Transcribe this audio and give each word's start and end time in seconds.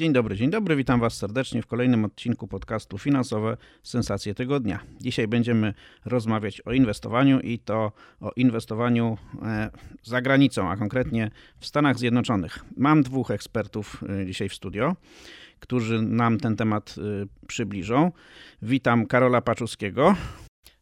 Dzień 0.00 0.12
dobry, 0.12 0.36
dzień 0.36 0.50
dobry, 0.50 0.76
witam 0.76 1.00
Was 1.00 1.14
serdecznie 1.14 1.62
w 1.62 1.66
kolejnym 1.66 2.04
odcinku 2.04 2.48
podcastu 2.48 2.98
Finansowe 2.98 3.56
Sensacje 3.82 4.34
Tygodnia. 4.34 4.80
Dzisiaj 5.00 5.28
będziemy 5.28 5.74
rozmawiać 6.04 6.60
o 6.60 6.72
inwestowaniu 6.72 7.40
i 7.40 7.58
to 7.58 7.92
o 8.20 8.32
inwestowaniu 8.36 9.18
e, 9.42 9.70
za 10.02 10.22
granicą, 10.22 10.70
a 10.70 10.76
konkretnie 10.76 11.30
w 11.58 11.66
Stanach 11.66 11.98
Zjednoczonych. 11.98 12.64
Mam 12.76 13.02
dwóch 13.02 13.30
ekspertów 13.30 14.04
e, 14.22 14.26
dzisiaj 14.26 14.48
w 14.48 14.54
studio, 14.54 14.96
którzy 15.58 16.02
nam 16.02 16.38
ten 16.38 16.56
temat 16.56 16.94
e, 16.98 17.46
przybliżą. 17.46 18.12
Witam 18.62 19.06
Karola 19.06 19.40
Paczuskiego. 19.40 20.14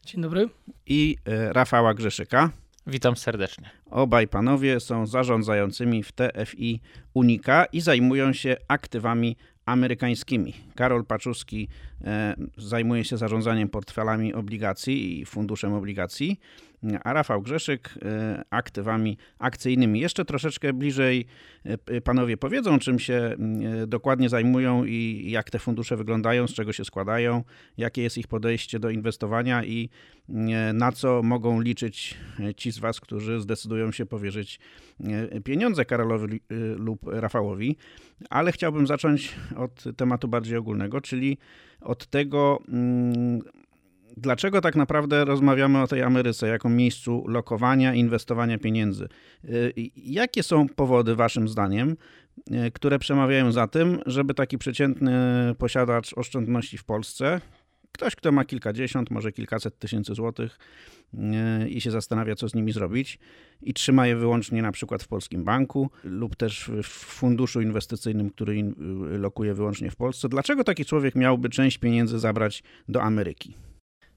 Dzień 0.07 0.23
dobry. 0.23 0.48
I 0.87 1.16
Rafała 1.52 1.95
Grzeszyka. 1.95 2.51
Witam 2.88 3.16
serdecznie. 3.16 3.70
Obaj 3.91 4.28
panowie 4.28 4.80
są 4.80 5.06
zarządzającymi 5.06 6.02
w 6.02 6.12
TFI 6.12 6.80
Unika 7.15 7.65
i 7.65 7.80
zajmują 7.80 8.33
się 8.33 8.56
aktywami 8.69 9.37
amerykańskimi. 9.66 10.55
Karol 10.74 11.05
Paczuski 11.05 11.68
zajmuje 12.59 13.04
się 13.04 13.16
zarządzaniem 13.16 13.68
portfelami 13.68 14.35
obligacji 14.35 15.21
i 15.21 15.27
funduszem 15.27 15.73
obligacji, 15.73 16.41
a 17.04 17.13
Rafał 17.13 17.43
Grzeszyk 17.43 17.99
e, 18.02 18.43
aktywami 18.51 19.18
akcyjnymi. 19.38 20.01
Jeszcze 20.01 20.24
troszeczkę 20.24 20.73
bliżej 20.73 21.26
e, 21.65 22.01
panowie 22.01 22.37
powiedzą, 22.37 22.79
czym 22.79 22.99
się 22.99 23.37
dokładnie 23.87 24.29
zajmują 24.29 24.85
i 24.85 25.26
jak 25.30 25.51
te 25.51 25.59
fundusze 25.59 25.96
wyglądają, 25.96 26.46
z 26.46 26.54
czego 26.54 26.73
się 26.73 26.85
składają, 26.85 27.45
jakie 27.79 28.02
jest 28.02 28.19
ich 28.19 28.29
podejście 28.29 28.79
do 28.79 28.91
inwestowania 28.91 29.65
i 29.65 29.88
na 30.74 30.93
co 30.93 31.23
mogą 31.23 31.60
liczyć 31.60 32.16
ci 32.57 32.73
z 32.73 32.79
was, 32.79 33.01
którzy 33.01 33.41
zdecydują 33.41 33.93
się 33.93 34.07
powierzyć 34.07 34.60
pieniądze 35.45 35.85
Karolowi 35.85 36.41
lub 36.76 37.01
Rafałowi. 37.07 37.76
Ale 38.30 38.52
chciałbym 38.52 38.87
zacząć 38.87 39.35
od 39.57 39.85
tematu 39.96 40.29
bardziej 40.29 40.57
ogólnego, 40.57 41.01
czyli 41.01 41.38
od 41.80 42.07
tego, 42.07 42.62
mm, 42.68 43.40
dlaczego 44.16 44.60
tak 44.60 44.76
naprawdę 44.76 45.24
rozmawiamy 45.24 45.82
o 45.82 45.87
tej 45.87 46.02
Ameryce 46.02 46.48
jako 46.48 46.68
miejscu 46.68 47.24
lokowania, 47.29 47.95
inwestowania 47.95 48.59
pieniędzy. 48.59 49.09
Y, 49.45 49.73
jakie 49.96 50.43
są 50.43 50.68
powody, 50.68 51.15
Waszym 51.15 51.48
zdaniem, 51.48 51.96
y, 52.66 52.70
które 52.70 52.98
przemawiają 52.98 53.52
za 53.52 53.66
tym, 53.66 53.98
żeby 54.07 54.35
taki 54.35 54.59
przeciętny 54.59 55.12
posiadacz 55.59 56.15
oszczędności 56.16 56.79
w 56.79 56.85
Polsce, 56.85 57.40
ktoś, 57.93 58.17
kto 58.17 58.33
ma 58.33 58.45
kilkadziesiąt, 58.45 59.11
może 59.11 59.33
kilkaset 59.33 59.79
tysięcy 59.79 60.15
złotych, 60.15 60.59
E, 61.15 61.69
i 61.69 61.81
się 61.81 61.91
zastanawia, 61.91 62.35
co 62.35 62.49
z 62.49 62.55
nimi 62.55 62.73
zrobić 62.73 63.19
i 63.63 63.75
trzyma 63.75 64.06
je 64.06 64.17
wyłącznie 64.17 64.62
na 64.62 64.72
przykład 64.72 65.03
w 65.03 65.09
polskim 65.09 65.44
banku 65.44 65.91
lub 66.05 66.37
też 66.37 66.71
w 66.83 66.89
funduszu 66.89 67.61
inwestycyjnym, 67.61 68.31
który 68.31 68.75
lokuje 69.19 69.55
wyłącznie 69.55 69.91
w 69.91 69.97
Polsce. 69.97 70.28
Dlaczego 70.28 70.65
taki 70.65 70.84
człowiek 70.84 71.15
miałby 71.15 71.49
część 71.49 71.78
pieniędzy 71.78 72.19
zabrać 72.19 72.62
do 72.89 73.03
Ameryki? 73.03 73.55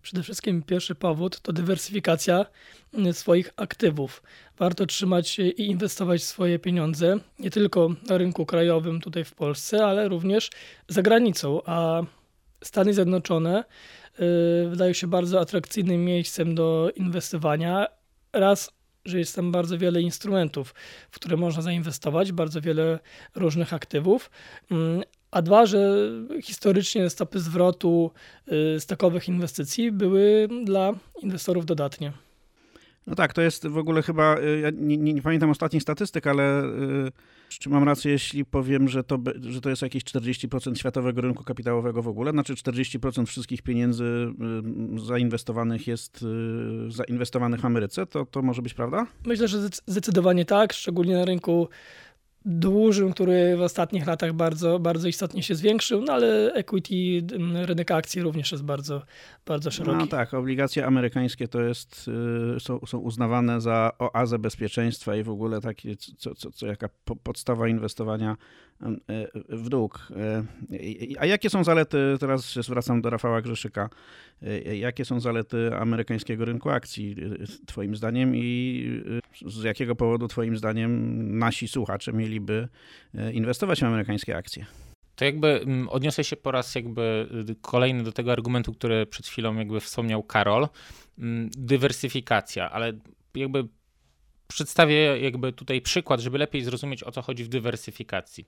Przede 0.02 0.24
wszystkim 0.24 0.64
pierwszy 0.64 0.96
powód 0.96 1.40
to 1.42 1.54
dywersyfikacja 1.54 2.46
mm, 2.94 3.14
swoich 3.14 3.50
aktywów. 3.56 4.24
Warto 4.58 4.86
trzymać 4.86 5.40
i 5.40 5.68
inwestować 5.68 6.24
swoje 6.24 6.60
pieniądze 6.60 7.18
nie 7.40 7.50
tylko 7.50 7.90
na 8.10 8.18
rynku 8.18 8.46
krajowym 8.46 9.02
tutaj 9.02 9.24
w 9.24 9.36
Polsce, 9.36 9.86
ale 9.86 10.10
również 10.10 10.50
za 10.88 11.02
granicą, 11.02 11.62
a 11.66 12.04
Stany 12.64 12.94
Zjednoczone 12.94 13.64
Y, 14.20 14.70
wydają 14.70 14.94
się 14.94 15.08
bardzo 15.08 15.40
atrakcyjnym 15.40 16.06
miejscem 16.06 16.56
do 16.56 16.92
inwestowania. 16.96 17.88
Raz, 18.34 18.72
że 19.06 19.20
jest 19.20 19.36
tam 19.36 19.52
bardzo 19.52 19.78
wiele 19.78 20.02
instrumentów, 20.02 20.76
w 21.12 21.16
które 21.16 21.38
można 21.38 21.62
zainwestować, 21.62 22.32
bardzo 22.32 22.62
wiele 22.62 23.00
różnych 23.36 23.74
aktywów. 23.74 24.32
Mm, 24.72 25.04
a 25.32 25.42
dwa, 25.42 25.66
że 25.66 26.10
historycznie 26.44 27.10
stopy 27.10 27.40
zwrotu 27.40 28.12
y, 28.76 28.80
z 28.80 28.86
takowych 28.86 29.28
inwestycji 29.28 29.92
były 29.92 30.48
dla 30.64 30.94
inwestorów 31.22 31.66
dodatnie. 31.66 32.12
No 33.08 33.16
tak, 33.16 33.34
to 33.34 33.42
jest 33.42 33.68
w 33.68 33.78
ogóle 33.78 34.02
chyba, 34.02 34.38
y, 34.38 34.60
ja 34.60 34.70
nie, 34.70 34.98
nie, 34.98 35.22
pamiętam 35.22 35.50
ostatnich 35.50 35.84
statystyk, 35.84 36.28
ale 36.28 36.64
y, 36.64 37.12
czy 37.50 37.70
mam 37.70 37.84
rację, 37.84 38.12
jeśli 38.12 38.46
powiem, 38.46 38.88
że 38.88 39.04
to, 39.04 39.18
że 39.42 39.62
to 39.62 39.70
jest 39.70 39.82
jakieś 39.82 40.04
40% 40.04 40.76
światowego 40.76 41.22
rynku 41.22 41.44
kapitałowego 41.44 42.02
w 42.02 42.08
ogóle? 42.08 42.32
Znaczy 42.32 42.54
40% 42.54 43.26
wszystkich 43.26 43.62
pieniędzy 43.62 44.04
y, 44.96 45.00
zainwestowanych 45.06 45.88
jest 45.88 46.26
zainwestowanych 46.88 47.62
w 47.62 47.66
Ameryce? 47.66 48.06
To, 48.06 48.26
to 48.26 48.42
może 48.42 48.62
być 48.62 48.74
prawda? 48.74 49.08
Myślę, 49.26 49.48
że 49.48 49.70
zdecydowanie 49.86 50.46
tak, 50.46 50.74
szczególnie 50.74 51.14
na 51.14 51.26
rynku 51.26 51.70
dużym, 52.46 53.14
który 53.14 53.58
w 53.58 53.62
ostatnich 53.62 54.08
latach 54.08 54.34
bardzo, 54.34 54.80
bardzo 54.80 55.08
istotnie 55.08 55.44
się 55.44 55.56
zwiększył, 55.56 56.02
no 56.02 56.14
ale 56.14 56.54
equity, 56.54 56.94
rynek 57.66 57.92
akcji 57.92 58.22
również 58.22 58.52
jest 58.52 58.64
bardzo, 58.64 59.02
bardzo 59.46 59.72
szeroki. 59.72 59.98
No 59.98 60.08
tak, 60.08 60.34
obligacje 60.34 60.86
amerykańskie 60.86 61.48
to 61.48 61.62
jest, 61.62 62.10
y, 62.56 62.60
są, 62.60 62.80
są 62.86 62.98
uznawane 62.98 63.62
za 63.62 63.92
oazę 64.00 64.40
bezpieczeństwa 64.40 65.16
i 65.16 65.24
w 65.24 65.30
ogóle 65.30 65.62
takie, 65.62 65.96
co, 65.96 66.36
co, 66.36 66.52
co 66.52 66.68
jaka 66.68 66.90
podstawa 67.24 67.68
inwestowania 67.68 68.38
w 69.50 69.70
dług. 69.70 70.08
Y, 70.72 71.20
a 71.20 71.26
jakie 71.26 71.50
są 71.50 71.64
zalety, 71.64 71.98
teraz 72.20 72.54
zwracam 72.54 73.02
do 73.02 73.10
Rafała 73.10 73.42
Grzeszyka, 73.42 73.90
jakie 74.74 75.06
są 75.06 75.20
zalety 75.20 75.76
amerykańskiego 75.76 76.46
rynku 76.46 76.70
akcji 76.70 77.16
twoim 77.66 77.96
zdaniem 77.96 78.36
i 78.36 79.04
z 79.46 79.64
jakiego 79.64 79.96
powodu 79.96 80.28
twoim 80.28 80.58
zdaniem 80.58 81.38
nasi 81.38 81.68
słuchacze 81.68 82.14
mieliby 82.14 82.68
inwestować 83.34 83.80
w 83.80 83.84
amerykańskie 83.84 84.38
akcje? 84.38 84.66
to 85.22 85.26
jakby 85.26 85.66
odniosę 85.90 86.24
się 86.24 86.36
po 86.36 86.52
raz 86.52 86.76
jakby 86.76 87.28
y, 87.50 87.56
kolejny 87.62 88.04
do 88.04 88.12
tego 88.12 88.32
argumentu, 88.32 88.74
który 88.74 89.06
przed 89.06 89.28
chwilą 89.28 89.56
jakby 89.56 89.80
wspomniał 89.80 90.24
Karol. 90.24 90.68
Dywersyfikacja, 91.58 92.72
ale 92.72 92.94
jakby 93.36 93.68
przedstawię 94.54 94.96
jakby 95.22 95.54
tutaj 95.54 95.82
przykład, 95.82 96.20
żeby 96.20 96.38
lepiej 96.38 96.64
zrozumieć 96.64 97.04
o 97.04 97.12
co 97.12 97.22
chodzi 97.22 97.44
w 97.44 97.48
dywersyfikacji. 97.48 98.46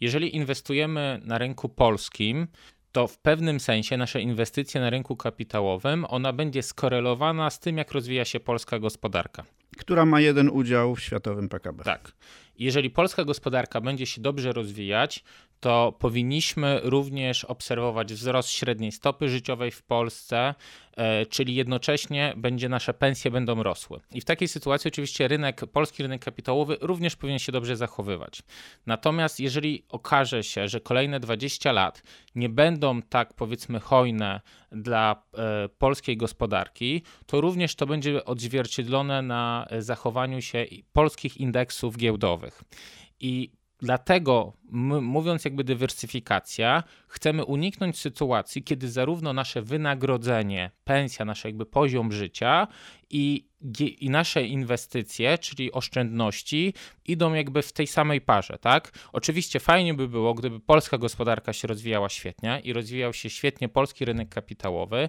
Jeżeli 0.00 0.36
inwestujemy 0.36 1.20
na 1.24 1.38
rynku 1.38 1.68
polskim, 1.68 2.46
to 2.92 3.06
w 3.06 3.18
pewnym 3.18 3.60
sensie 3.60 3.96
nasze 3.96 4.20
inwestycje 4.20 4.80
na 4.80 4.90
rynku 4.90 5.16
kapitałowym, 5.16 6.06
ona 6.08 6.32
będzie 6.32 6.62
skorelowana 6.62 7.50
z 7.50 7.60
tym, 7.60 7.78
jak 7.78 7.92
rozwija 7.92 8.24
się 8.24 8.40
polska 8.40 8.78
gospodarka. 8.78 9.44
Która 9.78 10.06
ma 10.06 10.20
jeden 10.20 10.48
udział 10.48 10.94
w 10.94 11.00
światowym 11.00 11.48
PKB. 11.48 11.84
Tak. 11.84 12.12
Jeżeli 12.58 12.90
polska 12.90 13.24
gospodarka 13.24 13.80
będzie 13.80 14.06
się 14.06 14.20
dobrze 14.20 14.52
rozwijać, 14.52 15.24
to 15.60 15.92
powinniśmy 15.98 16.80
również 16.82 17.44
obserwować 17.44 18.14
wzrost 18.14 18.50
średniej 18.50 18.92
stopy 18.92 19.28
życiowej 19.28 19.70
w 19.70 19.82
Polsce, 19.82 20.54
e, 20.96 21.26
czyli 21.26 21.54
jednocześnie 21.54 22.34
będzie 22.36 22.68
nasze 22.68 22.94
pensje 22.94 23.30
będą 23.30 23.62
rosły. 23.62 24.00
I 24.12 24.20
w 24.20 24.24
takiej 24.24 24.48
sytuacji 24.48 24.88
oczywiście 24.88 25.28
rynek, 25.28 25.60
polski 25.72 26.02
rynek 26.02 26.24
kapitałowy 26.24 26.76
również 26.80 27.16
powinien 27.16 27.38
się 27.38 27.52
dobrze 27.52 27.76
zachowywać. 27.76 28.42
Natomiast 28.86 29.40
jeżeli 29.40 29.84
okaże 29.88 30.42
się, 30.42 30.68
że 30.68 30.80
kolejne 30.80 31.20
20 31.20 31.72
lat 31.72 32.02
nie 32.34 32.48
będą 32.48 33.02
tak 33.02 33.34
powiedzmy 33.34 33.80
hojne 33.80 34.40
dla 34.72 35.22
e, 35.34 35.68
polskiej 35.68 36.16
gospodarki, 36.16 37.02
to 37.26 37.40
również 37.40 37.74
to 37.74 37.86
będzie 37.86 38.24
odzwierciedlone 38.24 39.22
na 39.22 39.68
zachowaniu 39.78 40.42
się 40.42 40.66
polskich 40.92 41.36
indeksów 41.36 41.96
giełdowych. 41.96 42.47
I 43.20 43.52
Dlatego, 43.80 44.52
mówiąc 45.02 45.44
jakby 45.44 45.64
dywersyfikacja, 45.64 46.82
chcemy 47.08 47.44
uniknąć 47.44 47.98
sytuacji, 47.98 48.62
kiedy 48.62 48.90
zarówno 48.90 49.32
nasze 49.32 49.62
wynagrodzenie, 49.62 50.70
pensja, 50.84 51.24
nasz 51.24 51.44
jakby 51.44 51.66
poziom 51.66 52.12
życia 52.12 52.66
i, 53.10 53.48
i 54.00 54.10
nasze 54.10 54.42
inwestycje, 54.42 55.38
czyli 55.38 55.72
oszczędności, 55.72 56.74
idą 57.04 57.34
jakby 57.34 57.62
w 57.62 57.72
tej 57.72 57.86
samej 57.86 58.20
parze, 58.20 58.58
tak? 58.60 58.92
Oczywiście 59.12 59.60
fajnie 59.60 59.94
by 59.94 60.08
było, 60.08 60.34
gdyby 60.34 60.60
polska 60.60 60.98
gospodarka 60.98 61.52
się 61.52 61.68
rozwijała 61.68 62.08
świetnie 62.08 62.60
i 62.64 62.72
rozwijał 62.72 63.12
się 63.12 63.30
świetnie 63.30 63.68
polski 63.68 64.04
rynek 64.04 64.28
kapitałowy 64.28 65.08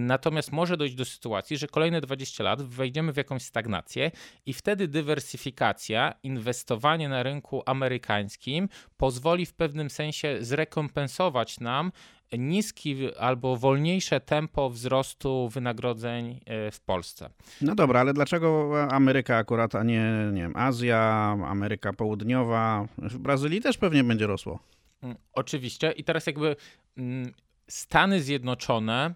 Natomiast 0.00 0.52
może 0.52 0.76
dojść 0.76 0.94
do 0.94 1.04
sytuacji, 1.04 1.58
że 1.58 1.66
kolejne 1.66 2.00
20 2.00 2.44
lat 2.44 2.62
wejdziemy 2.62 3.12
w 3.12 3.16
jakąś 3.16 3.42
stagnację 3.42 4.10
i 4.46 4.52
wtedy 4.52 4.88
dywersyfikacja, 4.88 6.14
inwestowanie 6.22 7.08
na 7.08 7.22
rynku 7.22 7.62
amerykańskim 7.66 8.68
pozwoli 8.96 9.46
w 9.46 9.54
pewnym 9.54 9.90
sensie 9.90 10.36
zrekompensować 10.40 11.60
nam 11.60 11.92
niski 12.38 13.14
albo 13.18 13.56
wolniejsze 13.56 14.20
tempo 14.20 14.70
wzrostu 14.70 15.48
wynagrodzeń 15.48 16.40
e, 16.46 16.70
w 16.70 16.80
Polsce. 16.80 17.30
No 17.60 17.74
dobra, 17.74 18.00
ale 18.00 18.14
dlaczego 18.14 18.74
Ameryka 18.90 19.36
akurat, 19.36 19.74
a 19.74 19.82
nie, 19.82 20.30
nie 20.32 20.42
wiem, 20.42 20.56
Azja, 20.56 21.00
Ameryka 21.46 21.92
Południowa? 21.92 22.86
W 22.98 23.18
Brazylii 23.18 23.60
też 23.60 23.78
pewnie 23.78 24.04
będzie 24.04 24.26
rosło. 24.26 24.58
Mm, 25.02 25.16
oczywiście. 25.32 25.92
I 25.92 26.04
teraz 26.04 26.26
jakby 26.26 26.56
mm, 26.96 27.32
Stany 27.68 28.22
Zjednoczone, 28.22 29.14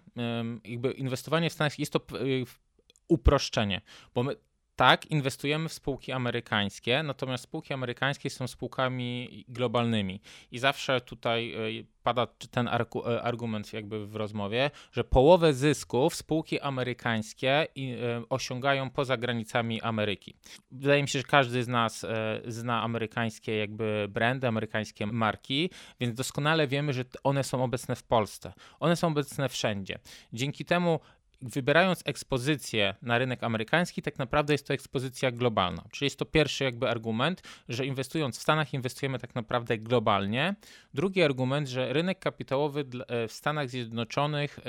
jakby 0.65 0.91
inwestowanie 0.91 1.49
w 1.49 1.53
Stanach 1.53 1.79
jest 1.79 1.93
to 1.93 2.01
uproszczenie, 3.07 3.81
bo 4.15 4.23
my 4.23 4.35
tak, 4.75 5.05
inwestujemy 5.05 5.69
w 5.69 5.73
spółki 5.73 6.11
amerykańskie, 6.11 7.03
natomiast 7.03 7.43
spółki 7.43 7.73
amerykańskie 7.73 8.29
są 8.29 8.47
spółkami 8.47 9.45
globalnymi. 9.47 10.21
I 10.51 10.59
zawsze 10.59 11.01
tutaj 11.01 11.53
e, 11.53 11.83
pada 12.03 12.27
ten 12.51 12.67
e, 12.67 12.71
argument 13.23 13.73
jakby 13.73 14.07
w 14.07 14.15
rozmowie, 14.15 14.71
że 14.91 15.03
połowę 15.03 15.53
zysków 15.53 16.15
spółki 16.15 16.59
amerykańskie 16.59 17.49
e, 17.51 17.67
osiągają 18.29 18.89
poza 18.89 19.17
granicami 19.17 19.81
Ameryki. 19.81 20.35
Wydaje 20.71 21.01
mi 21.01 21.07
się, 21.07 21.19
że 21.19 21.25
każdy 21.25 21.63
z 21.63 21.67
nas 21.67 22.05
zna 22.47 22.81
amerykańskie 22.81 23.57
jakby 23.57 24.07
brandy, 24.09 24.47
amerykańskie 24.47 25.05
marki, 25.05 25.69
więc 25.99 26.15
doskonale 26.15 26.67
wiemy, 26.67 26.93
że 26.93 27.05
one 27.23 27.43
są 27.43 27.63
obecne 27.63 27.95
w 27.95 28.03
Polsce. 28.03 28.53
One 28.79 28.95
są 28.95 29.07
obecne 29.07 29.49
wszędzie. 29.49 29.99
Dzięki 30.33 30.65
temu 30.65 30.99
wybierając 31.43 32.01
ekspozycję 32.05 32.95
na 33.01 33.17
rynek 33.17 33.43
amerykański, 33.43 34.01
tak 34.01 34.19
naprawdę 34.19 34.53
jest 34.53 34.67
to 34.67 34.73
ekspozycja 34.73 35.31
globalna. 35.31 35.83
Czyli 35.91 36.05
jest 36.05 36.19
to 36.19 36.25
pierwszy 36.25 36.63
jakby 36.63 36.89
argument, 36.89 37.41
że 37.69 37.85
inwestując 37.85 38.37
w 38.37 38.41
Stanach, 38.41 38.73
inwestujemy 38.73 39.19
tak 39.19 39.35
naprawdę 39.35 39.77
globalnie. 39.77 40.55
Drugi 40.93 41.23
argument, 41.23 41.67
że 41.67 41.93
rynek 41.93 42.19
kapitałowy 42.19 42.85
w 43.27 43.31
Stanach 43.31 43.69
Zjednoczonych 43.69 44.59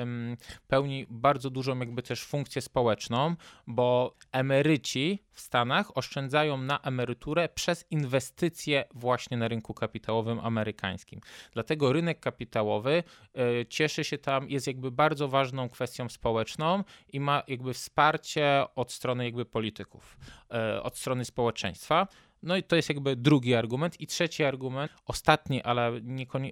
pełni 0.68 1.06
bardzo 1.10 1.50
dużą 1.50 1.78
jakby 1.78 2.02
też 2.02 2.24
funkcję 2.24 2.62
społeczną, 2.62 3.36
bo 3.66 4.16
emeryci 4.32 5.22
w 5.34 5.40
Stanach 5.40 5.96
oszczędzają 5.96 6.56
na 6.56 6.80
emeryturę 6.80 7.48
przez 7.48 7.84
inwestycje 7.90 8.84
właśnie 8.94 9.36
na 9.36 9.48
rynku 9.48 9.74
kapitałowym 9.74 10.40
amerykańskim. 10.40 11.20
Dlatego 11.52 11.92
rynek 11.92 12.20
kapitałowy 12.20 13.02
e, 13.34 13.66
cieszy 13.66 14.04
się 14.04 14.18
tam, 14.18 14.50
jest 14.50 14.66
jakby 14.66 14.90
bardzo 14.90 15.28
ważną 15.28 15.68
kwestią 15.68 16.08
społeczną 16.08 16.84
i 17.12 17.20
ma 17.20 17.42
jakby 17.48 17.74
wsparcie 17.74 18.64
od 18.74 18.92
strony 18.92 19.24
jakby 19.24 19.44
polityków, 19.44 20.16
e, 20.50 20.82
od 20.82 20.98
strony 20.98 21.24
społeczeństwa. 21.24 22.08
No 22.44 22.56
i 22.56 22.62
to 22.62 22.76
jest 22.76 22.88
jakby 22.88 23.16
drugi 23.16 23.54
argument. 23.54 24.00
I 24.00 24.06
trzeci 24.06 24.44
argument, 24.44 24.92
ostatni, 25.06 25.62
ale, 25.62 25.92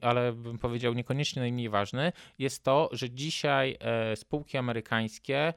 ale 0.00 0.32
bym 0.32 0.58
powiedział 0.58 0.94
niekoniecznie 0.94 1.42
najmniej 1.42 1.68
ważny, 1.68 2.12
jest 2.38 2.64
to, 2.64 2.88
że 2.92 3.10
dzisiaj 3.10 3.76
e, 3.80 4.16
spółki 4.16 4.58
amerykańskie 4.58 5.54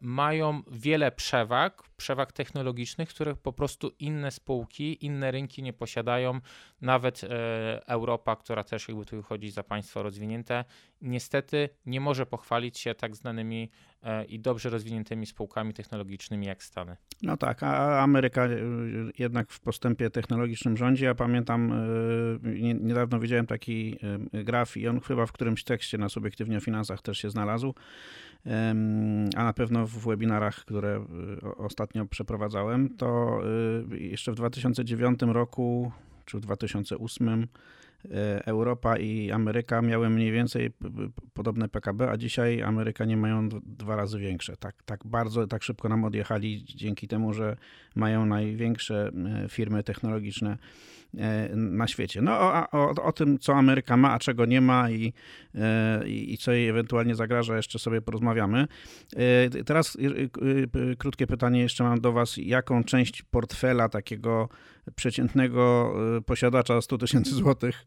mają 0.00 0.62
wiele 0.70 1.12
przewag, 1.12 1.82
przewag 1.96 2.32
technologicznych, 2.32 3.08
których 3.08 3.38
po 3.38 3.52
prostu 3.52 3.90
inne 3.98 4.30
spółki, 4.30 5.04
inne 5.04 5.30
rynki 5.30 5.62
nie 5.62 5.72
posiadają. 5.72 6.40
Nawet 6.80 7.24
e, 7.24 7.28
Europa, 7.86 8.36
która 8.36 8.64
też 8.64 8.88
jakby 8.88 9.04
tu 9.04 9.16
wychodzi 9.16 9.50
za 9.50 9.62
państwo 9.62 10.02
rozwinięte, 10.02 10.64
niestety 11.02 11.68
nie 11.86 12.00
może 12.00 12.26
pochwalić 12.26 12.78
się 12.78 12.94
tak 12.94 13.16
znanymi 13.16 13.70
e, 14.02 14.24
i 14.24 14.40
dobrze 14.40 14.70
rozwiniętymi 14.70 15.26
spółkami 15.26 15.74
technologicznymi 15.74 16.46
jak 16.46 16.62
Stany. 16.62 16.96
No 17.22 17.36
tak, 17.36 17.62
a 17.62 18.02
Ameryka 18.02 18.48
jednak 19.18 19.50
w 19.50 19.60
postępie 19.60 20.10
technologicznym 20.10 20.76
rządzi. 20.76 21.04
Ja 21.04 21.14
pamiętam, 21.14 21.72
niedawno 22.80 23.20
widziałem 23.20 23.46
taki 23.46 23.98
graf 24.32 24.76
i 24.76 24.88
on 24.88 25.00
chyba 25.00 25.26
w 25.26 25.32
którymś 25.32 25.64
tekście 25.64 25.98
na 25.98 26.08
Subiektywnie 26.08 26.56
o 26.56 26.60
Finansach 26.60 27.02
też 27.02 27.18
się 27.18 27.30
znalazł, 27.30 27.74
a 29.36 29.44
na 29.44 29.52
pewno 29.52 29.65
w 29.86 30.06
webinarach, 30.06 30.54
które 30.56 31.04
y, 31.42 31.56
ostatnio 31.56 32.06
przeprowadzałem, 32.06 32.96
to 32.96 33.40
y, 33.92 33.98
jeszcze 33.98 34.32
w 34.32 34.34
2009 34.34 35.20
roku 35.22 35.92
czy 36.24 36.36
w 36.38 36.40
2008 36.40 37.28
y, 37.38 37.48
Europa 38.44 38.96
i 38.96 39.30
Ameryka 39.30 39.82
miały 39.82 40.10
mniej 40.10 40.32
więcej 40.32 40.70
podobne 41.34 41.68
PKB, 41.68 42.10
a 42.10 42.16
dzisiaj 42.16 42.62
Amerykanie 42.62 43.16
mają 43.16 43.48
dwa 43.62 43.96
razy 43.96 44.18
większe. 44.18 44.56
Tak, 44.56 44.82
tak 44.82 45.06
bardzo, 45.06 45.46
tak 45.46 45.62
szybko 45.62 45.88
nam 45.88 46.04
odjechali 46.04 46.64
dzięki 46.64 47.08
temu, 47.08 47.32
że 47.32 47.56
mają 47.94 48.26
największe 48.26 49.10
firmy 49.48 49.82
technologiczne 49.82 50.58
na 51.56 51.88
świecie. 51.88 52.22
No 52.22 52.32
o, 52.32 52.70
o, 52.70 53.02
o, 53.02 53.12
tym, 53.12 53.38
co 53.38 53.54
Ameryka 53.54 53.96
ma, 53.96 54.12
a 54.12 54.18
czego 54.18 54.46
nie 54.46 54.60
ma 54.60 54.90
i, 54.90 55.12
e, 55.54 56.08
i, 56.08 56.34
i 56.34 56.38
co 56.38 56.52
jej 56.52 56.68
ewentualnie 56.68 57.14
zagraża, 57.14 57.56
jeszcze 57.56 57.78
sobie 57.78 58.02
porozmawiamy. 58.02 58.66
E, 59.16 59.64
teraz 59.64 59.96
krótkie 60.98 61.26
pytanie 61.26 61.60
jeszcze 61.60 61.84
mam 61.84 62.00
do 62.00 62.12
Was. 62.12 62.36
Jaką 62.36 62.84
część 62.84 63.22
portfela 63.22 63.88
takiego 63.88 64.48
przeciętnego 64.94 65.94
posiadacza 66.26 66.80
100 66.80 66.98
tysięcy 66.98 67.34
złotych 67.34 67.86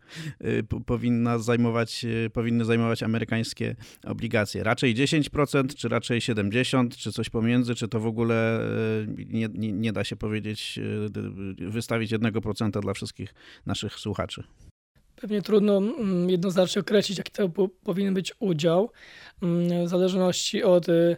powinna 0.86 1.38
zajmować, 1.38 2.06
powinny 2.34 2.66
zajmować 2.66 3.04
amerykańskie 3.04 3.76
obligacje? 4.04 4.64
Raczej 4.64 4.96
10%, 4.96 5.76
czy 5.76 5.90
raczej 5.90 6.20
70%, 6.20 6.90
czy 6.98 7.12
coś 7.12 7.30
pomiędzy, 7.30 7.76
czy 7.76 7.88
to 7.88 8.00
w 8.00 8.06
ogóle 8.06 8.60
nie, 9.28 9.48
nie, 9.54 9.72
nie 9.72 9.94
da 9.94 10.04
się 10.04 10.16
powiedzieć, 10.16 10.80
wystawić 11.58 12.12
1% 12.12 12.82
dla 12.82 12.94
wszystkich 12.94 13.19
wszystkich 13.20 13.34
naszych 13.66 13.94
słuchaczy. 14.00 14.44
Pewnie 15.16 15.42
trudno 15.42 15.78
mm, 15.78 16.30
jednoznacznie 16.30 16.80
określić, 16.80 17.18
jaki 17.18 17.32
to 17.32 17.50
powinien 17.84 18.14
być 18.14 18.34
udział, 18.40 18.92
mm, 19.42 19.86
w 19.86 19.90
zależności 19.90 20.64
od 20.64 20.90
y, 20.90 21.18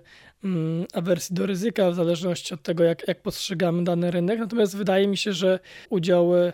awersji 0.93 1.35
do 1.35 1.45
ryzyka, 1.45 1.91
w 1.91 1.95
zależności 1.95 2.53
od 2.53 2.63
tego, 2.63 2.83
jak, 2.83 3.07
jak 3.07 3.21
postrzegamy 3.21 3.83
dany 3.83 4.11
rynek. 4.11 4.39
Natomiast 4.39 4.77
wydaje 4.77 5.07
mi 5.07 5.17
się, 5.17 5.33
że 5.33 5.59
udział 5.89 6.35
y, 6.35 6.53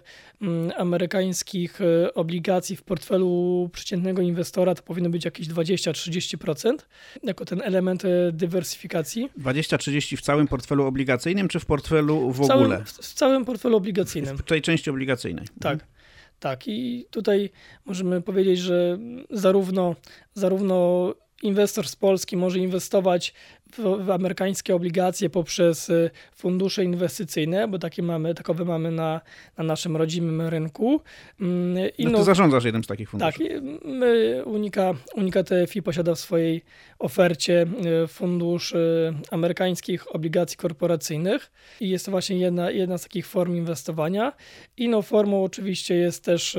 amerykańskich 0.77 1.81
y, 1.81 2.13
obligacji 2.13 2.75
w 2.75 2.83
portfelu 2.83 3.69
przeciętnego 3.73 4.21
inwestora 4.21 4.75
to 4.75 4.83
powinno 4.83 5.09
być 5.09 5.25
jakieś 5.25 5.47
20-30%, 5.47 6.75
jako 7.23 7.45
ten 7.45 7.61
element 7.61 8.03
dywersyfikacji. 8.31 9.29
20-30% 9.39 10.17
w 10.17 10.21
całym 10.21 10.47
portfelu 10.47 10.85
obligacyjnym, 10.85 11.47
czy 11.47 11.59
w 11.59 11.65
portfelu 11.65 12.31
w, 12.31 12.37
w 12.37 12.41
ogóle? 12.41 12.57
Całym, 12.57 12.85
w, 12.85 12.89
w, 12.89 13.13
całym 13.13 13.45
portfelu 13.45 13.77
obligacyjnym. 13.77 14.37
W 14.37 14.43
tej 14.43 14.61
części 14.61 14.89
obligacyjnej. 14.89 15.45
Tak. 15.59 15.73
Mhm. 15.73 15.97
Tak, 16.39 16.67
i 16.67 17.05
tutaj 17.11 17.49
możemy 17.85 18.21
powiedzieć, 18.21 18.59
że 18.59 18.97
zarówno, 19.29 19.95
zarówno 20.33 21.13
inwestor 21.43 21.87
z 21.87 21.95
Polski 21.95 22.37
może 22.37 22.59
inwestować 22.59 23.33
w, 23.71 24.05
w, 24.05 24.11
amerykańskie 24.11 24.75
obligacje 24.75 25.29
poprzez 25.29 25.89
y, 25.89 26.09
fundusze 26.35 26.83
inwestycyjne, 26.83 27.67
bo 27.67 27.79
takie 27.79 28.03
mamy, 28.03 28.33
takowe 28.33 28.65
mamy 28.65 28.91
na, 28.91 29.21
na 29.57 29.63
naszym 29.63 29.97
rodzimym 29.97 30.41
rynku. 30.41 31.01
Mm, 31.41 31.77
I 31.97 32.03
no, 32.03 32.11
ty 32.11 32.17
no, 32.17 32.23
zarządzasz 32.23 32.63
jednym 32.63 32.83
z 32.83 32.87
takich 32.87 33.09
funduszy. 33.09 33.31
Tak, 33.31 33.63
my, 33.85 34.41
Unika, 34.45 34.93
Unika 35.15 35.43
TFI 35.43 35.81
posiada 35.81 36.15
w 36.15 36.19
swojej 36.19 36.61
ofercie 36.99 37.65
y, 38.03 38.07
fundusz 38.07 38.71
y, 38.71 39.13
amerykańskich 39.31 40.15
obligacji 40.15 40.57
korporacyjnych 40.57 41.51
i 41.79 41.89
jest 41.89 42.05
to 42.05 42.11
właśnie 42.11 42.37
jedna, 42.37 42.71
jedna 42.71 42.97
z 42.97 43.03
takich 43.03 43.27
form 43.27 43.55
inwestowania. 43.55 44.33
Inną 44.77 45.01
formą 45.01 45.43
oczywiście 45.43 45.95
jest 45.95 46.23
też 46.23 46.57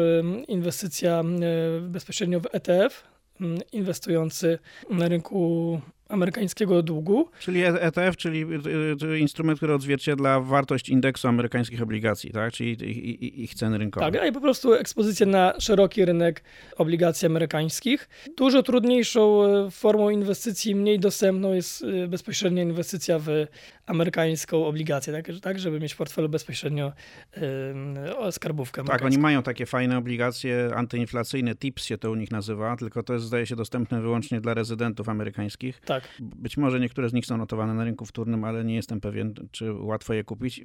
inwestycja 0.48 1.22
bezpośrednio 1.80 2.40
w 2.40 2.46
ETF, 2.52 3.04
inwestujący 3.72 4.58
na 4.90 5.08
rynku 5.08 5.80
amerykańskiego 6.08 6.82
długu. 6.82 7.28
Czyli 7.40 7.62
ETF, 7.64 8.16
czyli 8.16 8.42
y, 8.42 9.06
y, 9.06 9.18
instrument, 9.18 9.58
który 9.58 9.74
odzwierciedla 9.74 10.40
wartość 10.40 10.88
indeksu 10.88 11.28
amerykańskich 11.28 11.82
obligacji, 11.82 12.30
tak? 12.30 12.52
czyli 12.52 13.42
ich 13.42 13.54
ceny 13.54 13.78
rynkowe. 13.78 14.12
Tak, 14.12 14.28
i 14.28 14.32
po 14.32 14.40
prostu 14.40 14.74
ekspozycję 14.74 15.26
na 15.26 15.54
szeroki 15.58 16.04
rynek 16.04 16.42
obligacji 16.76 17.26
amerykańskich. 17.26 18.08
Dużo 18.36 18.62
trudniejszą 18.62 19.44
e, 19.44 19.70
formą 19.70 20.10
inwestycji, 20.10 20.74
mniej 20.74 20.98
dostępną 20.98 21.52
jest 21.52 21.84
e, 22.04 22.08
bezpośrednia 22.08 22.62
inwestycja 22.62 23.18
w 23.18 23.28
amerykańską 23.88 24.66
obligację, 24.66 25.12
tak, 25.12 25.26
tak 25.42 25.58
żeby 25.58 25.80
mieć 25.80 25.94
w 25.94 25.96
portfelu 25.96 26.28
bezpośrednio 26.28 26.92
yy, 27.36 28.32
skarbówkę. 28.32 28.84
Tak, 28.84 29.04
oni 29.04 29.18
mają 29.18 29.42
takie 29.42 29.66
fajne 29.66 29.98
obligacje 29.98 30.70
antyinflacyjne, 30.74 31.54
TIPS 31.54 31.84
się 31.84 31.98
to 31.98 32.10
u 32.10 32.14
nich 32.14 32.30
nazywa, 32.30 32.76
tylko 32.76 33.02
to 33.02 33.12
jest 33.12 33.26
zdaje 33.26 33.46
się 33.46 33.56
dostępne 33.56 34.00
wyłącznie 34.00 34.40
dla 34.40 34.54
rezydentów 34.54 35.08
amerykańskich. 35.08 35.80
Tak. 35.80 36.08
Być 36.20 36.56
może 36.56 36.80
niektóre 36.80 37.08
z 37.08 37.12
nich 37.12 37.26
są 37.26 37.36
notowane 37.36 37.74
na 37.74 37.84
rynku 37.84 38.06
wtórnym, 38.06 38.44
ale 38.44 38.64
nie 38.64 38.74
jestem 38.74 39.00
pewien, 39.00 39.34
czy 39.50 39.72
łatwo 39.72 40.14
je 40.14 40.24
kupić. 40.24 40.62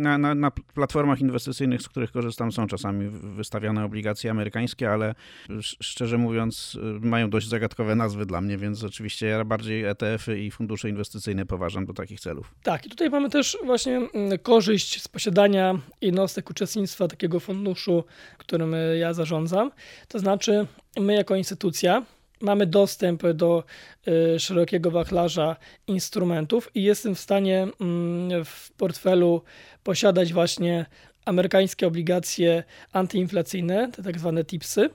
Na, 0.00 0.18
na, 0.18 0.34
na 0.34 0.50
platformach 0.50 1.20
inwestycyjnych, 1.20 1.82
z 1.82 1.88
których 1.88 2.12
korzystam, 2.12 2.52
są 2.52 2.66
czasami 2.66 3.08
wystawiane 3.10 3.84
obligacje 3.84 4.30
amerykańskie, 4.30 4.90
ale 4.90 5.14
szczerze 5.60 6.18
mówiąc 6.18 6.78
mają 7.00 7.30
dość 7.30 7.48
zagadkowe 7.48 7.94
nazwy 7.94 8.26
dla 8.26 8.40
mnie, 8.40 8.58
więc 8.58 8.84
oczywiście 8.84 9.26
ja 9.26 9.44
bardziej 9.44 9.84
ETF-y 9.84 10.40
i 10.40 10.50
fundusze 10.50 10.88
inwestycyjne 10.88 11.46
poważam 11.46 11.86
do 11.86 11.92
takich 11.92 12.20
celów. 12.20 12.45
Tak, 12.62 12.86
i 12.86 12.90
tutaj 12.90 13.10
mamy 13.10 13.30
też 13.30 13.58
właśnie 13.64 13.96
mm, 13.96 14.38
korzyść 14.38 15.02
z 15.02 15.08
posiadania 15.08 15.78
jednostek 16.00 16.50
uczestnictwa 16.50 17.08
takiego 17.08 17.40
funduszu, 17.40 18.04
którym 18.38 18.76
ja 18.98 19.12
zarządzam. 19.12 19.70
To 20.08 20.18
znaczy, 20.18 20.66
my 20.96 21.14
jako 21.14 21.36
instytucja 21.36 22.02
mamy 22.40 22.66
dostęp 22.66 23.22
do 23.34 23.64
y, 24.08 24.40
szerokiego 24.40 24.90
wachlarza 24.90 25.56
instrumentów 25.86 26.70
i 26.74 26.82
jestem 26.82 27.14
w 27.14 27.20
stanie 27.20 27.68
mm, 27.80 28.44
w 28.44 28.72
portfelu 28.72 29.42
posiadać 29.82 30.32
właśnie 30.32 30.86
amerykańskie 31.24 31.86
obligacje 31.86 32.64
antyinflacyjne, 32.92 33.92
te 33.92 34.02
tak 34.02 34.18
zwane 34.18 34.44
TIPSy. 34.44 34.90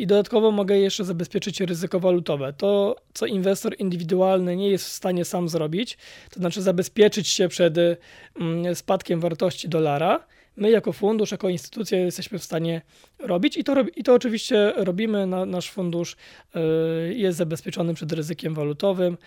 I 0.00 0.06
dodatkowo 0.06 0.50
mogę 0.50 0.78
jeszcze 0.78 1.04
zabezpieczyć 1.04 1.60
ryzyko 1.60 2.00
walutowe. 2.00 2.52
To, 2.52 2.96
co 3.14 3.26
inwestor 3.26 3.74
indywidualny 3.78 4.56
nie 4.56 4.70
jest 4.70 4.84
w 4.84 4.88
stanie 4.88 5.24
sam 5.24 5.48
zrobić, 5.48 5.98
to 6.30 6.40
znaczy 6.40 6.62
zabezpieczyć 6.62 7.28
się 7.28 7.48
przed 7.48 7.76
mm, 7.78 8.74
spadkiem 8.74 9.20
wartości 9.20 9.68
dolara, 9.68 10.26
my 10.56 10.70
jako 10.70 10.92
fundusz, 10.92 11.30
jako 11.30 11.48
instytucja 11.48 11.98
jesteśmy 11.98 12.38
w 12.38 12.44
stanie 12.44 12.82
robić 13.18 13.56
i 13.56 13.64
to, 13.64 13.74
i 13.96 14.02
to 14.02 14.14
oczywiście 14.14 14.72
robimy. 14.76 15.26
Na, 15.26 15.46
nasz 15.46 15.70
fundusz 15.70 16.16
y, 16.56 17.14
jest 17.14 17.38
zabezpieczony 17.38 17.94
przed 17.94 18.12
ryzykiem 18.12 18.54
walutowym 18.54 19.18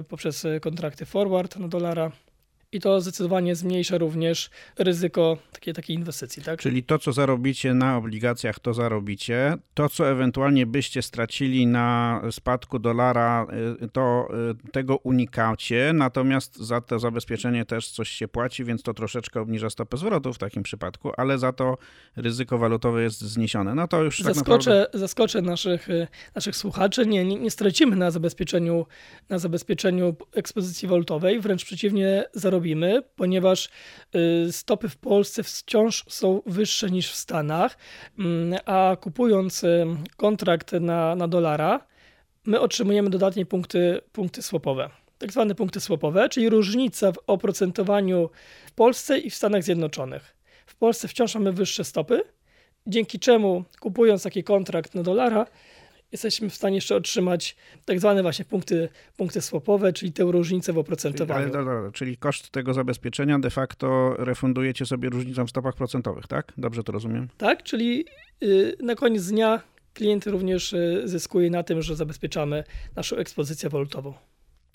y, 0.00 0.02
poprzez 0.02 0.46
kontrakty 0.60 1.04
forward 1.06 1.56
na 1.56 1.68
dolara 1.68 2.12
i 2.72 2.80
to 2.80 3.00
zdecydowanie 3.00 3.54
zmniejsza 3.54 3.98
również 3.98 4.50
ryzyko 4.78 5.38
takiej, 5.52 5.74
takiej 5.74 5.96
inwestycji. 5.96 6.42
Tak? 6.42 6.60
Czyli 6.60 6.82
to, 6.82 6.98
co 6.98 7.12
zarobicie 7.12 7.74
na 7.74 7.96
obligacjach, 7.96 8.58
to 8.58 8.74
zarobicie. 8.74 9.54
To, 9.74 9.88
co 9.88 10.10
ewentualnie 10.10 10.66
byście 10.66 11.02
stracili 11.02 11.66
na 11.66 12.22
spadku 12.30 12.78
dolara, 12.78 13.46
y, 13.82 13.88
to 13.88 14.28
y, 14.68 14.72
tego 14.72 14.96
unikacie, 14.96 15.92
natomiast 15.94 16.56
za 16.56 16.80
to 16.80 16.98
zabezpieczenie 16.98 17.64
też 17.64 17.88
coś 17.88 18.08
się 18.08 18.28
płaci, 18.28 18.64
więc 18.64 18.82
to 18.82 18.94
troszeczkę 18.94 19.40
obniża 19.40 19.70
stopę 19.70 19.96
zwrotu 19.96 20.32
w 20.32 20.38
takim 20.38 20.62
przypadku, 20.62 21.12
ale 21.16 21.38
za 21.38 21.52
to 21.52 21.78
ryzyko 22.16 22.58
walutowe 22.58 23.02
jest 23.02 23.20
zniesione. 23.20 23.74
No 23.74 23.88
to 23.88 24.02
już 24.02 24.18
zaskoczę, 24.18 24.34
tak 24.34 24.48
naprawdę... 24.48 24.98
zaskoczę 24.98 25.42
naszych, 25.42 25.90
y, 25.90 26.06
naszych 26.34 26.56
słuchaczy. 26.56 27.06
Nie, 27.06 27.24
nie, 27.24 27.36
nie 27.36 27.50
stracimy 27.50 27.96
na 27.96 28.10
zabezpieczeniu, 28.10 28.86
na 29.28 29.38
zabezpieczeniu 29.38 30.16
ekspozycji 30.34 30.88
walutowej, 30.88 31.40
wręcz 31.40 31.64
przeciwnie, 31.64 32.24
zarobimy 32.32 32.61
robimy, 32.62 33.02
ponieważ 33.16 33.68
y, 34.46 34.52
stopy 34.52 34.88
w 34.88 34.96
Polsce 34.96 35.42
wciąż 35.42 36.04
są 36.08 36.42
wyższe 36.46 36.90
niż 36.90 37.10
w 37.10 37.16
Stanach, 37.16 37.76
mm, 38.18 38.58
a 38.66 38.96
kupując 39.00 39.64
y, 39.64 39.86
kontrakt 40.16 40.72
na, 40.72 41.14
na 41.14 41.28
dolara, 41.28 41.86
my 42.46 42.60
otrzymujemy 42.60 43.10
dodatnie 43.10 43.46
punkty, 43.46 44.00
punkty. 44.12 44.40
Tak 45.18 45.32
zwane 45.32 45.54
punkty 45.54 45.80
swapowe, 45.80 46.28
czyli 46.28 46.48
różnica 46.48 47.12
w 47.12 47.18
oprocentowaniu 47.26 48.30
w 48.66 48.72
Polsce 48.72 49.18
i 49.18 49.30
w 49.30 49.34
Stanach 49.34 49.62
Zjednoczonych. 49.62 50.36
W 50.66 50.74
Polsce 50.76 51.08
wciąż 51.08 51.34
mamy 51.34 51.52
wyższe 51.52 51.84
stopy, 51.84 52.22
dzięki 52.86 53.18
czemu 53.18 53.64
kupując 53.80 54.22
taki 54.22 54.44
kontrakt 54.44 54.94
na 54.94 55.02
dolara, 55.02 55.46
jesteśmy 56.12 56.50
w 56.50 56.54
stanie 56.54 56.74
jeszcze 56.74 56.96
otrzymać 56.96 57.56
tak 57.84 58.00
zwane 58.00 58.22
właśnie 58.22 58.44
punkty, 58.44 58.88
punkty 59.16 59.40
swapowe, 59.40 59.92
czyli 59.92 60.12
tę 60.12 60.24
różnicę 60.24 60.72
w 60.72 60.78
oprocentowaniu. 60.78 61.50
Czyli, 61.50 61.56
ale, 61.58 61.92
czyli 61.92 62.16
koszt 62.16 62.50
tego 62.50 62.74
zabezpieczenia 62.74 63.38
de 63.38 63.50
facto 63.50 64.14
refundujecie 64.18 64.86
sobie 64.86 65.10
różnicą 65.10 65.46
w 65.46 65.50
stopach 65.50 65.74
procentowych, 65.74 66.26
tak? 66.26 66.52
Dobrze 66.58 66.82
to 66.82 66.92
rozumiem? 66.92 67.28
Tak, 67.38 67.62
czyli 67.62 68.04
yy, 68.40 68.76
na 68.82 68.94
koniec 68.94 69.26
dnia 69.26 69.62
klient 69.94 70.26
również 70.26 70.72
yy, 70.72 71.08
zyskuje 71.08 71.50
na 71.50 71.62
tym, 71.62 71.82
że 71.82 71.96
zabezpieczamy 71.96 72.64
naszą 72.96 73.16
ekspozycję 73.16 73.70
walutową. 73.70 74.14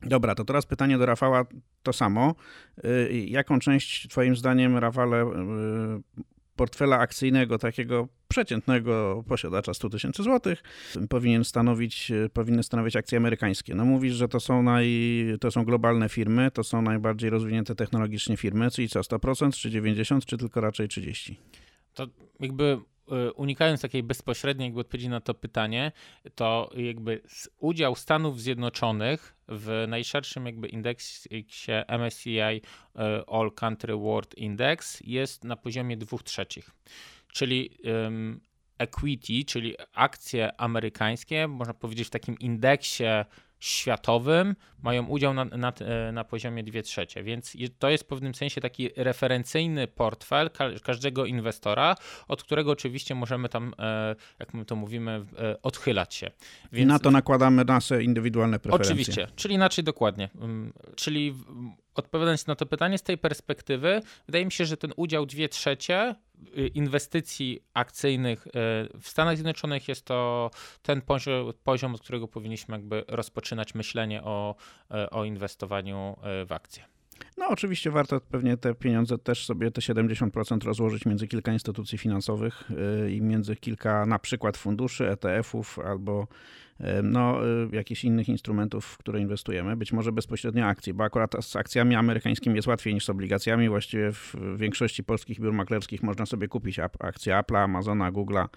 Dobra, 0.01 0.35
to 0.35 0.45
teraz 0.45 0.65
pytanie 0.65 0.97
do 0.97 1.05
Rafała 1.05 1.45
to 1.83 1.93
samo. 1.93 2.35
Yy, 2.83 3.25
jaką 3.25 3.59
część 3.59 4.07
Twoim 4.07 4.35
zdaniem, 4.35 4.77
Rafale, 4.77 5.23
y, 5.23 6.36
portfela 6.57 6.99
akcyjnego 6.99 7.57
takiego 7.57 8.07
przeciętnego 8.27 9.23
posiadacza 9.27 9.73
100 9.73 9.89
tysięcy 9.89 10.23
złotych 10.23 10.63
powinien 11.09 11.43
stanowić, 11.43 12.11
powinny 12.33 12.63
stanowić 12.63 12.95
akcje 12.95 13.17
amerykańskie. 13.17 13.75
No 13.75 13.85
mówisz, 13.85 14.13
że 14.13 14.27
to 14.27 14.39
są, 14.39 14.63
naj, 14.63 14.87
to 15.39 15.51
są 15.51 15.65
globalne 15.65 16.09
firmy, 16.09 16.51
to 16.51 16.63
są 16.63 16.81
najbardziej 16.81 17.29
rozwinięte 17.29 17.75
technologicznie 17.75 18.37
firmy, 18.37 18.71
czyli 18.71 18.89
co, 18.89 19.01
100% 19.01 19.51
czy 19.51 19.69
90%, 19.69 20.25
czy 20.25 20.37
tylko 20.37 20.61
raczej 20.61 20.87
30%? 20.87 21.33
To 21.93 22.07
jakby 22.39 22.77
unikając 23.35 23.81
takiej 23.81 24.03
bezpośredniej 24.03 24.67
jakby 24.67 24.79
odpowiedzi 24.79 25.09
na 25.09 25.21
to 25.21 25.33
pytanie, 25.33 25.91
to 26.35 26.69
jakby 26.75 27.21
udział 27.59 27.95
Stanów 27.95 28.41
Zjednoczonych 28.41 29.35
w 29.47 29.85
najszerszym 29.87 30.45
jakby 30.45 30.67
indeksie 30.67 31.71
MSCI 31.99 32.39
y, 32.39 32.61
All 33.27 33.51
Country 33.55 33.97
World 33.97 34.37
Index 34.37 35.01
jest 35.01 35.43
na 35.43 35.55
poziomie 35.55 35.97
2 35.97 36.17
trzecich. 36.17 36.71
Czyli 37.33 37.69
um, 37.83 38.41
equity, 38.77 39.45
czyli 39.45 39.75
akcje 39.93 40.61
amerykańskie, 40.61 41.47
można 41.47 41.73
powiedzieć 41.73 42.07
w 42.07 42.11
takim 42.11 42.39
indeksie 42.39 43.03
światowym 43.59 44.55
mają 44.83 45.05
udział 45.05 45.33
na, 45.33 45.45
na, 45.45 45.73
e, 45.79 46.11
na 46.11 46.23
poziomie 46.23 46.63
2 46.63 46.81
trzecie, 46.81 47.23
więc 47.23 47.57
to 47.79 47.89
jest 47.89 48.03
w 48.03 48.07
pewnym 48.07 48.35
sensie 48.35 48.61
taki 48.61 48.89
referencyjny 48.95 49.87
portfel 49.87 50.49
każdego 50.83 51.25
inwestora, 51.25 51.95
od 52.27 52.43
którego 52.43 52.71
oczywiście 52.71 53.15
możemy 53.15 53.49
tam, 53.49 53.73
e, 53.79 54.15
jak 54.39 54.53
my 54.53 54.65
to 54.65 54.75
mówimy, 54.75 55.25
e, 55.37 55.61
odchylać 55.61 56.15
się. 56.15 56.31
Więc... 56.71 56.85
I 56.85 56.87
na 56.87 56.99
to 56.99 57.11
nakładamy 57.11 57.65
nasze 57.65 58.03
indywidualne 58.03 58.59
preferencje. 58.59 58.93
Oczywiście, 58.93 59.27
czyli 59.35 59.55
inaczej 59.55 59.83
dokładnie. 59.83 60.29
Mm, 60.41 60.73
czyli 60.95 61.35
odpowiadając 61.97 62.47
na 62.47 62.55
to 62.55 62.65
pytanie 62.65 62.97
z 62.97 63.03
tej 63.03 63.17
perspektywy, 63.17 64.01
wydaje 64.25 64.45
mi 64.45 64.51
się, 64.51 64.65
że 64.65 64.77
ten 64.77 64.93
udział 64.95 65.25
2 65.25 65.47
trzecie 65.47 66.15
y, 66.57 66.67
inwestycji 66.67 67.63
akcyjnych 67.73 68.47
y, 68.47 68.51
w 69.01 69.03
Stanach 69.03 69.35
Zjednoczonych 69.35 69.87
jest 69.87 70.05
to 70.05 70.51
ten 70.81 71.01
poziom, 71.01 71.53
poziom 71.63 71.95
od 71.95 72.01
którego 72.01 72.27
powinniśmy 72.27 72.75
jakby 72.75 73.03
rozpoczynać 73.07 73.75
myślenie 73.75 74.23
o, 74.23 74.55
y, 74.91 75.09
o 75.09 75.25
inwestowaniu 75.25 76.17
w 76.45 76.51
akcje. 76.51 76.83
No, 77.37 77.47
oczywiście 77.49 77.91
warto 77.91 78.21
pewnie 78.21 78.57
te 78.57 78.75
pieniądze 78.75 79.17
też 79.17 79.45
sobie 79.45 79.71
te 79.71 79.81
70% 79.81 80.63
rozłożyć 80.63 81.05
między 81.05 81.27
kilka 81.27 81.53
instytucji 81.53 81.97
finansowych 81.97 82.63
i 83.09 83.21
między 83.21 83.55
kilka 83.55 84.05
na 84.05 84.19
przykład 84.19 84.57
funduszy, 84.57 85.09
ETF-ów 85.09 85.79
albo 85.79 86.27
no, 87.03 87.47
y, 87.47 87.75
jakichś 87.75 88.03
innych 88.03 88.29
instrumentów, 88.29 88.85
w 88.85 88.97
które 88.97 89.19
inwestujemy, 89.19 89.77
być 89.77 89.93
może 89.93 90.11
bezpośrednio 90.11 90.65
akcji, 90.65 90.93
bo 90.93 91.03
akurat 91.03 91.35
z 91.41 91.55
akcjami 91.55 91.95
amerykańskimi 91.95 92.55
jest 92.55 92.67
łatwiej 92.67 92.93
niż 92.93 93.05
z 93.05 93.09
obligacjami. 93.09 93.69
Właściwie 93.69 94.11
w 94.11 94.35
większości 94.57 95.03
polskich 95.03 95.39
biur 95.39 95.53
maklerskich 95.53 96.03
można 96.03 96.25
sobie 96.25 96.47
kupić 96.47 96.79
akcje 96.79 97.33
Apple'a, 97.33 97.63
Amazona, 97.63 98.11
Google'a, 98.11 98.47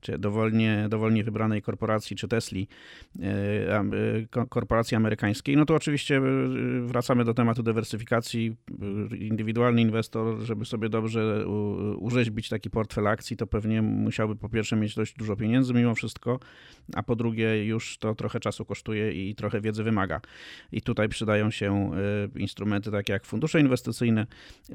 czy 0.00 0.18
dowolnie, 0.18 0.86
dowolnie 0.88 1.24
wybranej 1.24 1.62
korporacji, 1.62 2.16
czy 2.16 2.28
Tesli, 2.28 2.68
y, 3.16 3.22
y, 4.18 4.46
korporacji 4.48 4.96
amerykańskiej. 4.96 5.56
No 5.56 5.64
to 5.64 5.74
oczywiście 5.74 6.20
wracamy 6.82 7.24
do 7.24 7.34
tematu 7.34 7.62
dywersyfikacji. 7.62 8.56
Indywidualny 9.18 9.82
inwestor, 9.82 10.40
żeby 10.40 10.64
sobie 10.64 10.88
dobrze 10.88 11.46
urzeźbić 11.98 12.48
taki 12.48 12.70
portfel 12.70 13.06
akcji, 13.06 13.36
to 13.36 13.46
pewnie 13.46 13.82
musiałby 13.82 14.36
po 14.36 14.48
pierwsze 14.48 14.76
mieć 14.76 14.94
dość 14.94 15.14
dużo 15.14 15.36
pieniędzy 15.36 15.74
mimo 15.74 15.94
wszystko, 15.94 16.40
a 16.94 17.02
po 17.02 17.16
drugie 17.16 17.67
już 17.68 17.98
to 17.98 18.14
trochę 18.14 18.40
czasu 18.40 18.64
kosztuje 18.64 19.12
i 19.12 19.34
trochę 19.34 19.60
wiedzy 19.60 19.82
wymaga. 19.84 20.20
I 20.72 20.82
tutaj 20.82 21.08
przydają 21.08 21.50
się 21.50 21.90
y, 22.36 22.40
instrumenty 22.40 22.90
takie 22.90 23.12
jak 23.12 23.24
fundusze 23.24 23.60
inwestycyjne 23.60 24.26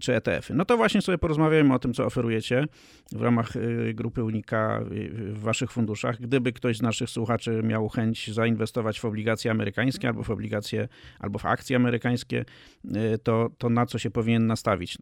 czy 0.02 0.16
ETF-y. 0.16 0.54
No 0.54 0.66
to 0.66 0.78
właśnie 0.78 1.02
sobie 1.02 1.18
porozmawiajmy 1.18 1.74
o 1.74 1.80
tym, 1.80 1.94
co 1.94 2.06
oferujecie 2.06 2.66
w 3.12 3.22
ramach 3.22 3.56
y, 3.56 3.94
grupy 3.94 4.24
Unika 4.24 4.80
w 5.20 5.40
waszych 5.40 5.72
funduszach. 5.72 6.22
Gdyby 6.22 6.54
ktoś 6.54 6.78
z 6.78 6.82
naszych 6.82 7.10
słuchaczy 7.10 7.62
miał 7.64 7.90
chęć 7.90 8.34
zainwestować 8.34 9.00
w 9.00 9.06
obligacje 9.06 9.52
amerykańskie 9.52 10.08
albo 10.08 10.24
w 10.24 10.30
obligacje, 10.30 10.88
albo 11.20 11.40
w 11.40 11.46
akcje 11.46 11.76
amerykańskie, 11.76 12.46
y, 12.86 13.18
to, 13.24 13.50
to 13.58 13.70
na 13.70 13.86
co 13.86 14.00
się 14.00 14.12
powinien 14.12 14.48
nastawić? 14.48 14.98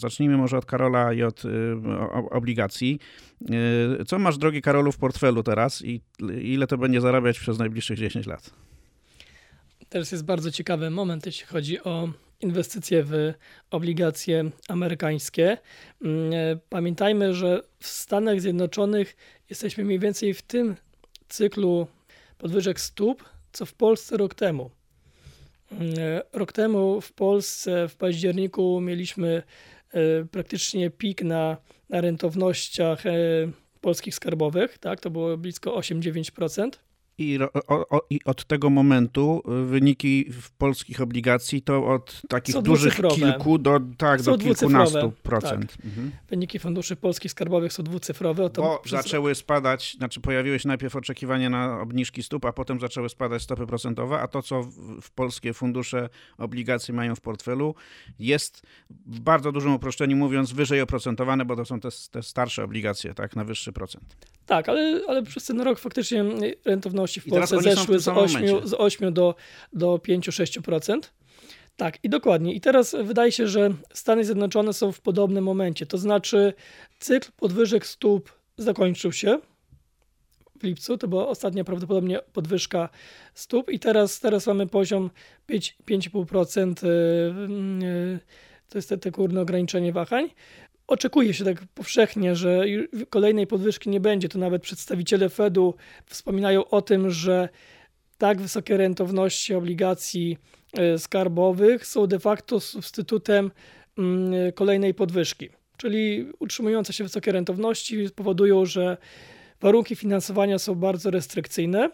Zacznijmy 0.00 0.36
może 0.36 0.58
od 0.58 0.66
Karola 0.66 1.12
i 1.12 1.22
od 1.22 1.44
y, 1.44 1.48
obligacji. 2.30 2.98
Y, 4.00 4.04
co 4.04 4.18
masz, 4.18 4.38
drogi 4.38 4.62
Karolu, 4.62 4.92
w 4.92 4.98
portfelu 4.98 5.42
teraz 5.42 5.84
i 5.84 6.00
ile 6.42 6.66
to 6.66 6.78
będzie 6.78 7.00
zarabiać 7.00 7.38
przez 7.38 7.58
najbliższych 7.58 7.98
10 7.98 8.26
lat? 8.26 8.50
Teraz 9.88 10.12
jest 10.12 10.24
bardzo 10.24 10.50
ciekawy 10.50 10.90
moment, 10.90 11.26
jeśli 11.26 11.46
chodzi 11.46 11.80
o 11.80 12.08
inwestycje 12.40 13.04
w 13.04 13.32
obligacje 13.70 14.50
amerykańskie. 14.68 15.58
Mm, 16.02 16.32
e, 16.32 16.56
pamiętajmy, 16.68 17.34
że 17.34 17.62
w 17.78 17.86
Stanach 17.86 18.40
Zjednoczonych 18.40 19.16
jesteśmy 19.50 19.84
mniej 19.84 19.98
więcej 19.98 20.34
w 20.34 20.42
tym 20.42 20.76
cyklu 21.28 21.86
podwyżek 22.38 22.80
stóp, 22.80 23.24
co 23.52 23.66
w 23.66 23.74
Polsce 23.74 24.16
rok 24.16 24.34
temu. 24.34 24.70
Mm, 25.72 25.94
e, 25.98 26.22
rok 26.32 26.52
temu 26.52 27.00
w 27.00 27.12
Polsce 27.12 27.88
w 27.88 27.96
październiku 27.96 28.80
mieliśmy 28.80 29.42
praktycznie 30.30 30.90
pik 30.90 31.22
na, 31.22 31.56
na 31.88 32.00
rentownościach 32.00 33.06
e, 33.06 33.12
polskich 33.80 34.14
skarbowych, 34.14 34.78
tak, 34.78 35.00
to 35.00 35.10
było 35.10 35.36
blisko 35.36 35.78
8-9%. 35.78 36.70
I, 37.20 37.38
o, 37.68 37.88
o, 37.90 38.06
I, 38.10 38.20
od 38.24 38.44
tego 38.44 38.70
momentu 38.70 39.42
wyniki 39.66 40.32
w 40.32 40.50
polskich 40.50 41.00
obligacji 41.00 41.62
to 41.62 41.86
od 41.86 42.22
takich 42.28 42.54
są 42.54 42.62
dużych 42.62 43.00
kilku 43.14 43.58
do, 43.58 43.80
tak, 43.98 44.22
do 44.22 44.38
kilkunastu 44.38 45.12
procent. 45.22 45.76
Tak. 45.76 45.84
Mhm. 45.84 46.10
Wyniki 46.28 46.58
funduszy 46.58 46.96
polskich 46.96 47.30
skarbowych 47.30 47.72
są 47.72 47.82
dwucyfrowe. 47.82 48.50
To 48.50 48.62
Bo 48.62 48.78
przez... 48.78 49.02
zaczęły 49.02 49.34
spadać, 49.34 49.94
znaczy 49.98 50.20
pojawiły 50.20 50.58
się 50.58 50.68
najpierw 50.68 50.96
oczekiwania 50.96 51.50
na 51.50 51.80
obniżki 51.80 52.22
stóp, 52.22 52.44
a 52.44 52.52
potem 52.52 52.80
zaczęły 52.80 53.08
spadać 53.08 53.42
stopy 53.42 53.66
procentowe, 53.66 54.20
a 54.20 54.28
to, 54.28 54.42
co 54.42 54.62
w, 55.02 55.10
polskie 55.10 55.52
fundusze 55.54 56.08
obligacje 56.38 56.94
mają 56.94 57.14
w 57.14 57.20
portfelu, 57.20 57.74
jest 58.18 58.62
w 59.06 59.20
bardzo 59.20 59.52
dużym 59.52 59.74
uproszczeniu 59.74 60.16
mówiąc 60.16 60.52
wyżej 60.52 60.80
oprocentowane, 60.80 61.44
bo 61.44 61.56
to 61.56 61.64
są 61.64 61.80
te, 61.80 61.88
te 62.10 62.22
starsze 62.22 62.64
obligacje, 62.64 63.14
tak, 63.14 63.36
na 63.36 63.44
wyższy 63.44 63.72
procent. 63.72 64.16
Tak, 64.50 64.68
ale, 64.68 65.00
ale 65.08 65.22
przez 65.22 65.44
ten 65.44 65.60
rok 65.60 65.78
faktycznie 65.78 66.24
rentowności 66.64 67.20
w 67.20 67.26
Polsce 67.26 67.62
zeszły 67.62 67.98
z 67.98 68.08
8, 68.08 68.68
z 68.68 68.74
8 68.74 69.12
do, 69.12 69.34
do 69.72 69.96
5-6%. 69.96 71.00
Tak, 71.76 71.98
i 72.02 72.08
dokładnie. 72.08 72.54
I 72.54 72.60
teraz 72.60 72.96
wydaje 73.04 73.32
się, 73.32 73.48
że 73.48 73.70
Stany 73.92 74.24
Zjednoczone 74.24 74.72
są 74.72 74.92
w 74.92 75.00
podobnym 75.00 75.44
momencie. 75.44 75.86
To 75.86 75.98
znaczy, 75.98 76.52
cykl 76.98 77.28
podwyżek 77.36 77.86
stóp 77.86 78.32
zakończył 78.58 79.12
się 79.12 79.38
w 80.60 80.64
lipcu. 80.64 80.98
To 80.98 81.08
była 81.08 81.28
ostatnia 81.28 81.64
prawdopodobnie 81.64 82.18
podwyżka 82.32 82.88
stóp, 83.34 83.70
i 83.70 83.78
teraz, 83.78 84.20
teraz 84.20 84.46
mamy 84.46 84.66
poziom 84.66 85.10
5,5%. 85.48 86.74
To 88.68 88.78
jest 88.78 88.88
te, 88.88 88.98
te 88.98 89.10
górne 89.10 89.40
ograniczenie 89.40 89.92
wahań. 89.92 90.30
Oczekuje 90.90 91.34
się 91.34 91.44
tak 91.44 91.62
powszechnie, 91.74 92.36
że 92.36 92.64
kolejnej 93.10 93.46
podwyżki 93.46 93.90
nie 93.90 94.00
będzie. 94.00 94.28
To 94.28 94.38
nawet 94.38 94.62
przedstawiciele 94.62 95.28
Fedu 95.28 95.74
wspominają 96.06 96.68
o 96.68 96.82
tym, 96.82 97.10
że 97.10 97.48
tak 98.18 98.40
wysokie 98.40 98.76
rentowności 98.76 99.54
obligacji 99.54 100.38
e, 100.78 100.98
skarbowych 100.98 101.86
są 101.86 102.06
de 102.06 102.18
facto 102.18 102.60
substytutem 102.60 103.50
mm, 103.98 104.52
kolejnej 104.52 104.94
podwyżki. 104.94 105.48
Czyli 105.76 106.26
utrzymujące 106.38 106.92
się 106.92 107.04
wysokie 107.04 107.32
rentowności 107.32 108.10
powodują, 108.14 108.66
że 108.66 108.96
warunki 109.60 109.96
finansowania 109.96 110.58
są 110.58 110.74
bardzo 110.74 111.10
restrykcyjne, 111.10 111.90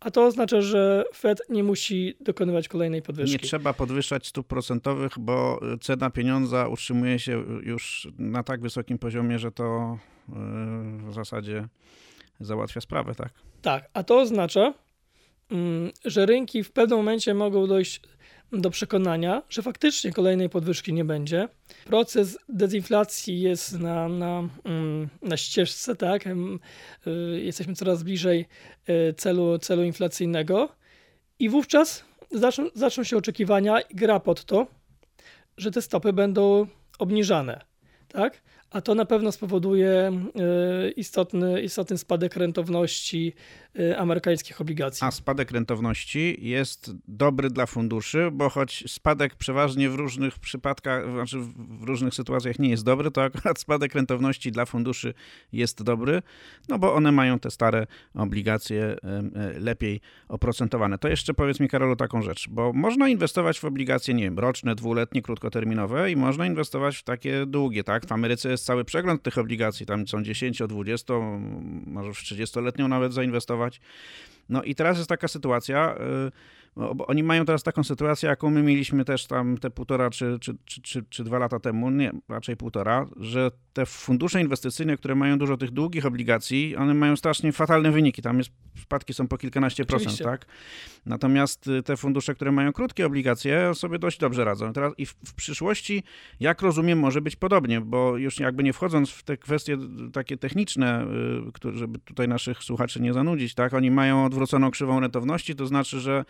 a 0.00 0.10
to 0.10 0.24
oznacza, 0.24 0.60
że 0.60 1.04
Fed 1.14 1.42
nie 1.48 1.64
musi 1.64 2.14
dokonywać 2.20 2.68
kolejnej 2.68 3.02
podwyżki. 3.02 3.32
Nie 3.32 3.38
trzeba 3.38 3.72
podwyższać 3.72 4.26
stóp 4.26 4.46
procentowych, 4.46 5.18
bo 5.18 5.60
cena 5.80 6.10
pieniądza 6.10 6.68
utrzymuje 6.68 7.18
się 7.18 7.44
już 7.62 8.08
na 8.18 8.42
tak 8.42 8.60
wysokim 8.60 8.98
poziomie, 8.98 9.38
że 9.38 9.52
to 9.52 9.98
e, 10.28 10.32
w 11.10 11.14
zasadzie 11.14 11.68
załatwia 12.40 12.80
sprawę, 12.80 13.14
tak? 13.14 13.32
Tak, 13.62 13.90
a 13.94 14.02
to 14.02 14.20
oznacza, 14.20 14.74
mm, 15.50 15.90
że 16.04 16.26
rynki 16.26 16.64
w 16.64 16.72
pewnym 16.72 16.98
momencie 16.98 17.34
mogą 17.34 17.66
dojść 17.66 18.00
do 18.52 18.70
przekonania, 18.70 19.42
że 19.48 19.62
faktycznie 19.62 20.12
kolejnej 20.12 20.48
podwyżki 20.48 20.92
nie 20.92 21.04
będzie. 21.04 21.48
Proces 21.84 22.38
dezinflacji 22.48 23.40
jest 23.40 23.78
na, 23.78 24.08
na, 24.08 24.48
mm, 24.64 25.08
na 25.22 25.36
ścieżce, 25.36 25.96
tak? 25.96 26.26
Y, 26.26 26.30
jesteśmy 27.42 27.74
coraz 27.74 28.02
bliżej 28.02 28.46
y, 28.88 29.14
celu, 29.14 29.58
celu 29.58 29.82
inflacyjnego 29.82 30.68
i 31.38 31.48
wówczas 31.48 32.04
zaczną, 32.30 32.66
zaczną 32.74 33.04
się 33.04 33.16
oczekiwania 33.16 33.80
i 33.80 33.94
gra 33.94 34.20
pod 34.20 34.44
to, 34.44 34.66
że 35.56 35.70
te 35.70 35.82
stopy 35.82 36.12
będą 36.12 36.66
obniżane, 36.98 37.60
tak? 38.08 38.42
a 38.70 38.80
to 38.80 38.94
na 38.94 39.04
pewno 39.04 39.32
spowoduje 39.32 39.90
e, 39.90 40.90
istotny, 40.90 41.62
istotny 41.62 41.98
spadek 41.98 42.36
rentowności 42.36 43.34
amerykańskich 43.98 44.60
obligacji. 44.60 45.06
A 45.06 45.10
spadek 45.10 45.50
rentowności 45.50 46.36
jest 46.48 46.90
dobry 47.08 47.50
dla 47.50 47.66
funduszy, 47.66 48.30
bo 48.32 48.48
choć 48.48 48.84
spadek 48.86 49.34
przeważnie 49.34 49.90
w 49.90 49.94
różnych 49.94 50.38
przypadkach, 50.38 51.10
znaczy 51.12 51.38
w 51.56 51.82
różnych 51.82 52.14
sytuacjach 52.14 52.58
nie 52.58 52.70
jest 52.70 52.84
dobry, 52.84 53.10
to 53.10 53.22
akurat 53.22 53.58
spadek 53.64 53.94
rentowności 53.94 54.52
dla 54.52 54.64
funduszy 54.64 55.14
jest 55.52 55.82
dobry, 55.82 56.22
no 56.68 56.78
bo 56.78 56.94
one 56.94 57.12
mają 57.12 57.38
te 57.38 57.50
stare 57.50 57.86
obligacje 58.14 58.84
e, 58.84 59.58
lepiej 59.60 60.00
oprocentowane. 60.28 60.98
To 60.98 61.08
jeszcze 61.08 61.34
powiedz 61.34 61.60
mi, 61.60 61.68
Karolu, 61.68 61.96
taką 61.96 62.22
rzecz, 62.22 62.48
bo 62.48 62.72
można 62.72 63.08
inwestować 63.08 63.60
w 63.60 63.64
obligacje, 63.64 64.14
nie 64.14 64.24
wiem, 64.24 64.38
roczne, 64.38 64.74
dwuletnie, 64.74 65.22
krótkoterminowe 65.22 66.10
i 66.10 66.16
można 66.16 66.46
inwestować 66.46 66.96
w 66.96 67.02
takie 67.02 67.46
długie, 67.46 67.84
tak? 67.84 68.06
W 68.06 68.12
Ameryce 68.12 68.50
jest 68.50 68.64
cały 68.64 68.84
przegląd 68.84 69.22
tych 69.22 69.38
obligacji, 69.38 69.86
tam 69.86 70.08
są 70.08 70.22
10, 70.22 70.62
20, 70.68 71.14
może 71.86 72.12
w 72.12 72.16
30-letnią 72.16 72.88
nawet 72.88 73.12
zainwestować. 73.12 73.59
No 74.48 74.62
i 74.62 74.74
teraz 74.74 74.96
jest 74.96 75.08
taka 75.08 75.28
sytuacja, 75.28 75.94
y, 75.94 76.30
no, 76.76 76.94
bo 76.94 77.06
oni 77.06 77.22
mają 77.22 77.44
teraz 77.44 77.62
taką 77.62 77.84
sytuację, 77.84 78.28
jaką 78.28 78.50
my 78.50 78.62
mieliśmy 78.62 79.04
też 79.04 79.26
tam 79.26 79.58
te 79.58 79.70
półtora 79.70 80.10
czy, 80.10 80.38
czy, 80.40 80.56
czy, 80.64 80.82
czy, 80.82 81.04
czy 81.10 81.24
dwa 81.24 81.38
lata 81.38 81.60
temu, 81.60 81.90
nie, 81.90 82.12
raczej 82.28 82.56
półtora, 82.56 83.06
że 83.16 83.50
te 83.72 83.86
fundusze 83.86 84.40
inwestycyjne, 84.40 84.96
które 84.96 85.14
mają 85.14 85.38
dużo 85.38 85.56
tych 85.56 85.70
długich 85.70 86.06
obligacji, 86.06 86.76
one 86.76 86.94
mają 86.94 87.16
strasznie 87.16 87.52
fatalne 87.52 87.90
wyniki. 87.90 88.22
Tam 88.22 88.38
jest, 88.38 88.50
spadki 88.82 89.14
są 89.14 89.28
po 89.28 89.38
kilkanaście 89.38 89.84
procent, 89.84 90.18
tak? 90.18 90.46
Natomiast 91.06 91.66
y, 91.66 91.82
te 91.82 91.96
fundusze, 91.96 92.34
które 92.34 92.52
mają 92.52 92.72
krótkie 92.72 93.06
obligacje, 93.06 93.74
sobie 93.74 93.98
dość 93.98 94.18
dobrze 94.18 94.44
radzą. 94.44 94.72
Teraz 94.72 94.92
i 94.98 95.06
w, 95.06 95.14
w 95.24 95.34
przyszłości, 95.34 96.02
jak 96.40 96.62
rozumiem, 96.62 96.98
może 96.98 97.20
być 97.20 97.36
podobnie, 97.36 97.80
bo 97.80 98.16
już 98.16 98.40
jakby 98.40 98.62
nie 98.62 98.72
wchodząc 98.72 99.10
w 99.10 99.22
te 99.22 99.36
kwestie 99.36 99.78
takie 100.12 100.36
techniczne, 100.36 101.06
y, 101.48 101.52
które, 101.52 101.76
żeby 101.76 101.98
tutaj 101.98 102.28
naszych 102.28 102.58
słuchaczy 102.58 103.00
nie 103.00 103.12
zanudzić, 103.12 103.54
tak? 103.54 103.74
Oni 103.74 103.90
mają 103.90 104.24
odwróconą 104.24 104.70
krzywą 104.70 105.00
rentowności, 105.00 105.54
to 105.54 105.66
znaczy, 105.66 106.00
że 106.00 106.24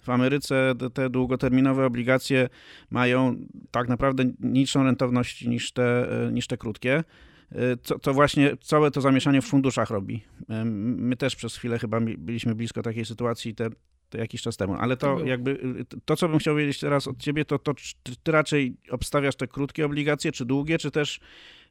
w 0.00 0.10
Ameryce 0.10 0.74
te 0.94 1.10
długoterminowe 1.10 1.86
obligacje 1.86 2.48
mają 2.90 3.36
tak 3.70 3.88
naprawdę 3.88 4.24
niższą 4.40 4.84
rentowność 4.84 5.44
niż 5.44 5.72
te, 5.72 6.08
y, 6.28 6.32
niż 6.32 6.46
te 6.46 6.56
krótkie 6.56 6.85
wszystkie, 6.86 7.04
y, 7.52 7.78
co, 7.82 7.98
co, 7.98 8.14
właśnie 8.14 8.56
całe 8.60 8.90
to 8.90 9.00
zamieszanie 9.00 9.42
w 9.42 9.46
funduszach 9.46 9.90
robi. 9.90 10.22
My 10.48 11.16
też 11.16 11.36
przez 11.36 11.56
chwilę 11.56 11.78
chyba 11.78 12.00
byliśmy 12.00 12.54
blisko 12.54 12.82
takiej 12.82 13.04
sytuacji 13.04 13.54
te, 13.54 13.70
to 14.10 14.18
jakiś 14.18 14.42
czas 14.42 14.56
temu, 14.56 14.74
ale 14.74 14.96
to 14.96 15.24
jakby, 15.24 15.50
y, 15.50 16.00
to 16.04 16.16
co 16.16 16.28
bym 16.28 16.38
chciał 16.38 16.56
wiedzieć 16.56 16.80
teraz 16.80 17.08
od 17.08 17.18
ciebie, 17.18 17.44
to, 17.44 17.58
to 17.58 17.74
ty 18.22 18.32
raczej 18.32 18.76
obstawiasz 18.90 19.36
te 19.36 19.46
krótkie 19.46 19.86
obligacje, 19.86 20.32
czy 20.32 20.44
długie, 20.44 20.78
czy 20.78 20.90
też, 20.90 21.20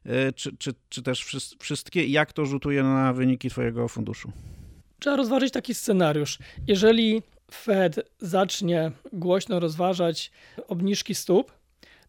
y, 0.06 0.32
czy, 0.32 0.56
czy, 0.56 0.74
czy 0.88 1.02
też 1.02 1.24
wszystkie 1.58 2.06
jak 2.06 2.32
to 2.32 2.46
rzutuje 2.46 2.82
na 2.82 3.12
wyniki 3.12 3.50
twojego 3.50 3.88
funduszu? 3.88 4.32
Trzeba 4.98 5.16
rozważyć 5.16 5.52
taki 5.52 5.74
scenariusz. 5.74 6.38
Jeżeli 6.66 7.22
Fed 7.50 8.10
zacznie 8.18 8.92
głośno 9.12 9.60
rozważać 9.60 10.30
obniżki 10.68 11.14
stóp, 11.14 11.52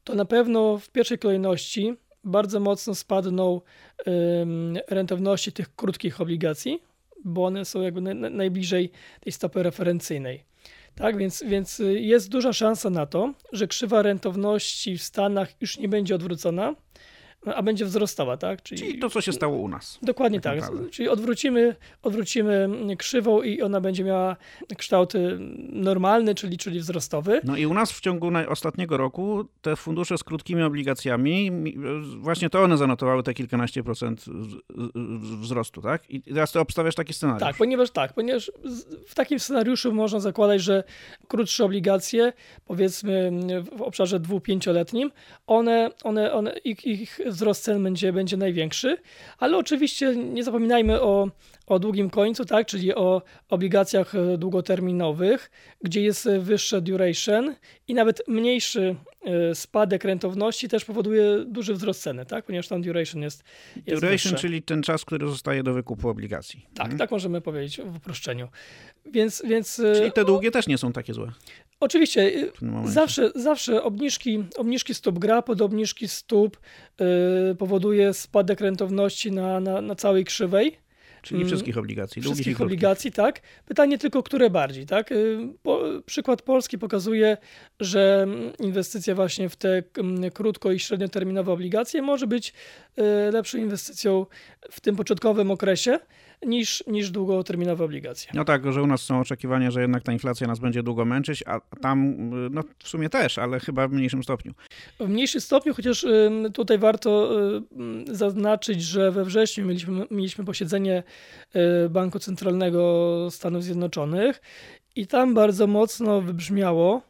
to 0.03 0.15
na 0.15 0.25
pewno 0.25 0.77
w 0.77 0.89
pierwszej 0.89 1.19
kolejności 1.19 1.97
bardzo 2.23 2.59
mocno 2.59 2.95
spadną 2.95 3.61
rentowności 4.87 5.51
tych 5.51 5.75
krótkich 5.75 6.21
obligacji, 6.21 6.81
bo 7.25 7.45
one 7.45 7.65
są 7.65 7.81
jakby 7.81 8.01
najbliżej 8.13 8.91
tej 9.19 9.31
stopy 9.31 9.63
referencyjnej. 9.63 10.43
Tak, 10.95 11.17
więc, 11.17 11.43
więc 11.47 11.81
jest 11.95 12.29
duża 12.29 12.53
szansa 12.53 12.89
na 12.89 13.05
to, 13.05 13.33
że 13.51 13.67
krzywa 13.67 14.01
rentowności 14.01 14.97
w 14.97 15.03
Stanach 15.03 15.61
już 15.61 15.77
nie 15.77 15.89
będzie 15.89 16.15
odwrócona, 16.15 16.75
a 17.45 17.63
będzie 17.63 17.85
wzrostała, 17.85 18.37
tak? 18.37 18.61
Czyli, 18.63 18.81
Czyli 18.81 18.99
to, 18.99 19.09
co 19.09 19.21
się 19.21 19.33
stało 19.33 19.57
u 19.57 19.67
nas. 19.67 19.99
Dokładnie 20.01 20.41
tak. 20.41 20.59
tak. 20.59 20.71
Czyli 20.91 21.09
odwrócimy, 21.09 21.75
odwrócimy 22.03 22.69
krzywą 22.97 23.41
i 23.41 23.61
ona 23.61 23.81
będzie 23.81 24.03
miała 24.03 24.35
kształt 24.77 25.15
y, 25.15 25.37
normalny, 25.69 26.35
czyli, 26.35 26.57
czyli 26.57 26.79
wzrostowy. 26.79 27.41
No 27.43 27.57
i 27.57 27.65
u 27.65 27.73
nas 27.73 27.91
w 27.91 28.01
ciągu 28.01 28.31
ostatniego 28.47 28.97
roku 28.97 29.45
te 29.61 29.75
fundusze 29.75 30.17
z 30.17 30.23
krótkimi 30.23 30.63
obligacjami, 30.63 31.51
właśnie 32.17 32.49
to 32.49 32.63
one 32.63 32.77
zanotowały 32.77 33.23
te 33.23 33.33
kilkanaście 33.33 33.83
procent 33.83 34.25
wzrostu, 35.41 35.81
tak? 35.81 36.09
I 36.09 36.21
teraz 36.21 36.51
ty 36.51 36.59
obstawiasz 36.59 36.95
taki 36.95 37.13
scenariusz. 37.13 37.43
Tak, 37.43 37.55
ponieważ 37.55 37.91
tak, 37.91 38.13
ponieważ 38.13 38.51
w 39.07 39.15
takim 39.15 39.39
scenariuszu 39.39 39.93
można 39.93 40.19
zakładać, 40.19 40.61
że 40.61 40.83
krótsze 41.27 41.65
obligacje, 41.65 42.33
powiedzmy 42.65 43.31
w 43.77 43.81
obszarze 43.81 44.19
dwu-pięcioletnim, 44.19 45.11
one, 45.47 45.89
one, 46.03 46.33
one 46.33 46.57
ich, 46.63 46.85
ich 46.85 47.19
wzrost 47.37 47.63
cen 47.63 47.83
będzie, 47.83 48.13
będzie 48.13 48.37
największy, 48.37 48.97
ale 49.37 49.57
oczywiście 49.57 50.15
nie 50.15 50.43
zapominajmy 50.43 51.01
o, 51.01 51.29
o 51.67 51.79
długim 51.79 52.09
końcu, 52.09 52.45
tak, 52.45 52.67
czyli 52.67 52.95
o 52.95 53.21
obligacjach 53.49 54.15
e, 54.15 54.37
długoterminowych, 54.37 55.51
gdzie 55.83 56.01
jest 56.01 56.29
wyższe 56.39 56.81
duration 56.81 57.55
i 57.87 57.93
nawet 57.93 58.21
mniejszy 58.27 58.95
e, 59.25 59.55
spadek 59.55 60.03
rentowności 60.03 60.69
też 60.69 60.85
powoduje 60.85 61.45
duży 61.45 61.73
wzrost 61.73 62.01
ceny, 62.01 62.25
tak, 62.25 62.45
ponieważ 62.45 62.67
tam 62.67 62.81
duration 62.81 63.21
jest, 63.21 63.43
jest 63.87 64.01
Duration, 64.01 64.35
czyli 64.35 64.61
ten 64.61 64.83
czas, 64.83 65.05
który 65.05 65.27
zostaje 65.27 65.63
do 65.63 65.73
wykupu 65.73 66.09
obligacji. 66.09 66.65
Tak, 66.73 66.77
hmm? 66.77 66.97
tak 66.97 67.11
możemy 67.11 67.41
powiedzieć 67.41 67.81
w 67.85 67.95
uproszczeniu. 67.95 68.47
Więc, 69.11 69.43
więc, 69.45 69.79
e, 69.79 69.95
czyli 69.95 70.11
te 70.11 70.25
długie 70.25 70.47
o, 70.47 70.51
też 70.51 70.67
nie 70.67 70.77
są 70.77 70.93
takie 70.93 71.13
złe. 71.13 71.31
Oczywiście, 71.79 72.21
y, 72.21 72.51
zawsze, 72.85 73.31
zawsze 73.35 73.83
obniżki, 73.83 74.43
obniżki 74.57 74.93
stóp 74.93 75.19
gra 75.19 75.41
pod 75.41 75.61
obniżki 75.61 76.07
stóp 76.07 76.57
yy, 76.99 77.55
powoduje 77.55 78.13
spadek 78.13 78.61
rentowności 78.61 79.31
na, 79.31 79.59
na, 79.59 79.81
na 79.81 79.95
całej 79.95 80.25
krzywej. 80.25 80.77
Czyli 81.21 81.37
mm, 81.37 81.47
wszystkich 81.47 81.77
obligacji. 81.77 82.21
Wszystkich 82.21 82.61
obligacji, 82.61 83.11
tak. 83.11 83.41
Pytanie 83.65 83.97
tylko, 83.97 84.23
które 84.23 84.49
bardziej, 84.49 84.85
tak. 84.85 85.11
Y, 85.11 85.37
przykład 86.05 86.41
Polski 86.41 86.77
pokazuje, 86.77 87.37
że 87.79 88.27
inwestycja 88.59 89.15
właśnie 89.15 89.49
w 89.49 89.55
te 89.55 89.83
krótko 90.33 90.71
i 90.71 90.79
średnioterminowe 90.79 91.51
obligacje 91.51 92.01
może 92.01 92.27
być 92.27 92.53
y, 92.97 93.31
lepszą 93.31 93.57
inwestycją 93.57 94.25
w 94.71 94.79
tym 94.81 94.95
początkowym 94.95 95.51
okresie, 95.51 95.99
niż, 96.45 96.83
niż 96.87 97.11
długoterminowe 97.11 97.85
obligacje. 97.85 98.31
No 98.33 98.45
tak, 98.45 98.73
że 98.73 98.81
u 98.83 98.87
nas 98.87 99.01
są 99.01 99.19
oczekiwania, 99.19 99.71
że 99.71 99.81
jednak 99.81 100.03
ta 100.03 100.11
inflacja 100.11 100.47
nas 100.47 100.59
będzie 100.59 100.83
długo 100.83 101.05
męczyć, 101.05 101.43
a 101.47 101.59
tam 101.81 102.29
no 102.51 102.63
w 102.79 102.87
sumie 102.87 103.09
też, 103.09 103.37
ale 103.37 103.59
chyba 103.59 103.87
w 103.87 103.91
mniejszym 103.91 104.23
stopniu. 104.23 104.53
W 104.99 105.09
mniejszym 105.09 105.41
stopniu, 105.41 105.73
chociaż 105.73 106.05
tutaj 106.53 106.77
warto 106.77 107.31
zaznaczyć, 108.07 108.83
że 108.83 109.11
we 109.11 109.25
wrześniu 109.25 109.65
mieliśmy, 109.65 110.05
mieliśmy 110.11 110.45
posiedzenie 110.45 111.03
y, 111.85 111.89
Banku 111.89 112.19
Centralnego 112.19 113.27
Stanów 113.31 113.63
Zjednoczonych 113.63 114.41
i 114.95 115.07
tam 115.07 115.33
bardzo 115.33 115.67
mocno 115.67 116.21
wybrzmiało, 116.21 117.01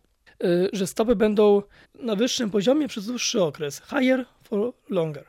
y, 0.44 0.70
że 0.74 0.88
stopy 0.88 1.16
będą 1.16 1.62
na 1.96 2.16
wyższym 2.16 2.50
poziomie 2.50 2.88
przez 2.88 3.06
dłuższy 3.06 3.44
okres. 3.44 3.82
Higher 3.90 4.26
for 4.44 4.74
longer. 4.90 5.26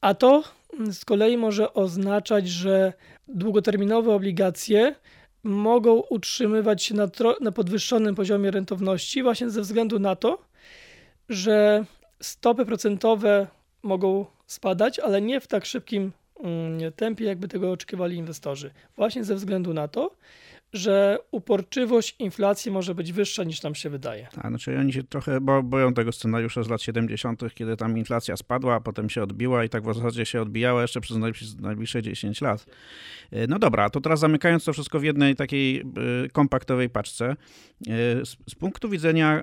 A 0.00 0.14
to 0.14 0.42
z 0.90 1.04
kolei 1.04 1.36
może 1.36 1.74
oznaczać, 1.74 2.48
że 2.48 2.92
długoterminowe 3.28 4.14
obligacje 4.14 4.94
mogą 5.42 5.92
utrzymywać 6.10 6.82
się 6.82 6.94
na, 6.94 7.08
na 7.40 7.52
podwyższonym 7.52 8.14
poziomie 8.14 8.50
rentowności 8.50 9.22
właśnie 9.22 9.50
ze 9.50 9.60
względu 9.60 9.98
na 9.98 10.16
to, 10.16 10.38
że 11.28 11.84
stopy 12.20 12.66
procentowe 12.66 13.46
mogą 13.82 14.26
spadać, 14.46 14.98
ale 14.98 15.22
nie 15.22 15.40
w 15.40 15.46
tak 15.46 15.64
szybkim 15.64 16.12
mm, 16.40 16.92
tempie, 16.92 17.24
jakby 17.24 17.48
tego 17.48 17.72
oczekiwali 17.72 18.16
inwestorzy. 18.16 18.70
Właśnie 18.96 19.24
ze 19.24 19.34
względu 19.34 19.74
na 19.74 19.88
to, 19.88 20.16
że 20.72 21.18
uporczywość 21.30 22.16
inflacji 22.18 22.72
może 22.72 22.94
być 22.94 23.12
wyższa 23.12 23.44
niż 23.44 23.62
nam 23.62 23.74
się 23.74 23.90
wydaje. 23.90 24.28
A, 24.42 24.48
znaczy 24.48 24.78
oni 24.78 24.92
się 24.92 25.02
trochę 25.02 25.40
bo, 25.40 25.62
boją 25.62 25.94
tego 25.94 26.12
scenariusza 26.12 26.62
z 26.62 26.68
lat 26.68 26.82
70., 26.82 27.54
kiedy 27.54 27.76
tam 27.76 27.98
inflacja 27.98 28.36
spadła, 28.36 28.74
a 28.74 28.80
potem 28.80 29.10
się 29.10 29.22
odbiła 29.22 29.64
i 29.64 29.68
tak 29.68 29.82
w 29.82 29.94
zasadzie 29.94 30.26
się 30.26 30.42
odbijała 30.42 30.82
jeszcze 30.82 31.00
przez 31.00 31.16
najbliższe 31.60 32.02
10 32.02 32.40
lat. 32.40 32.66
E, 33.30 33.46
no 33.46 33.58
dobra, 33.58 33.90
to 33.90 34.00
teraz 34.00 34.20
zamykając 34.20 34.64
to 34.64 34.72
wszystko 34.72 35.00
w 35.00 35.04
jednej 35.04 35.36
takiej 35.36 35.80
e, 35.80 35.84
kompaktowej 36.32 36.90
paczce, 36.90 37.26
e, 37.26 37.36
z, 38.26 38.36
z 38.50 38.54
punktu 38.54 38.88
widzenia 38.88 39.42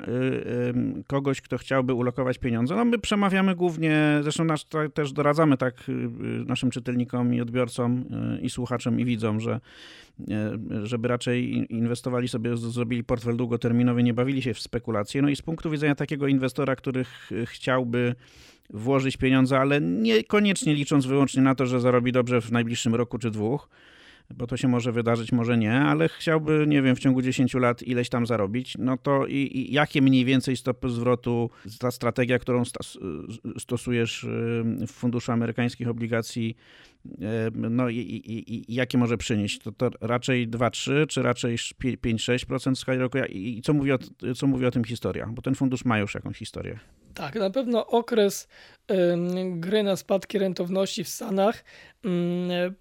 kogoś, 1.07 1.41
kto 1.41 1.57
chciałby 1.57 1.93
ulokować 1.93 2.37
pieniądze, 2.37 2.75
no 2.75 2.85
my 2.85 2.99
przemawiamy 2.99 3.55
głównie, 3.55 4.19
zresztą 4.21 4.43
nasz, 4.43 4.65
też 4.93 5.13
doradzamy 5.13 5.57
tak 5.57 5.83
naszym 6.45 6.71
czytelnikom 6.71 7.33
i 7.33 7.41
odbiorcom 7.41 8.05
i 8.41 8.49
słuchaczom 8.49 8.99
i 8.99 9.05
widzom, 9.05 9.39
że 9.39 9.59
żeby 10.83 11.07
raczej 11.07 11.18
inwestowali 11.69 12.27
sobie, 12.27 12.57
zrobili 12.57 13.03
portfel 13.03 13.37
długoterminowy, 13.37 14.03
nie 14.03 14.13
bawili 14.13 14.41
się 14.41 14.53
w 14.53 14.59
spekulacje. 14.59 15.21
No 15.21 15.29
i 15.29 15.35
z 15.35 15.41
punktu 15.41 15.69
widzenia 15.69 15.95
takiego 15.95 16.27
inwestora, 16.27 16.75
który 16.75 17.05
chciałby 17.45 18.15
włożyć 18.69 19.17
pieniądze, 19.17 19.59
ale 19.59 19.81
niekoniecznie 19.81 20.73
licząc 20.73 21.05
wyłącznie 21.05 21.41
na 21.41 21.55
to, 21.55 21.65
że 21.65 21.79
zarobi 21.79 22.11
dobrze 22.11 22.41
w 22.41 22.51
najbliższym 22.51 22.95
roku 22.95 23.17
czy 23.17 23.31
dwóch, 23.31 23.69
bo 24.35 24.47
to 24.47 24.57
się 24.57 24.67
może 24.67 24.91
wydarzyć, 24.91 25.31
może 25.31 25.57
nie, 25.57 25.73
ale 25.73 26.09
chciałby, 26.09 26.65
nie 26.67 26.81
wiem, 26.81 26.95
w 26.95 26.99
ciągu 26.99 27.21
10 27.21 27.53
lat 27.53 27.83
ileś 27.83 28.09
tam 28.09 28.25
zarobić, 28.25 28.77
no 28.79 28.97
to 28.97 29.27
i, 29.27 29.35
i 29.35 29.73
jakie 29.73 30.01
mniej 30.01 30.25
więcej 30.25 30.57
stopy 30.57 30.89
zwrotu 30.89 31.49
ta 31.79 31.91
strategia, 31.91 32.39
którą 32.39 32.63
stosujesz 33.57 34.25
w 34.87 34.91
funduszu 34.91 35.31
amerykańskich 35.31 35.87
obligacji, 35.87 36.55
no 37.53 37.89
i, 37.89 37.97
i, 37.97 38.71
i 38.71 38.75
jakie 38.75 38.97
może 38.97 39.17
przynieść? 39.17 39.59
To, 39.59 39.71
to 39.71 39.89
raczej 40.01 40.49
2-3, 40.49 41.07
czy 41.07 41.21
raczej 41.21 41.57
5-6% 41.57 42.75
w 42.75 42.79
skali 42.79 42.99
roku? 42.99 43.17
I 43.29 43.61
co 43.61 43.73
mówi, 43.73 43.91
o, 43.91 43.97
co 44.35 44.47
mówi 44.47 44.65
o 44.65 44.71
tym 44.71 44.83
historia? 44.83 45.29
Bo 45.31 45.41
ten 45.41 45.55
fundusz 45.55 45.85
ma 45.85 45.99
już 45.99 46.15
jakąś 46.15 46.37
historię. 46.37 46.79
Tak, 47.13 47.35
na 47.35 47.49
pewno 47.49 47.87
okres 47.87 48.47
gry 49.51 49.83
na 49.83 49.95
spadki 49.95 50.39
rentowności 50.39 51.03
w 51.03 51.09
Stanach, 51.09 51.63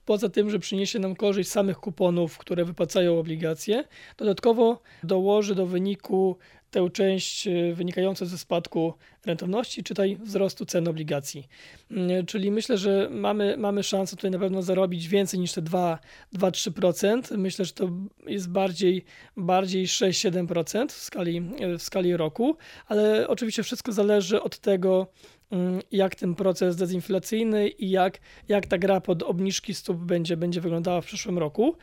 poza 0.05 0.29
tym, 0.29 0.51
że 0.51 0.59
przyniesie 0.59 0.99
nam 0.99 1.17
korzyść 1.17 1.51
samych 1.51 1.77
kuponów, 1.77 2.39
które 2.39 2.65
wypłacają 2.65 3.19
obligacje, 3.19 3.85
dodatkowo 4.17 4.83
dołoży 5.03 5.55
do 5.55 5.67
wyniku 5.67 6.39
tę 6.71 6.91
część 6.93 7.47
y, 7.47 7.75
wynikającą 7.75 8.27
ze 8.27 8.39
spadku 8.39 8.95
rentowności, 9.27 9.83
czytaj 9.83 10.17
wzrostu 10.17 10.67
cen 10.67 10.89
obligacji. 10.89 11.49
Mm, 11.91 12.27
czyli 12.27 12.51
myślę, 12.51 12.79
że 12.79 13.09
mamy, 13.11 13.57
mamy 13.57 13.83
szansę 13.83 14.17
tutaj 14.17 14.31
na 14.31 14.39
pewno 14.39 14.63
zarobić 14.63 15.09
więcej 15.09 15.41
niż 15.41 15.53
te 15.53 15.63
2-3%. 15.63 17.39
Myślę, 17.39 17.65
że 17.65 17.73
to 17.73 17.91
jest 18.27 18.51
bardziej, 18.51 19.05
bardziej 19.37 19.87
6-7% 19.87 20.89
w 20.89 20.93
skali, 20.93 21.43
w 21.79 21.83
skali 21.83 22.17
roku, 22.17 22.57
ale 22.87 23.29
oczywiście 23.29 23.63
wszystko 23.63 23.93
zależy 23.93 24.43
od 24.43 24.59
tego, 24.59 25.07
mm, 25.51 25.81
jak 25.93 26.15
ten 26.15 26.35
proces 26.35 26.77
dezinflacyjny 26.77 27.69
i 27.69 27.91
jak, 27.91 28.19
jak 28.49 28.67
ta 28.67 28.79
gra 28.79 29.01
pod 29.01 29.23
obniżki 29.23 29.75
stóp 29.75 29.97
będzie, 29.97 30.37
będzie 30.37 30.61
wyglądała 30.61 31.01
w 31.01 31.07
przyszłym 31.07 31.39
roku. 31.39 31.77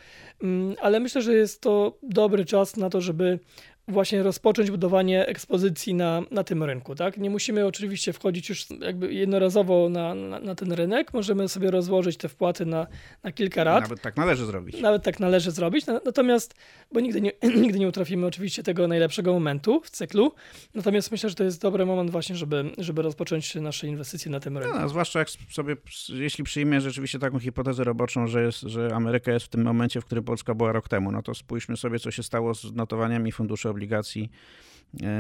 Mm, 0.43 0.76
ale 0.82 1.00
myślę, 1.00 1.21
że 1.21 1.34
jest 1.34 1.62
to 1.62 1.98
dobry 2.04 2.45
czas 2.45 2.78
na 2.78 2.89
to, 2.89 3.02
żeby 3.02 3.39
właśnie 3.88 4.24
rozpocząć 4.24 4.71
budowanie 4.71 5.28
ekspozycji 5.28 5.93
na, 5.93 6.21
na 6.32 6.43
tym 6.43 6.63
rynku. 6.63 6.95
Tak? 6.95 7.17
Nie 7.17 7.30
musimy 7.30 7.65
oczywiście 7.65 8.13
wchodzić 8.13 8.50
już 8.50 8.65
jakby 8.82 9.13
jednorazowo 9.13 9.89
na, 9.89 10.15
na, 10.15 10.39
na, 10.39 10.56
ten 10.56 10.71
rynek, 10.71 11.13
możemy 11.13 11.50
sobie 11.50 11.71
rozłożyć 11.71 12.17
te 12.17 12.30
wpłaty 12.30 12.65
na, 12.65 12.88
na 13.24 13.32
kilka 13.32 13.63
lat. 13.63 13.84
Nawet 13.84 14.02
tak 14.02 14.17
należy 14.17 14.45
zrobić. 14.45 14.82
Nawet 14.82 15.04
tak 15.04 15.19
należy 15.19 15.52
zrobić, 15.52 15.86
natomiast, 16.06 16.56
bo 16.91 17.00
nigdy 17.00 17.21
nie, 17.21 17.32
nigdy 17.62 17.80
nie 17.80 17.88
utrafimy 17.88 18.28
oczywiście 18.28 18.63
tego 18.63 18.88
najlepszego 18.88 19.34
momentu 19.34 19.82
w 19.84 19.89
cyklu, 19.89 20.32
natomiast 20.76 21.12
myślę, 21.12 21.30
że 21.30 21.36
to 21.36 21.43
jest 21.43 21.62
dobry 21.62 21.86
moment 21.86 22.12
właśnie, 22.12 22.36
żeby, 22.36 22.71
żeby 22.78 23.02
rozpocząć 23.02 23.56
nasze 23.56 23.88
inwestycje 23.88 24.32
na 24.32 24.39
tym 24.39 24.58
rynku. 24.58 24.80
No, 24.80 24.89
zwłaszcza 24.89 25.19
jak 25.19 25.30
sobie, 25.30 25.76
jeśli 26.10 26.43
przyjmie 26.43 26.82
rzeczywiście 26.82 27.19
taką 27.19 27.39
hipotezę 27.39 27.84
roboczą, 27.84 28.28
że, 28.28 28.41
jest, 28.41 28.62
że 28.62 28.89
Ameryka 28.93 29.32
jest 29.32 29.45
w 29.45 29.50
tym 29.50 29.63
momencie, 29.63 30.02
w 30.02 30.06
którym 30.06 30.24
Polska 30.24 30.56
była 30.56 30.71
rok 30.71 30.89
temu, 30.89 31.12
no 31.12 31.24
to 31.24 31.34
spójrzmy 31.34 31.78
sobie, 31.78 32.00
co 32.00 32.12
się 32.12 32.24
stało 32.24 32.54
z 32.54 32.74
notowaniami 32.74 33.32
funduszy 33.32 33.69
obligacji 33.75 34.29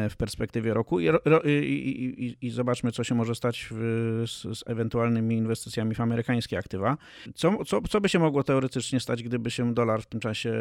w 0.09 0.15
perspektywie 0.17 0.73
roku 0.73 0.99
i, 0.99 1.07
i, 1.45 2.25
i, 2.25 2.37
i, 2.41 2.49
zobaczmy, 2.49 2.91
co 2.91 3.03
się 3.03 3.15
może 3.15 3.35
stać 3.35 3.67
w, 3.71 4.23
z, 4.27 4.57
z, 4.59 4.63
ewentualnymi 4.67 5.35
inwestycjami 5.35 5.95
w 5.95 6.01
amerykańskie 6.01 6.57
aktywa. 6.57 6.97
Co, 7.35 7.65
co, 7.65 7.81
co 7.81 8.01
by 8.01 8.09
się 8.09 8.19
mogło 8.19 8.43
teoretycznie 8.43 8.99
stać, 8.99 9.23
gdyby 9.23 9.51
się 9.51 9.73
dolar 9.73 10.01
w 10.01 10.05
tym 10.05 10.19
czasie 10.19 10.53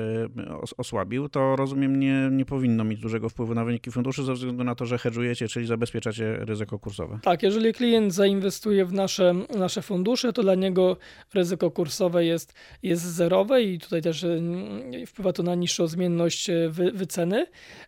osłabił? 0.77 1.29
To 1.29 1.57
rozumiem, 1.57 2.00
nie, 2.00 2.29
nie 2.33 2.44
powinno 2.44 2.85
mieć 2.85 3.00
dużego 3.00 3.29
wpływu 3.29 3.55
na 3.55 3.64
wyniki 3.64 3.90
funduszy 3.90 4.24
ze 4.24 4.35
względu 4.35 4.64
na 4.64 4.74
to, 4.74 4.87
że 4.87 4.98
hedżujecie, 4.98 5.48
czyli 5.48 5.66
zabezpieczacie 5.66 6.37
ryzyko 6.37 6.79
kursowe. 6.79 7.18
Tak, 7.22 7.42
jeżeli 7.42 7.72
klient 7.72 8.14
zainwestuje 8.14 8.85
w 8.85 8.92
nasze, 8.92 9.35
nasze 9.59 9.83
fundusze, 9.83 10.33
to 10.33 10.42
dla 10.42 10.55
niego 10.55 10.96
ryzyko 11.35 11.70
kursowe 11.70 12.24
jest, 12.24 12.55
jest 12.83 13.03
zerowe 13.03 13.62
i 13.62 13.79
tutaj 13.79 14.03
też 14.03 14.24
mm, 14.24 15.07
wpływa 15.07 15.33
to 15.33 15.42
na 15.42 15.55
niższą 15.55 15.87
zmienność 15.87 16.50
e, 16.50 16.70
wy, 16.70 16.92
wyceny. 16.92 17.46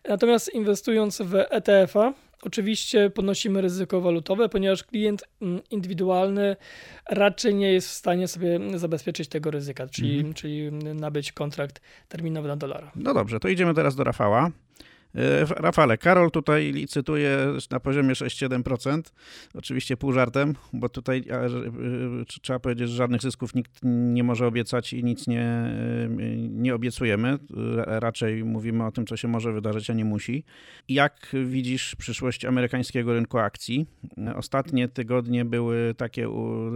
Natomiast 0.09 0.53
inwestując 0.53 1.16
w 1.21 1.35
ETF-a, 1.35 2.13
oczywiście 2.41 3.09
ponosimy 3.09 3.61
ryzyko 3.61 4.01
walutowe, 4.01 4.49
ponieważ 4.49 4.83
klient 4.83 5.23
mm, 5.41 5.61
indywidualny 5.71 6.55
raczej 7.09 7.55
nie 7.55 7.73
jest 7.73 7.89
w 7.89 7.91
stanie 7.91 8.27
sobie 8.27 8.59
zabezpieczyć 8.75 9.29
tego 9.29 9.51
ryzyka, 9.51 9.87
czyli, 9.87 10.15
mhm. 10.17 10.33
czyli 10.33 10.71
nabyć 10.95 11.31
kontrakt 11.31 11.81
terminowy 12.09 12.47
na 12.47 12.55
dolara. 12.55 12.91
No 12.95 13.13
dobrze, 13.13 13.39
to 13.39 13.47
idziemy 13.47 13.73
teraz 13.73 13.95
do 13.95 14.03
Rafała. 14.03 14.51
E, 15.15 15.45
Rafale, 15.45 15.97
Karol 15.97 16.31
tutaj 16.31 16.71
licytuje 16.71 17.37
na 17.71 17.79
poziomie 17.79 18.13
6-7%. 18.13 19.01
Oczywiście 19.53 19.97
pół 19.97 20.11
żartem, 20.11 20.55
bo 20.73 20.89
tutaj 20.89 21.23
e, 21.29 21.49
trzeba 22.41 22.59
powiedzieć, 22.59 22.89
że 22.89 22.95
żadnych 22.95 23.21
zysków 23.21 23.55
nikt 23.55 23.71
nie 23.83 24.23
może 24.23 24.47
obiecać 24.47 24.93
i 24.93 25.03
nic 25.03 25.27
nie, 25.27 25.41
e, 25.41 26.07
nie 26.49 26.75
obiecujemy. 26.75 27.37
Raczej 27.85 28.43
mówimy 28.43 28.85
o 28.85 28.91
tym, 28.91 29.05
co 29.05 29.17
się 29.17 29.27
może 29.27 29.53
wydarzyć, 29.53 29.89
a 29.89 29.93
nie 29.93 30.05
musi. 30.05 30.43
Jak 30.89 31.35
widzisz 31.45 31.95
przyszłość 31.95 32.45
amerykańskiego 32.45 33.13
rynku 33.13 33.37
akcji? 33.37 33.85
Ostatnie 34.35 34.87
tygodnie 34.87 35.45
były 35.45 35.93
takie, 35.97 36.29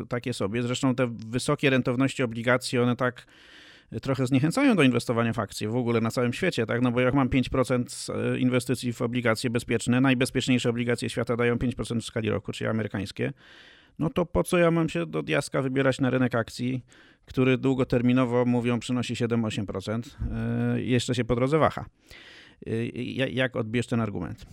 takie 0.10 0.34
sobie. 0.34 0.64
Zresztą 0.64 0.96
te 0.96 1.08
wysokie 1.08 1.70
rentowności 1.70 2.24
obligacji, 2.24 2.80
one 2.80 2.96
tak 2.96 3.26
trochę 4.02 4.28
zniechęcają 4.28 4.76
do 4.76 4.84
inwestowania 4.84 5.34
w 5.34 5.40
akcje 5.40 5.70
w 5.70 5.76
ogóle 5.76 6.02
na 6.02 6.12
całym 6.12 6.34
świecie, 6.34 6.66
tak? 6.66 6.82
No 6.82 6.92
bo 6.92 7.00
jak 7.00 7.14
mam 7.14 7.30
5% 7.30 8.14
e, 8.14 8.40
inwestycji 8.40 8.94
w 8.94 9.02
obligacje 9.02 9.50
bezpieczne, 9.50 10.02
najbezpieczniejsze 10.02 10.70
obligacje 10.70 11.10
świata 11.10 11.38
dają 11.38 11.56
5% 11.56 12.02
w 12.02 12.06
skali 12.06 12.30
roku, 12.30 12.52
czyli 12.52 12.70
amerykańskie, 12.70 13.34
no 14.00 14.10
to 14.10 14.26
po 14.26 14.44
co 14.44 14.58
ja 14.58 14.72
mam 14.72 14.90
się 14.90 15.06
do 15.06 15.24
diaska 15.24 15.62
wybierać 15.62 16.00
na 16.00 16.10
rynek 16.10 16.36
akcji, 16.36 16.84
który 17.26 17.58
długoterminowo, 17.58 18.46
mówią, 18.46 18.80
przynosi 18.80 19.14
7-8%, 19.14 20.02
yy, 20.76 20.84
jeszcze 20.84 21.16
się 21.16 21.26
po 21.26 21.36
drodze 21.36 21.58
waha. 21.58 21.86
Yy, 22.66 23.04
jak 23.32 23.56
odbierz 23.56 23.88
ten 23.88 24.02
argument? 24.02 24.46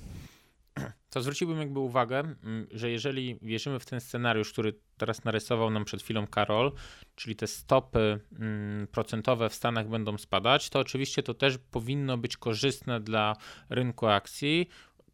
To 1.11 1.23
zwróciłbym 1.23 1.59
jakby 1.59 1.79
uwagę, 1.79 2.18
mm, 2.18 2.66
że 2.71 2.90
jeżeli 2.90 3.38
wierzymy 3.42 3.79
w 3.79 3.87
ten 3.87 4.01
scenariusz, 4.01 4.53
który 4.53 4.75
teraz 4.97 5.25
narysował 5.25 5.71
nam 5.71 5.85
przed 5.85 6.03
chwilą 6.03 6.27
Karol, 6.27 6.73
czyli 7.14 7.37
te 7.37 7.47
stopy 7.47 8.21
mm, 8.38 8.87
procentowe 8.87 9.49
w 9.49 9.55
Stanach 9.55 9.88
będą 9.88 10.18
spadać, 10.18 10.71
to 10.71 10.79
oczywiście 10.79 11.23
to 11.23 11.35
też 11.35 11.59
powinno 11.71 12.18
być 12.18 12.37
korzystne 12.37 13.01
dla 13.01 13.37
rynku 13.71 14.07
akcji, 14.07 14.68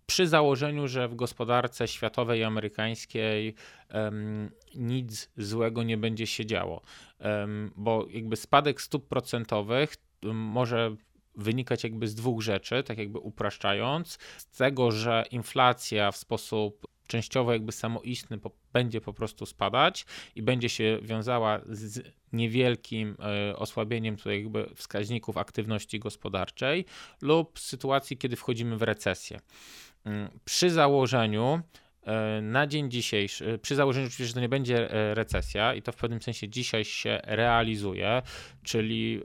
przy 0.07 0.27
założeniu, 0.27 0.89
że 0.89 1.09
w 1.09 1.15
gospodarce 1.15 1.89
światowej 1.89 2.41
i 2.41 2.45
amerykańskiej 2.45 3.55
um, 3.95 4.51
nic 4.75 5.31
złego 5.37 5.83
nie 5.83 5.97
będzie 5.97 6.27
się 6.27 6.47
działo, 6.47 6.83
um, 7.21 7.71
bo 7.77 8.07
jakby 8.11 8.37
spadek 8.37 8.81
stóp 8.81 9.09
procentowych 9.09 9.97
może 10.33 10.97
wynikać 11.37 11.85
jakby 11.85 12.09
z 12.09 12.14
dwóch 12.14 12.42
rzeczy, 12.42 12.83
tak 12.83 12.99
jakby 12.99 13.18
upraszczając, 13.18 14.18
z 14.38 14.47
tego, 14.47 14.90
że 14.90 15.25
inflacja 15.31 16.12
w 16.12 16.16
sposób 16.16 16.87
częściowo 17.07 17.53
jakby 17.53 17.73
samoistny 17.73 18.38
po, 18.38 18.51
będzie 18.73 19.01
po 19.01 19.12
prostu 19.12 19.47
spadać 19.47 20.07
i 20.35 20.42
będzie 20.42 20.68
się 20.68 20.99
wiązała 21.03 21.61
z 21.68 22.12
niewielkim 22.33 23.16
y, 23.51 23.57
osłabieniem 23.57 24.16
tutaj 24.16 24.42
jakby 24.42 24.70
wskaźników 24.75 25.37
aktywności 25.37 25.99
gospodarczej 25.99 26.85
lub 27.20 27.59
sytuacji, 27.59 28.16
kiedy 28.16 28.37
wchodzimy 28.37 28.77
w 28.77 28.83
recesję. 28.83 29.38
Y, 30.07 30.11
przy 30.44 30.70
założeniu, 30.70 31.61
e, 32.03 32.40
na 32.42 32.66
dzień 32.66 32.90
dzisiejszy, 32.90 33.59
przy 33.62 33.75
założeniu 33.75 34.07
oczywiście, 34.07 34.27
że 34.27 34.35
to 34.35 34.40
nie 34.40 34.49
będzie 34.49 34.88
recesja 35.14 35.75
i 35.75 35.83
to 35.83 35.92
w 35.92 35.97
pewnym 35.97 36.23
sensie 36.23 36.49
dzisiaj 36.49 36.85
się 36.85 37.20
realizuje, 37.25 38.23
czyli 38.62 39.20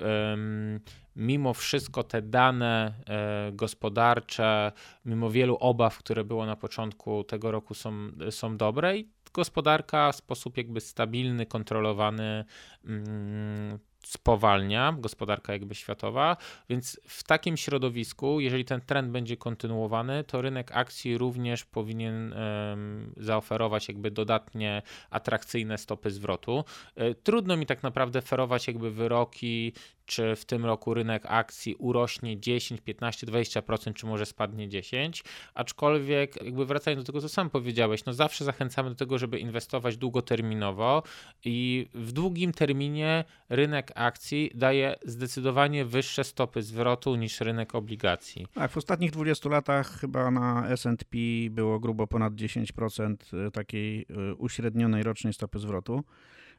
mimo 1.19 1.53
wszystko 1.53 2.03
te 2.03 2.21
dane 2.21 2.93
e, 3.07 3.51
gospodarcze, 3.51 4.71
mimo 5.05 5.29
wielu 5.29 5.57
obaw, 5.59 5.97
które 5.97 6.23
było 6.23 6.45
na 6.45 6.55
początku 6.55 7.23
tego 7.23 7.51
roku, 7.51 7.73
są, 7.73 7.91
są 8.29 8.57
dobre 8.57 8.97
i 8.97 9.09
gospodarka 9.33 10.11
w 10.11 10.15
sposób 10.15 10.57
jakby 10.57 10.81
stabilny, 10.81 11.45
kontrolowany 11.45 12.45
mm, 12.85 13.79
spowalnia, 14.09 14.95
gospodarka 14.99 15.53
jakby 15.53 15.75
światowa, 15.75 16.37
więc 16.69 16.99
w 17.07 17.23
takim 17.23 17.57
środowisku, 17.57 18.39
jeżeli 18.39 18.65
ten 18.65 18.81
trend 18.81 19.11
będzie 19.11 19.37
kontynuowany, 19.37 20.23
to 20.23 20.41
rynek 20.41 20.71
akcji 20.73 21.17
również 21.17 21.65
powinien 21.65 22.33
um, 22.33 23.13
zaoferować 23.17 23.87
jakby 23.87 24.11
dodatnie 24.11 24.81
atrakcyjne 25.09 25.77
stopy 25.77 26.11
zwrotu. 26.11 26.63
E, 26.95 27.13
trudno 27.15 27.57
mi 27.57 27.65
tak 27.65 27.83
naprawdę 27.83 28.21
ferować 28.21 28.67
jakby 28.67 28.91
wyroki 28.91 29.73
czy 30.09 30.35
w 30.35 30.45
tym 30.45 30.65
roku 30.65 30.93
rynek 30.93 31.23
akcji 31.25 31.75
urośnie 31.75 32.39
10, 32.39 32.81
15, 32.81 33.27
20%, 33.27 33.93
czy 33.93 34.05
może 34.05 34.25
spadnie 34.25 34.69
10, 34.69 35.23
aczkolwiek 35.53 36.43
jakby 36.43 36.65
wracając 36.65 37.03
do 37.03 37.05
tego, 37.05 37.21
co 37.21 37.29
sam 37.29 37.49
powiedziałeś, 37.49 38.05
no 38.05 38.13
zawsze 38.13 38.45
zachęcamy 38.45 38.89
do 38.89 38.95
tego, 38.95 39.17
żeby 39.17 39.39
inwestować 39.39 39.97
długoterminowo 39.97 41.03
i 41.45 41.87
w 41.93 42.11
długim 42.11 42.51
terminie 42.51 43.23
rynek 43.49 43.91
akcji 43.99 44.51
daje 44.55 44.95
zdecydowanie 45.05 45.85
wyższe 45.85 46.23
stopy 46.23 46.61
zwrotu 46.61 47.15
niż 47.15 47.41
rynek 47.41 47.75
obligacji. 47.75 48.47
Tak, 48.53 48.71
w 48.71 48.77
ostatnich 48.77 49.11
20 49.11 49.49
latach 49.49 49.99
chyba 49.99 50.31
na 50.31 50.67
S&P 50.69 51.17
było 51.49 51.79
grubo 51.79 52.07
ponad 52.07 52.33
10% 52.33 53.15
takiej 53.51 54.05
y, 54.31 54.35
uśrednionej 54.35 55.03
rocznej 55.03 55.33
stopy 55.33 55.59
zwrotu. 55.59 56.03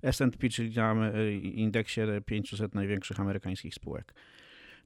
S&P, 0.03 0.49
czyli 0.49 0.77
na 0.77 0.95
e, 0.95 1.33
indeksie 1.35 2.01
500 2.27 2.75
największych 2.75 3.21
amerykańskich 3.21 3.75
spółek. 3.75 4.15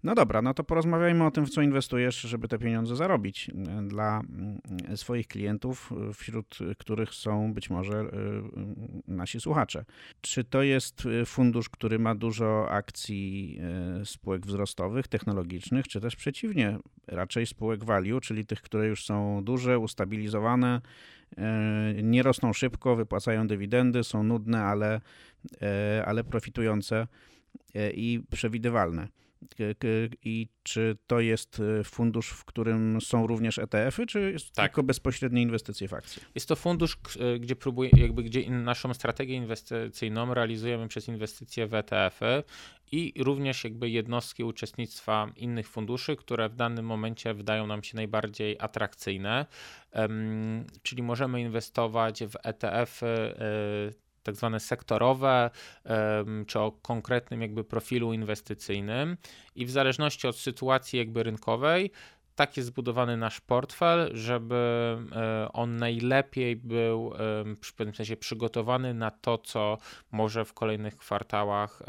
No 0.05 0.14
dobra, 0.14 0.43
no 0.43 0.55
to 0.55 0.64
porozmawiajmy 0.64 1.27
o 1.27 1.31
tym, 1.31 1.47
w 1.47 1.51
co 1.51 1.62
inwestujesz, 1.62 2.21
żeby 2.21 2.49
te 2.49 2.59
pieniądze 2.59 2.97
zarobić 2.97 3.51
e, 3.51 3.83
dla 3.83 4.21
mm, 4.21 4.61
swoich 4.97 5.29
klientów, 5.29 5.93
wśród 6.14 6.59
których 6.79 7.14
są 7.14 7.55
być 7.55 7.71
może 7.71 7.99
e, 7.99 8.09
nasi 9.09 9.40
słuchacze. 9.40 9.85
Czy 10.21 10.45
to 10.45 10.62
jest 10.62 11.03
fundusz, 11.27 11.69
który 11.69 11.99
ma 11.99 12.14
dużo 12.14 12.71
akcji 12.71 13.59
spółek 14.05 14.47
wzrostowych, 14.47 15.09
technologicznych, 15.09 15.88
czy 15.88 16.01
też 16.01 16.17
przeciwnie, 16.17 16.79
raczej 17.07 17.47
spółek 17.47 17.85
value, 17.85 18.21
czyli 18.21 18.47
tych, 18.47 18.62
które 18.62 18.87
już 18.88 19.05
są 19.05 19.45
duże, 19.45 19.79
ustabilizowane, 19.79 20.81
E, 21.38 21.95
nie 22.03 22.23
rosną 22.23 22.53
szybko, 22.53 22.97
wypłacają 22.97 23.47
dywidendy, 23.47 24.05
są 24.05 24.23
nudne, 24.23 24.62
ale, 24.62 25.01
e, 25.62 26.05
ale 26.07 26.25
profitujące 26.25 27.07
e, 27.75 27.90
i 27.90 28.21
przewidywalne. 28.31 29.09
I 30.22 30.48
czy 30.62 30.96
to 31.07 31.20
jest 31.20 31.62
fundusz, 31.85 32.28
w 32.28 32.44
którym 32.44 33.00
są 33.00 33.26
również 33.26 33.59
ETF-y, 33.59 34.07
czy 34.07 34.33
jest 34.33 34.52
tak. 34.52 34.70
tylko 34.70 34.83
bezpośrednie 34.83 35.42
inwestycje 35.42 35.88
w 35.88 35.94
akcje? 35.94 36.22
Jest 36.35 36.48
to 36.48 36.57
fundusz, 36.57 36.98
gdzie 37.40 37.57
próbuje, 37.57 37.90
jakby 37.96 38.22
gdzie 38.22 38.50
naszą 38.50 38.94
strategię 38.94 39.35
inwestycyjną 39.35 40.35
realizujemy 40.35 40.88
przez 40.88 41.09
inwestycje 41.09 41.66
w 41.66 41.74
ETF-y 41.74 42.42
i 42.92 43.12
również 43.22 43.64
jakby 43.64 43.90
jednostki 43.90 44.44
uczestnictwa 44.44 45.30
innych 45.37 45.68
funduszy, 45.68 46.16
które 46.16 46.48
w 46.48 46.54
danym 46.54 46.87
momencie 46.87 47.35
wydają 47.35 47.66
nam 47.66 47.83
się 47.83 47.96
najbardziej 47.96 48.57
atrakcyjne. 48.61 49.46
Czyli 50.83 51.02
możemy 51.02 51.40
inwestować 51.40 52.24
w 52.24 52.37
ETF-y 52.42 53.07
e, 53.07 54.04
tak 54.25 54.37
zwane 54.37 54.61
sektorowe, 54.61 55.51
czy 56.47 56.61
o 56.61 56.73
konkretnym 56.73 57.43
jakby 57.43 57.65
profilu 57.65 58.13
inwestycyjnym. 58.13 59.17
I 59.55 59.67
w 59.67 59.71
zależności 59.71 60.29
od 60.29 60.37
sytuacji 60.37 60.99
jakby 60.99 61.23
rynkowej 61.23 61.91
tak 62.35 62.57
jest 62.57 62.66
zbudowany 62.66 63.16
nasz 63.16 63.40
portfel, 63.40 64.11
żeby 64.12 64.97
e, 65.12 65.49
on 65.53 65.77
najlepiej 65.77 66.57
był 66.57 67.12
w 67.62 67.73
pewnym 67.75 67.94
sensie 67.94 68.16
przygotowany 68.16 68.94
na 68.94 69.11
to, 69.11 69.38
co 69.38 69.79
może 70.12 70.44
w 70.44 70.53
kolejnych 70.53 70.97
kwartałach, 70.97 71.83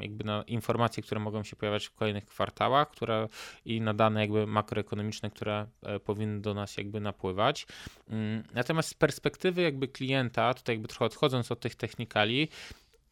jakby 0.00 0.24
na 0.24 0.42
informacje, 0.42 1.02
które 1.02 1.20
mogą 1.20 1.42
się 1.42 1.56
pojawiać 1.56 1.86
w 1.86 1.94
kolejnych 1.94 2.26
kwartałach, 2.26 2.90
które 2.90 3.28
i 3.64 3.80
na 3.80 3.94
dane 3.94 4.20
jakby 4.20 4.46
makroekonomiczne, 4.46 5.30
które 5.30 5.66
e, 5.82 6.00
powinny 6.00 6.40
do 6.40 6.54
nas 6.54 6.76
jakby 6.76 7.00
napływać. 7.00 7.66
Mm, 8.08 8.42
natomiast 8.54 8.88
z 8.88 8.94
perspektywy 8.94 9.62
jakby 9.62 9.88
klienta, 9.88 10.54
tutaj 10.54 10.74
jakby 10.74 10.88
trochę 10.88 11.04
odchodząc 11.04 11.52
od 11.52 11.60
tych 11.60 11.74
technikali, 11.74 12.48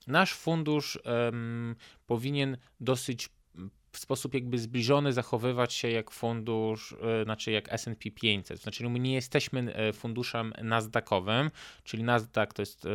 nasz 0.07 0.35
fundusz 0.35 0.99
um, 1.05 1.77
powinien 2.07 2.57
dosyć 2.81 3.29
w 3.97 3.99
sposób 3.99 4.35
jakby 4.35 4.59
zbliżony 4.59 5.13
zachowywać 5.13 5.73
się 5.73 5.91
jak 5.91 6.11
fundusz, 6.11 6.95
e, 7.21 7.25
znaczy 7.25 7.51
jak 7.51 7.73
S&P 7.73 8.11
500. 8.11 8.61
Znaczy 8.61 8.89
my 8.89 8.99
nie 8.99 9.15
jesteśmy 9.15 9.75
e, 9.75 9.93
funduszem 9.93 10.53
nasdaqowym, 10.63 11.51
czyli 11.85 12.03
Nasdaq 12.03 12.47
to 12.55 12.63
jest 12.63 12.87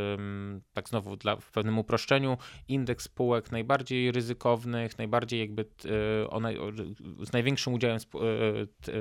tak 0.74 0.90
znowu 0.90 1.16
dla, 1.16 1.36
w 1.36 1.52
pewnym 1.52 1.80
uproszczeniu 1.80 2.38
indeks 2.68 3.06
spółek 3.06 3.52
najbardziej 3.52 4.12
ryzykownych, 4.12 4.98
najbardziej 4.98 5.40
jakby 5.40 5.62
e, 5.62 7.26
z 7.26 7.34
największym 7.34 7.74
udziałem 7.74 8.00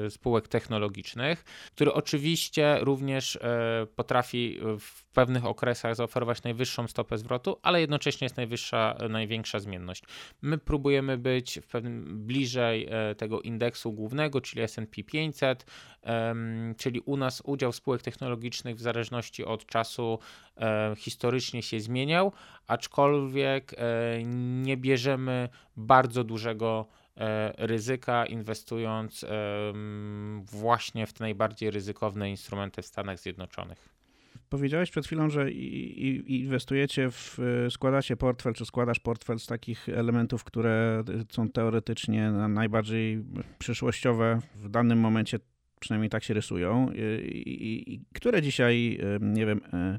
spółek 0.08 0.48
technologicznych, 0.48 1.44
który 1.74 1.92
oczywiście 1.92 2.78
również 2.80 3.38
potrafi 3.96 4.58
w 4.80 5.04
pewnych 5.04 5.44
okresach 5.44 5.96
zaoferować 5.96 6.42
najwyższą 6.42 6.88
stopę 6.88 7.18
zwrotu, 7.18 7.56
ale 7.62 7.80
jednocześnie 7.80 8.24
jest 8.24 8.36
najwyższa, 8.36 8.96
największa 9.10 9.58
zmienność. 9.58 10.02
My 10.42 10.58
próbujemy 10.58 11.18
być 11.18 11.60
w 11.62 11.66
pewnym 11.66 11.89
bliżej 12.06 12.88
e, 12.90 13.14
tego 13.14 13.40
indeksu 13.40 13.92
głównego, 13.92 14.40
czyli 14.40 14.62
S&P 14.62 15.04
500, 15.04 15.66
czyli 16.76 17.00
u 17.00 17.16
nas 17.16 17.42
udział 17.46 17.72
spółek 17.72 18.02
technologicznych 18.02 18.76
w 18.76 18.80
zależności 18.80 19.44
od 19.44 19.66
czasu 19.66 20.18
e, 20.56 20.94
historycznie 20.96 21.62
się 21.62 21.80
zmieniał, 21.80 22.32
aczkolwiek 22.66 23.74
e, 23.74 24.24
nie 24.62 24.76
bierzemy 24.76 25.48
bardzo 25.76 26.24
dużego 26.24 26.86
ryzyka, 27.58 28.26
inwestując 28.26 29.24
właśnie 30.42 31.06
w 31.06 31.12
te 31.12 31.24
najbardziej 31.24 31.70
ryzykowne 31.70 32.30
instrumenty 32.30 32.82
w 32.82 32.86
Stanach 32.86 33.18
Zjednoczonych. 33.18 33.99
Powiedziałeś 34.50 34.90
przed 34.90 35.06
chwilą, 35.06 35.30
że 35.30 35.50
inwestujecie 35.50 37.10
w, 37.10 37.38
składacie 37.70 38.16
portfel, 38.16 38.54
czy 38.54 38.64
składasz 38.64 38.98
portfel 39.00 39.38
z 39.38 39.46
takich 39.46 39.88
elementów, 39.88 40.44
które 40.44 41.04
są 41.32 41.48
teoretycznie 41.48 42.30
najbardziej 42.30 43.24
przyszłościowe 43.58 44.38
w 44.54 44.68
danym 44.68 44.98
momencie, 44.98 45.38
przynajmniej 45.80 46.10
tak 46.10 46.24
się 46.24 46.34
rysują. 46.34 46.90
I, 46.94 48.00
które 48.14 48.42
dzisiaj, 48.42 49.00
nie 49.20 49.46
wiem, 49.46 49.60
e, 49.72 49.98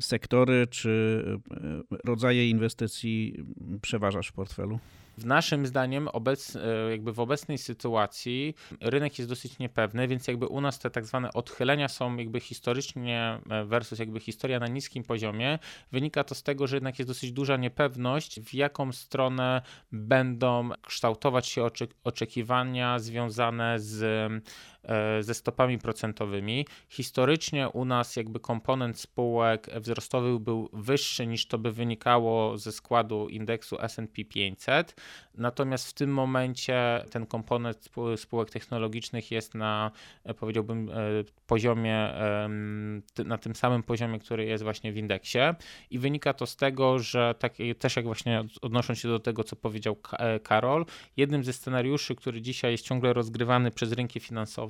sektory 0.00 0.66
czy 0.70 1.22
e, 1.50 1.96
rodzaje 2.04 2.50
inwestycji 2.50 3.44
przeważasz 3.82 4.28
w 4.28 4.32
portfelu? 4.32 4.78
W 5.18 5.26
naszym 5.26 5.66
zdaniem 5.66 6.08
obec, 6.08 6.56
e, 6.56 6.90
jakby 6.90 7.12
w 7.12 7.20
obecnej 7.20 7.58
sytuacji 7.58 8.54
rynek 8.80 9.18
jest 9.18 9.30
dosyć 9.30 9.58
niepewny, 9.58 10.08
więc 10.08 10.28
jakby 10.28 10.46
u 10.46 10.60
nas 10.60 10.78
te 10.78 10.90
tak 10.90 11.06
zwane 11.06 11.32
odchylenia 11.32 11.88
są 11.88 12.16
jakby 12.16 12.40
historycznie 12.40 13.40
e, 13.50 13.64
versus 13.64 13.98
jakby 13.98 14.20
historia 14.20 14.58
na 14.58 14.66
niskim 14.66 15.04
poziomie. 15.04 15.58
Wynika 15.92 16.24
to 16.24 16.34
z 16.34 16.42
tego, 16.42 16.66
że 16.66 16.76
jednak 16.76 16.98
jest 16.98 17.10
dosyć 17.10 17.32
duża 17.32 17.56
niepewność, 17.56 18.40
w 18.40 18.54
jaką 18.54 18.92
stronę 18.92 19.62
będą 19.92 20.70
kształtować 20.82 21.46
się 21.46 21.68
oczekiwania 22.04 22.98
związane 22.98 23.80
z 23.80 24.02
ze 25.20 25.34
stopami 25.34 25.78
procentowymi. 25.78 26.66
Historycznie 26.88 27.68
u 27.68 27.84
nas 27.84 28.16
jakby 28.16 28.40
komponent 28.40 29.00
spółek 29.00 29.70
wzrostowych 29.80 30.38
był 30.38 30.68
wyższy 30.72 31.26
niż 31.26 31.46
to 31.46 31.58
by 31.58 31.72
wynikało 31.72 32.58
ze 32.58 32.72
składu 32.72 33.28
indeksu 33.28 33.80
S&P 33.80 34.24
500. 34.24 35.00
Natomiast 35.34 35.88
w 35.88 35.92
tym 35.92 36.10
momencie 36.10 37.04
ten 37.10 37.26
komponent 37.26 37.88
spółek 38.16 38.50
technologicznych 38.50 39.30
jest 39.30 39.54
na 39.54 39.90
powiedziałbym 40.38 40.90
poziomie 41.46 42.12
na 43.24 43.38
tym 43.38 43.54
samym 43.54 43.82
poziomie, 43.82 44.18
który 44.18 44.44
jest 44.44 44.64
właśnie 44.64 44.92
w 44.92 44.96
indeksie 44.96 45.38
i 45.90 45.98
wynika 45.98 46.34
to 46.34 46.46
z 46.46 46.56
tego, 46.56 46.98
że 46.98 47.34
tak, 47.38 47.54
też 47.78 47.96
jak 47.96 48.04
właśnie 48.04 48.44
odnosząc 48.62 48.98
się 48.98 49.08
do 49.08 49.18
tego, 49.18 49.44
co 49.44 49.56
powiedział 49.56 49.96
e, 50.12 50.40
Karol, 50.40 50.86
jednym 51.16 51.44
ze 51.44 51.52
scenariuszy, 51.52 52.14
który 52.14 52.42
dzisiaj 52.42 52.72
jest 52.72 52.84
ciągle 52.84 53.12
rozgrywany 53.12 53.70
przez 53.70 53.92
rynki 53.92 54.20
finansowe, 54.20 54.67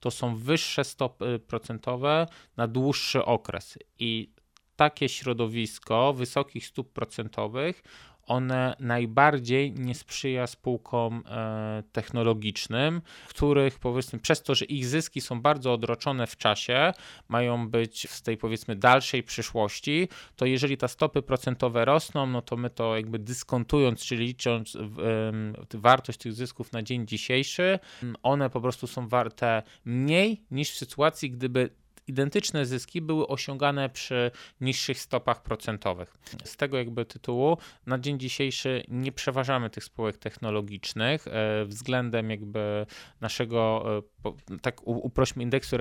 to 0.00 0.10
są 0.10 0.36
wyższe 0.36 0.84
stopy 0.84 1.40
procentowe 1.46 2.26
na 2.56 2.66
dłuższy 2.66 3.24
okres. 3.24 3.78
I 3.98 4.32
takie 4.76 5.08
środowisko 5.08 6.12
wysokich 6.12 6.66
stóp 6.66 6.92
procentowych 6.92 7.82
one 8.26 8.76
najbardziej 8.80 9.72
nie 9.72 9.94
sprzyja 9.94 10.46
spółkom 10.46 11.22
e, 11.26 11.82
technologicznym, 11.92 13.02
których 13.28 13.78
powiedzmy 13.78 14.18
przez 14.18 14.42
to, 14.42 14.54
że 14.54 14.64
ich 14.64 14.86
zyski 14.86 15.20
są 15.20 15.40
bardzo 15.40 15.72
odroczone 15.72 16.26
w 16.26 16.36
czasie, 16.36 16.92
mają 17.28 17.68
być 17.68 18.10
z 18.10 18.22
tej 18.22 18.36
powiedzmy 18.36 18.76
dalszej 18.76 19.22
przyszłości, 19.22 20.08
to 20.36 20.46
jeżeli 20.46 20.76
te 20.76 20.88
stopy 20.88 21.22
procentowe 21.22 21.84
rosną, 21.84 22.26
no 22.26 22.42
to 22.42 22.56
my 22.56 22.70
to 22.70 22.96
jakby 22.96 23.18
dyskontując, 23.18 24.00
czyli 24.00 24.26
licząc 24.26 24.76
wartość 25.74 26.18
tych 26.18 26.32
zysków 26.32 26.72
na 26.72 26.82
dzień 26.82 27.06
dzisiejszy, 27.06 27.78
one 28.22 28.50
po 28.50 28.60
prostu 28.60 28.86
są 28.86 29.08
warte 29.08 29.62
mniej 29.84 30.44
niż 30.50 30.70
w 30.70 30.76
sytuacji, 30.76 31.30
gdyby 31.30 31.70
identyczne 32.06 32.66
zyski 32.66 33.00
były 33.00 33.26
osiągane 33.26 33.88
przy 33.88 34.30
niższych 34.60 34.98
stopach 35.00 35.42
procentowych. 35.42 36.14
Z 36.44 36.56
tego 36.56 36.78
jakby 36.78 37.04
tytułu 37.04 37.58
na 37.86 37.98
dzień 37.98 38.18
dzisiejszy 38.18 38.82
nie 38.88 39.12
przeważamy 39.12 39.70
tych 39.70 39.84
spółek 39.84 40.16
technologicznych 40.16 41.26
e, 41.28 41.64
względem 41.64 42.30
jakby 42.30 42.86
naszego, 43.20 43.84
e, 44.26 44.58
tak 44.58 44.86
uprośmy 44.86 45.42
indeksu 45.42 45.76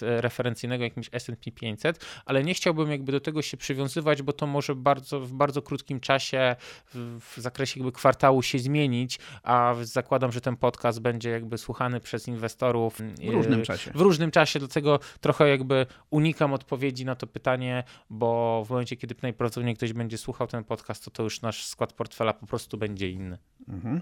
referencyjnego 0.00 0.84
jakimś 0.84 1.08
S&P 1.12 1.50
500, 1.52 2.06
ale 2.24 2.44
nie 2.44 2.54
chciałbym 2.54 2.90
jakby 2.90 3.12
do 3.12 3.20
tego 3.20 3.42
się 3.42 3.56
przywiązywać, 3.56 4.22
bo 4.22 4.32
to 4.32 4.46
może 4.46 4.74
bardzo, 4.74 5.20
w 5.20 5.32
bardzo 5.32 5.62
krótkim 5.62 6.00
czasie 6.00 6.56
w 6.94 7.34
zakresie 7.36 7.80
jakby 7.80 7.92
kwartału 7.92 8.42
się 8.42 8.58
zmienić, 8.58 9.18
a 9.42 9.74
zakładam, 9.82 10.32
że 10.32 10.40
ten 10.40 10.56
podcast 10.56 11.00
będzie 11.00 11.30
jakby 11.30 11.58
słuchany 11.58 12.00
przez 12.00 12.28
inwestorów 12.28 13.00
w 13.20 13.30
różnym 13.32 13.62
czasie. 13.62 13.90
W 13.94 14.00
różnym 14.00 14.30
czasie, 14.30 14.58
dlatego 14.58 15.00
trochę 15.20 15.41
jakby 15.46 15.86
unikam 16.10 16.52
odpowiedzi 16.52 17.04
na 17.04 17.14
to 17.14 17.26
pytanie, 17.26 17.84
bo 18.10 18.62
w 18.66 18.70
momencie, 18.70 18.96
kiedy 18.96 19.14
najprawdopodobniej 19.22 19.76
ktoś 19.76 19.92
będzie 19.92 20.18
słuchał 20.18 20.46
ten 20.46 20.64
podcast, 20.64 21.04
to 21.04 21.10
to 21.10 21.22
już 21.22 21.42
nasz 21.42 21.64
skład 21.66 21.92
portfela 21.92 22.32
po 22.32 22.46
prostu 22.46 22.78
będzie 22.78 23.10
inny. 23.10 23.38
Mhm. 23.68 24.00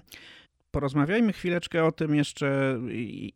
Porozmawiajmy 0.71 1.33
chwileczkę 1.33 1.85
o 1.85 1.91
tym 1.91 2.15
jeszcze, 2.15 2.79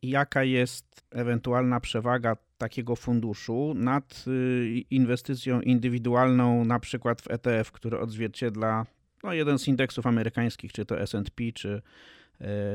jaka 0.02 0.44
jest 0.44 1.06
ewentualna 1.12 1.80
przewaga 1.80 2.36
takiego 2.58 2.96
funduszu 2.96 3.74
nad 3.76 4.26
y, 4.28 4.84
inwestycją 4.90 5.62
indywidualną, 5.62 6.66
na 6.66 6.80
przykład 6.80 7.22
w 7.22 7.32
ETF, 7.32 7.72
który 7.72 8.00
odzwierciedla 8.00 8.86
no, 9.24 9.34
jeden 9.34 9.60
z 9.60 9.68
indeksów 9.68 10.08
amerykańskich, 10.08 10.74
czy 10.74 10.86
to 10.86 11.02
SP, 11.12 11.40
czy 11.54 11.82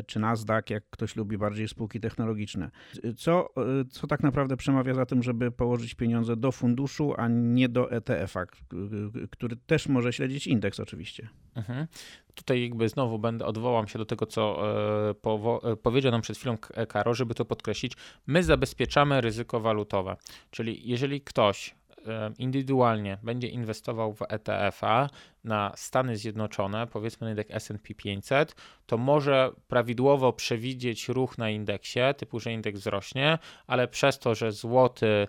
czy 0.07 0.21
Nasdaq, 0.21 0.71
jak 0.71 0.85
ktoś 0.91 1.17
lubi 1.17 1.39
bardziej 1.39 1.69
spółki 1.69 2.01
technologiczne. 2.01 2.71
Co, 3.17 3.49
e, 3.57 3.85
co 3.91 4.07
tak 4.07 4.23
naprawdę 4.23 4.57
przemawia 4.57 4.95
za 4.95 5.07
tym, 5.07 5.23
żeby 5.23 5.51
położyć 5.51 5.95
pieniądze 5.95 6.37
do 6.37 6.53
funduszu, 6.53 7.15
a 7.17 7.29
nie 7.29 7.69
do 7.69 7.91
ETF-a, 7.91 8.47
który 9.31 9.57
też 9.57 9.89
może 9.89 10.13
śledzić 10.13 10.47
indeks 10.47 10.81
oczywiście. 10.81 11.29
Mhm. 11.55 11.87
Tutaj 12.35 12.63
jakby 12.63 12.89
znowu 12.89 13.19
będę 13.19 13.47
odwołam 13.47 13.89
się 13.89 13.99
do 13.99 14.05
tego, 14.05 14.27
co 14.27 14.63
e, 15.11 15.77
powiedział 15.77 16.13
nam 16.13 16.21
przed 16.21 16.37
chwilą 16.37 16.59
Karo, 16.89 17.15
żeby 17.15 17.35
to 17.35 17.45
podkreślić. 17.45 17.93
My 18.27 18.43
zabezpieczamy 18.43 19.21
ryzyko 19.21 19.61
walutowe, 19.61 20.17
czyli 20.51 20.89
jeżeli 20.89 21.21
ktoś 21.21 21.80
indywidualnie 22.39 23.19
będzie 23.23 23.49
inwestował 23.49 24.13
w 24.13 24.23
ETF-a 24.29 25.09
na 25.45 25.73
Stany 25.77 26.17
Zjednoczone, 26.17 26.87
powiedzmy 26.87 27.25
na 27.25 27.31
indeks 27.31 27.51
S&P 27.51 27.95
500, 27.95 28.55
to 28.87 28.99
może 28.99 29.51
prawidłowo 29.69 30.33
przewidzieć 30.33 31.09
ruch 31.09 31.39
na 31.39 31.51
indeksie, 31.51 32.01
typu, 32.17 32.41
że 32.41 32.53
indeks 32.53 32.81
wzrośnie, 32.81 33.39
ale 33.67 33.89
przez 33.89 34.19
to, 34.19 34.35
że 34.35 34.53
złoty 34.53 35.29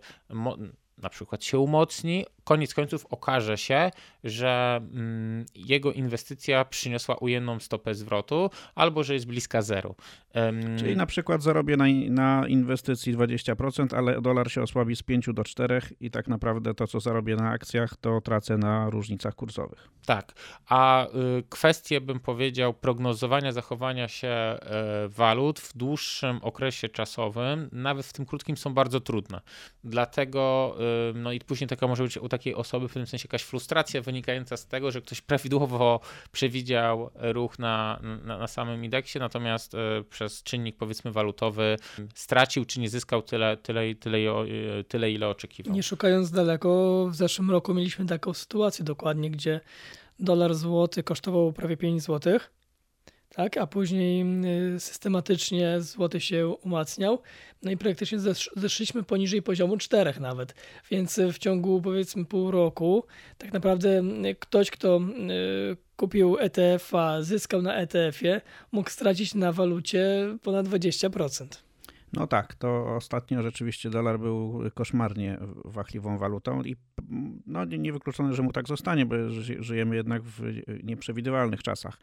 na 0.98 1.10
przykład 1.10 1.44
się 1.44 1.60
umocni, 1.60 2.26
koniec 2.44 2.74
końców 2.74 3.06
okaże 3.10 3.58
się, 3.58 3.92
że 4.24 4.82
mm, 4.94 5.46
jego 5.56 5.94
inwestycja 5.94 6.66
przyniosła 6.66 7.16
ujemną 7.16 7.60
stopę 7.60 7.96
zwrotu 7.96 8.50
albo 8.76 9.04
że 9.04 9.14
jest 9.14 9.28
bliska 9.28 9.62
zeru. 9.62 9.96
Um, 10.36 10.78
Czyli 10.78 10.96
na 10.96 11.06
przykład 11.06 11.44
zarobię 11.44 11.78
na, 11.78 11.86
na 12.10 12.48
inwestycji 12.48 13.18
20%, 13.18 13.98
ale 13.98 14.22
dolar 14.22 14.52
się 14.52 14.62
osłabi 14.62 14.96
z 14.96 15.04
5 15.04 15.30
do 15.34 15.44
4 15.44 15.82
i 16.00 16.12
tak 16.12 16.28
naprawdę 16.28 16.74
to, 16.74 16.88
co 16.88 17.00
zarobię 17.00 17.36
na 17.36 17.50
akcjach, 17.50 17.98
to 18.02 18.22
tracę 18.22 18.58
na 18.58 18.90
różnicach 18.90 19.36
kursowych. 19.36 19.90
Tak, 20.06 20.34
a 20.68 21.08
y, 21.08 21.44
kwestie, 21.50 22.02
bym 22.02 22.20
powiedział, 22.20 22.74
prognozowania 22.74 23.52
zachowania 23.52 24.08
się 24.08 24.58
y, 25.06 25.10
walut 25.10 25.60
w 25.60 25.78
dłuższym 25.78 26.40
okresie 26.42 26.90
czasowym, 26.90 27.70
nawet 27.72 28.06
w 28.06 28.14
tym 28.14 28.26
krótkim, 28.26 28.58
są 28.58 28.74
bardzo 28.74 29.00
trudne. 29.00 29.42
Dlatego, 29.84 30.76
y, 31.12 31.14
no 31.14 31.32
i 31.32 31.40
później 31.40 31.68
taka 31.68 31.88
może 31.88 32.04
być 32.04 32.18
u 32.18 32.30
takiej 32.42 32.56
osoby 32.56 32.88
w 32.88 32.92
pewnym 32.92 33.08
sensie 33.08 33.28
jakaś 33.28 33.44
frustracja 33.44 34.02
wynikająca 34.02 34.58
z 34.58 34.68
tego, 34.68 34.92
że 34.92 35.02
ktoś 35.02 35.22
prawidłowo 35.22 36.00
przewidział 36.32 37.10
ruch 37.16 37.60
na, 37.60 38.00
na, 38.24 38.38
na 38.38 38.48
samym 38.48 38.84
indeksie, 38.84 39.20
natomiast 39.20 39.74
y, 39.74 39.78
przez 40.10 40.44
czynnik 40.44 40.76
powiedzmy 40.78 41.12
walutowy 41.12 41.78
stracił 42.16 42.66
czy 42.66 42.80
nie 42.80 42.90
zyskał 42.90 43.22
tyle, 43.22 43.58
tyle, 43.58 43.96
tyle, 43.96 44.18
tyle 44.88 45.12
ile 45.12 45.28
oczekiwał. 45.28 45.74
Nie 45.74 45.84
szukając 45.84 46.32
daleko, 46.32 47.08
w 47.12 47.16
zeszłym 47.16 47.52
roku 47.52 47.74
mieliśmy 47.74 48.06
taką 48.06 48.34
sytuację 48.34 48.86
dokładnie, 48.86 49.32
gdzie 49.32 49.60
dolar 50.20 50.54
złoty 50.54 51.04
kosztował 51.04 51.54
prawie 51.54 51.78
5 51.78 52.02
złotych 52.02 52.61
tak? 53.36 53.58
a 53.58 53.68
później 53.68 54.26
y, 54.76 54.80
systematycznie 54.80 55.82
złoty 55.82 56.20
się 56.20 56.48
umacniał, 56.48 57.22
no 57.64 57.72
i 57.72 57.78
praktycznie 57.78 58.20
zeszliśmy 58.56 59.04
poniżej 59.04 59.42
poziomu 59.42 59.78
4 59.78 60.14
nawet, 60.20 60.56
więc 60.92 61.20
w 61.34 61.38
ciągu 61.38 61.82
powiedzmy 61.82 62.26
pół 62.26 62.52
roku 62.52 63.04
tak 63.38 63.54
naprawdę 63.54 64.04
y, 64.26 64.36
ktoś, 64.40 64.72
kto 64.72 65.00
y, 65.00 65.78
kupił 65.96 66.38
ETF-a, 66.40 67.22
zyskał 67.22 67.62
na 67.62 67.76
ETF-ie, 67.76 68.42
mógł 68.72 68.90
stracić 68.90 69.36
na 69.36 69.52
walucie 69.52 70.38
ponad 70.44 70.68
20%. 70.68 71.71
No 72.14 72.28
tak, 72.28 72.56
to 72.56 72.96
ostatnio 72.96 73.44
rzeczywiście 73.44 73.90
dolar 73.90 74.20
był 74.20 74.62
koszmarnie 74.74 75.38
wachliwą 75.66 76.18
walutą 76.18 76.64
i 76.64 76.76
no, 77.48 77.66
niewykluczone, 77.66 78.34
że 78.34 78.42
mu 78.42 78.52
tak 78.52 78.68
zostanie, 78.68 79.06
bo 79.06 79.16
żyjemy 79.60 79.96
jednak 79.96 80.24
w 80.24 80.42
nieprzewidywalnych 80.84 81.64
czasach. 81.64 81.98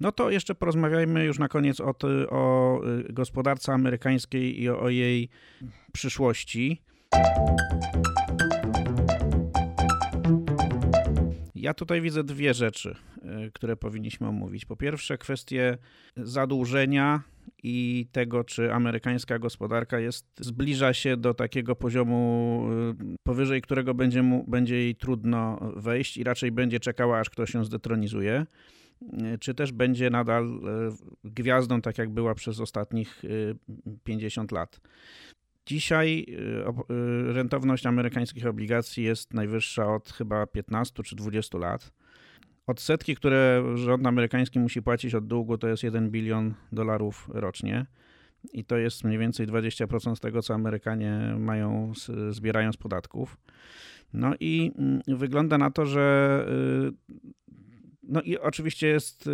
No 0.00 0.12
to 0.12 0.30
jeszcze 0.30 0.54
porozmawiajmy 0.54 1.24
już 1.24 1.38
na 1.38 1.48
koniec 1.48 1.80
o, 1.80 1.94
o 2.30 2.80
gospodarce 3.10 3.72
amerykańskiej 3.72 4.60
i 4.62 4.68
o, 4.68 4.80
o 4.80 4.88
jej 4.88 5.28
przyszłości. 5.92 6.82
Ja 11.54 11.74
tutaj 11.74 12.00
widzę 12.00 12.24
dwie 12.24 12.54
rzeczy, 12.54 12.96
y, 13.46 13.50
które 13.52 13.76
powinniśmy 13.76 14.28
omówić. 14.28 14.64
Po 14.64 14.76
pierwsze, 14.76 15.18
kwestie 15.18 15.78
zadłużenia 16.16 17.22
i 17.62 18.06
tego, 18.12 18.44
czy 18.44 18.72
amerykańska 18.72 19.38
gospodarka 19.38 19.98
jest, 19.98 20.26
zbliża 20.40 20.92
się 20.92 21.16
do 21.16 21.34
takiego 21.34 21.76
poziomu, 21.76 22.66
y, 23.12 23.16
powyżej 23.22 23.62
którego 23.62 23.94
będzie, 23.94 24.22
mu, 24.22 24.44
będzie 24.48 24.76
jej 24.76 24.96
trudno 24.96 25.72
wejść 25.76 26.16
i 26.16 26.24
raczej 26.24 26.52
będzie 26.52 26.80
czekała, 26.80 27.18
aż 27.18 27.30
ktoś 27.30 27.50
się 27.50 27.64
zdetronizuje, 27.64 28.46
y, 29.02 29.38
czy 29.38 29.54
też 29.54 29.72
będzie 29.72 30.10
nadal 30.10 30.60
gwiazdą, 31.24 31.80
tak 31.80 31.98
jak 31.98 32.10
była 32.10 32.34
przez 32.34 32.60
ostatnich 32.60 33.22
50 34.04 34.52
lat. 34.52 34.80
Dzisiaj 35.70 36.26
y, 36.28 36.94
y, 36.94 37.32
rentowność 37.32 37.86
amerykańskich 37.86 38.46
obligacji 38.46 39.04
jest 39.04 39.34
najwyższa 39.34 39.94
od 39.94 40.08
chyba 40.08 40.46
15 40.46 41.02
czy 41.02 41.16
20 41.16 41.58
lat. 41.58 41.92
Odsetki, 42.70 43.16
które 43.16 43.62
rząd 43.74 44.06
amerykański 44.06 44.58
musi 44.58 44.82
płacić 44.82 45.14
od 45.14 45.26
długu, 45.26 45.58
to 45.58 45.68
jest 45.68 45.82
1 45.82 46.10
bilion 46.10 46.54
dolarów 46.72 47.28
rocznie. 47.32 47.86
I 48.52 48.64
to 48.64 48.76
jest 48.76 49.04
mniej 49.04 49.18
więcej 49.18 49.46
20% 49.46 50.16
z 50.16 50.20
tego, 50.20 50.42
co 50.42 50.54
Amerykanie 50.54 51.34
mają, 51.38 51.92
zbierają 52.30 52.72
z 52.72 52.76
podatków. 52.76 53.36
No 54.12 54.34
i 54.40 54.72
mm, 54.78 55.00
wygląda 55.08 55.58
na 55.58 55.70
to, 55.70 55.86
że 55.86 56.46
y, 56.88 56.92
No 58.10 58.22
i 58.22 58.38
oczywiście 58.38 58.86
jest 58.86 59.30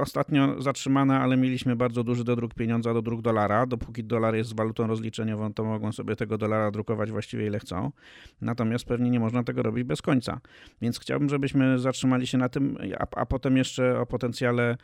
ostatnio 0.00 0.62
zatrzymana, 0.62 1.20
ale 1.20 1.36
mieliśmy 1.36 1.76
bardzo 1.76 2.04
duży 2.04 2.24
dodruk 2.24 2.54
pieniądza 2.54 2.94
do 2.94 3.02
druk 3.02 3.22
dolara. 3.22 3.66
Dopóki 3.66 4.04
dolar 4.04 4.34
jest 4.34 4.56
walutą 4.56 4.86
rozliczeniową, 4.86 5.54
to 5.54 5.64
mogą 5.64 5.92
sobie 5.92 6.16
tego 6.16 6.38
dolara 6.38 6.70
drukować 6.70 7.10
właściwie 7.10 7.46
ile 7.46 7.58
chcą. 7.58 7.92
Natomiast 8.40 8.84
pewnie 8.84 9.10
nie 9.10 9.20
można 9.20 9.44
tego 9.44 9.62
robić 9.62 9.84
bez 9.84 10.02
końca. 10.02 10.40
Więc 10.82 11.00
chciałbym, 11.00 11.28
żebyśmy 11.28 11.78
zatrzymali 11.78 12.26
się 12.26 12.38
na 12.38 12.48
tym, 12.48 12.78
a, 12.98 13.20
a 13.20 13.26
potem 13.26 13.56
jeszcze 13.56 14.00
o 14.00 14.06
potencjale 14.06 14.76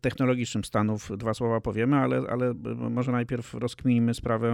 technologicznym 0.00 0.64
Stanów 0.64 1.10
dwa 1.18 1.34
słowa 1.34 1.60
powiemy, 1.60 1.96
ale, 1.96 2.22
ale 2.30 2.54
może 2.90 3.12
najpierw 3.12 3.54
rozkminimy 3.54 4.14
sprawę 4.14 4.48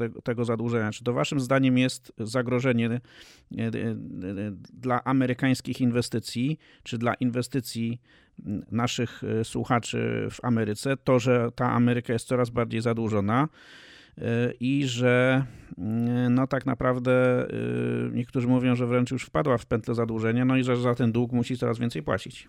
e, 0.00 0.22
tego 0.22 0.44
zadłużenia. 0.44 0.92
Czy 0.92 1.04
to 1.04 1.12
waszym 1.12 1.40
zdaniem 1.40 1.78
jest 1.78 2.12
zagrożenie 2.18 2.86
e, 2.90 3.00
e, 3.58 3.70
dla 4.72 5.04
amerykańskich 5.04 5.80
inwestycji, 5.80 6.58
czy 6.82 6.98
dla 6.98 7.14
inwestycji 7.14 8.00
naszych 8.70 9.22
słuchaczy 9.42 10.28
w 10.30 10.44
Ameryce, 10.44 10.96
to, 10.96 11.18
że 11.18 11.48
ta 11.54 11.70
Ameryka 11.70 12.12
jest 12.12 12.26
coraz 12.26 12.50
bardziej 12.50 12.80
zadłużona 12.80 13.48
i 14.60 14.84
że 14.86 15.44
no 16.30 16.46
tak 16.46 16.66
naprawdę 16.66 17.46
niektórzy 18.12 18.48
mówią, 18.48 18.76
że 18.76 18.86
wręcz 18.86 19.10
już 19.10 19.24
wpadła 19.24 19.58
w 19.58 19.66
pętlę 19.66 19.94
zadłużenia, 19.94 20.44
no 20.44 20.56
i 20.56 20.64
że 20.64 20.76
za 20.76 20.94
ten 20.94 21.12
dług 21.12 21.32
musi 21.32 21.56
coraz 21.56 21.78
więcej 21.78 22.02
płacić. 22.02 22.48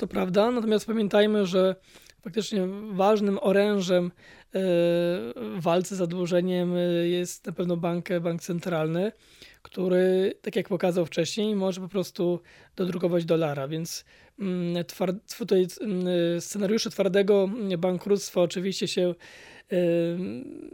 To 0.00 0.06
prawda, 0.06 0.50
natomiast 0.50 0.86
pamiętajmy, 0.86 1.46
że 1.46 1.74
faktycznie 2.22 2.68
ważnym 2.92 3.38
orężem 3.42 4.06
e, 4.06 4.10
w 4.54 5.58
walce 5.60 5.94
z 5.94 5.98
zadłużeniem 5.98 6.76
e, 6.76 6.80
jest 7.08 7.46
na 7.46 7.52
pewno 7.52 7.76
bank, 7.76 8.08
bank 8.20 8.42
centralny, 8.42 9.12
który, 9.62 10.34
tak 10.42 10.56
jak 10.56 10.68
pokazał 10.68 11.06
wcześniej, 11.06 11.56
może 11.56 11.80
po 11.80 11.88
prostu 11.88 12.40
dodrukować 12.76 13.24
dolara, 13.24 13.68
więc 13.68 14.04
mm, 14.38 14.84
tutaj 15.38 15.66
mm, 15.80 16.40
scenariusze 16.40 16.90
twardego 16.90 17.48
bankructwa 17.78 18.40
oczywiście 18.40 18.88
się 18.88 19.14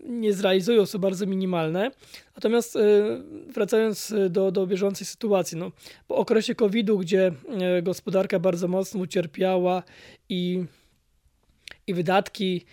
nie 0.08 0.32
zrealizują, 0.32 0.86
są 0.86 0.98
bardzo 0.98 1.26
minimalne. 1.26 1.90
Natomiast 2.34 2.78
wracając 3.54 4.14
do, 4.30 4.52
do 4.52 4.66
bieżącej 4.66 5.06
sytuacji, 5.06 5.58
no, 5.58 5.72
po 6.08 6.16
okresie 6.16 6.54
COVID-u, 6.54 6.98
gdzie 6.98 7.32
gospodarka 7.82 8.38
bardzo 8.38 8.68
mocno 8.68 9.00
ucierpiała 9.00 9.82
i, 10.28 10.64
i 11.86 11.94
wydatki, 11.94 12.64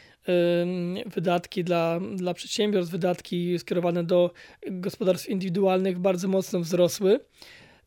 wydatki 1.06 1.64
dla, 1.64 2.00
dla 2.16 2.34
przedsiębiorstw, 2.34 2.92
wydatki 2.92 3.60
skierowane 3.60 4.04
do 4.04 4.32
gospodarstw 4.72 5.30
indywidualnych 5.30 6.00
bardzo 6.00 6.28
mocno 6.28 6.60
wzrosły, 6.60 7.20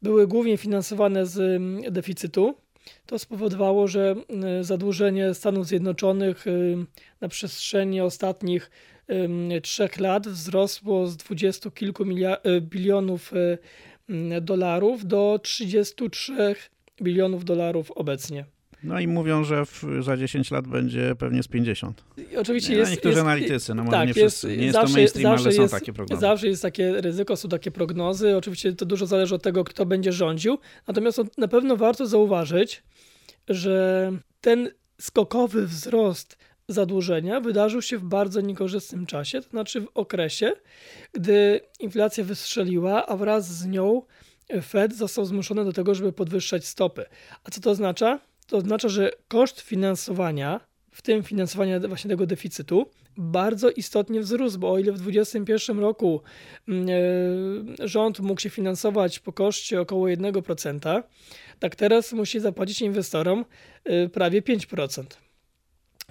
były 0.02 0.26
głównie 0.26 0.56
finansowane 0.56 1.26
z 1.26 1.62
deficytu 1.92 2.54
to 3.06 3.18
spowodowało, 3.18 3.88
że 3.88 4.14
y, 4.60 4.64
zadłużenie 4.64 5.34
Stanów 5.34 5.66
Zjednoczonych 5.66 6.46
y, 6.46 6.76
na 7.20 7.28
przestrzeni 7.28 8.00
ostatnich 8.00 8.70
trzech 9.62 10.00
lat 10.00 10.28
wzrosło 10.28 11.06
z 11.06 11.16
dwudziestu 11.16 11.70
kilku 11.70 12.02
y, 12.02 12.60
bilionów 12.60 13.32
dolarów 14.40 15.06
do 15.06 15.40
33 15.42 16.54
bilionów 17.02 17.44
dolarów 17.44 17.90
obecnie. 17.90 18.44
No 18.86 19.00
i 19.00 19.08
mówią, 19.08 19.44
że 19.44 19.66
w, 19.66 19.84
za 20.00 20.16
10 20.16 20.50
lat 20.50 20.68
będzie 20.68 21.14
pewnie 21.18 21.42
z 21.42 21.48
50. 21.48 22.04
I 22.32 22.36
oczywiście 22.36 22.74
jest, 22.74 22.90
niektórzy 22.90 23.14
jest, 23.14 23.22
analitycy, 23.22 23.74
no 23.74 23.84
może 23.84 23.96
tak, 23.96 24.08
nie 24.08 24.14
wszyscy. 24.14 24.48
Jest, 24.48 24.58
nie 24.58 24.64
jest 24.64 24.74
zawsze, 24.74 24.92
to 24.92 24.98
mainstream, 24.98 25.38
ale 25.38 25.52
są 25.52 25.68
takie 25.68 25.92
prognozy. 25.92 26.20
Zawsze 26.20 26.48
jest 26.48 26.62
takie 26.62 27.00
ryzyko, 27.00 27.36
są 27.36 27.48
takie 27.48 27.70
prognozy. 27.70 28.36
Oczywiście 28.36 28.72
to 28.72 28.86
dużo 28.86 29.06
zależy 29.06 29.34
od 29.34 29.42
tego, 29.42 29.64
kto 29.64 29.86
będzie 29.86 30.12
rządził. 30.12 30.58
Natomiast 30.88 31.20
na 31.38 31.48
pewno 31.48 31.76
warto 31.76 32.06
zauważyć, 32.06 32.82
że 33.48 34.12
ten 34.40 34.70
skokowy 35.00 35.66
wzrost 35.66 36.38
zadłużenia 36.68 37.40
wydarzył 37.40 37.82
się 37.82 37.98
w 37.98 38.04
bardzo 38.04 38.40
niekorzystnym 38.40 39.06
czasie, 39.06 39.40
to 39.42 39.50
znaczy 39.50 39.80
w 39.80 39.88
okresie, 39.94 40.52
gdy 41.12 41.60
inflacja 41.80 42.24
wystrzeliła, 42.24 43.06
a 43.06 43.16
wraz 43.16 43.48
z 43.48 43.66
nią 43.66 44.02
Fed 44.62 44.96
został 44.96 45.24
zmuszony 45.24 45.64
do 45.64 45.72
tego, 45.72 45.94
żeby 45.94 46.12
podwyższać 46.12 46.66
stopy. 46.66 47.04
A 47.44 47.50
co 47.50 47.60
to 47.60 47.70
oznacza? 47.70 48.20
To 48.46 48.56
oznacza, 48.56 48.88
że 48.88 49.10
koszt 49.28 49.60
finansowania, 49.60 50.60
w 50.90 51.02
tym 51.02 51.22
finansowania 51.22 51.80
właśnie 51.80 52.10
tego 52.10 52.26
deficytu, 52.26 52.90
bardzo 53.16 53.70
istotnie 53.70 54.20
wzrósł, 54.20 54.58
bo 54.58 54.72
o 54.72 54.78
ile 54.78 54.92
w 54.92 54.98
2021 54.98 55.78
roku 55.78 56.20
mm, 56.68 56.88
e, 56.88 57.88
rząd 57.88 58.20
mógł 58.20 58.40
się 58.40 58.50
finansować 58.50 59.18
po 59.18 59.32
koszcie 59.32 59.80
około 59.80 60.06
1%, 60.06 61.02
tak 61.58 61.76
teraz 61.76 62.12
musi 62.12 62.40
zapłacić 62.40 62.82
inwestorom 62.82 63.44
e, 63.84 64.08
prawie 64.08 64.42
5%. 64.42 65.25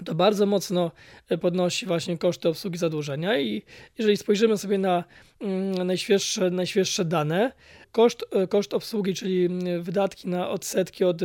To 0.05 0.15
bardzo 0.15 0.45
mocno 0.45 0.91
e, 1.29 1.37
podnosi 1.37 1.85
właśnie 1.85 2.17
koszty 2.17 2.49
obsługi 2.49 2.77
zadłużenia 2.77 3.39
i 3.39 3.61
jeżeli 3.97 4.17
spojrzymy 4.17 4.57
sobie 4.57 4.77
na 4.77 5.03
mm, 5.41 5.87
najświeższe, 5.87 6.51
najświeższe 6.51 7.05
dane, 7.05 7.51
koszt, 7.91 8.25
koszt 8.49 8.73
obsługi, 8.73 9.13
czyli 9.13 9.45
mm, 9.45 9.83
wydatki 9.83 10.27
na 10.27 10.49
odsetki 10.49 11.03
od 11.03 11.21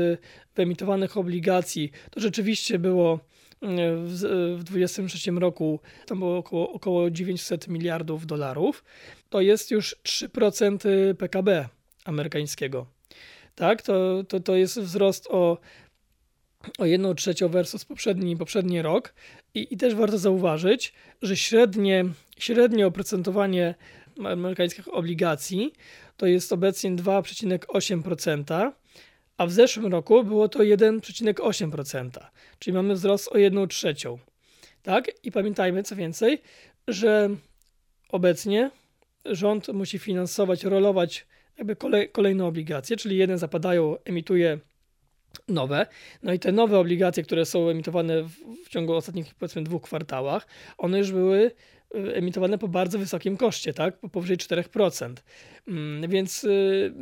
wyemitowanych 0.54 1.16
obligacji, 1.16 1.90
to 2.10 2.20
rzeczywiście 2.20 2.78
było 2.78 3.20
w 3.62 4.60
2023 4.64 5.30
roku 5.30 5.80
tam 6.06 6.18
było 6.18 6.38
około, 6.38 6.72
około 6.72 7.10
900 7.10 7.68
miliardów 7.68 8.26
dolarów. 8.26 8.84
To 9.28 9.40
jest 9.40 9.70
już 9.70 9.96
3% 10.04 11.14
PKB 11.14 11.68
amerykańskiego. 12.04 12.86
Tak, 13.54 13.82
to, 13.82 14.24
to, 14.28 14.40
to 14.40 14.56
jest 14.56 14.80
wzrost 14.80 15.26
o, 15.30 15.58
o 16.78 16.86
1 16.86 17.14
trzecią 17.16 17.48
versus 17.48 17.84
poprzedni, 17.84 18.36
poprzedni 18.36 18.82
rok. 18.82 19.14
I, 19.54 19.74
I 19.74 19.76
też 19.76 19.94
warto 19.94 20.18
zauważyć, 20.18 20.92
że 21.22 21.36
średnie, 21.36 22.04
średnie 22.38 22.86
oprocentowanie 22.86 23.74
amerykańskich 24.24 24.94
obligacji 24.94 25.72
to 26.16 26.26
jest 26.26 26.52
obecnie 26.52 26.90
2,8%, 26.90 28.72
a 29.36 29.46
w 29.46 29.52
zeszłym 29.52 29.92
roku 29.92 30.24
było 30.24 30.48
to 30.48 30.58
1,8%, 30.58 32.10
czyli 32.58 32.74
mamy 32.74 32.94
wzrost 32.94 33.28
o 33.28 33.38
1 33.38 33.68
trzecią. 33.68 34.18
Tak? 34.82 35.10
I 35.24 35.32
pamiętajmy, 35.32 35.82
co 35.82 35.96
więcej, 35.96 36.42
że 36.88 37.30
obecnie 38.08 38.70
rząd 39.24 39.68
musi 39.68 39.98
finansować, 39.98 40.64
rolować 40.64 41.26
jakby 41.58 41.76
kolej, 41.76 42.08
kolejne 42.08 42.46
obligacje, 42.46 42.96
czyli 42.96 43.16
jeden 43.16 43.38
zapadają, 43.38 43.96
emituje 44.04 44.58
nowe. 45.48 45.86
No 46.22 46.32
i 46.32 46.38
te 46.38 46.52
nowe 46.52 46.78
obligacje, 46.78 47.22
które 47.22 47.44
są 47.44 47.68
emitowane 47.68 48.22
w, 48.22 48.30
w 48.64 48.68
ciągu 48.68 48.94
ostatnich 48.94 49.34
powiedzmy 49.34 49.62
dwóch 49.62 49.82
kwartałach, 49.82 50.46
one 50.78 50.98
już 50.98 51.12
były 51.12 51.50
Y, 51.94 52.14
emitowane 52.14 52.58
po 52.58 52.68
bardzo 52.68 52.98
wysokim 52.98 53.36
koszcie, 53.36 53.74
tak? 53.74 53.98
Po 53.98 54.08
powyżej 54.08 54.36
4%. 54.36 55.14
Mm, 55.68 56.10
więc 56.10 56.44
y, 56.44 56.92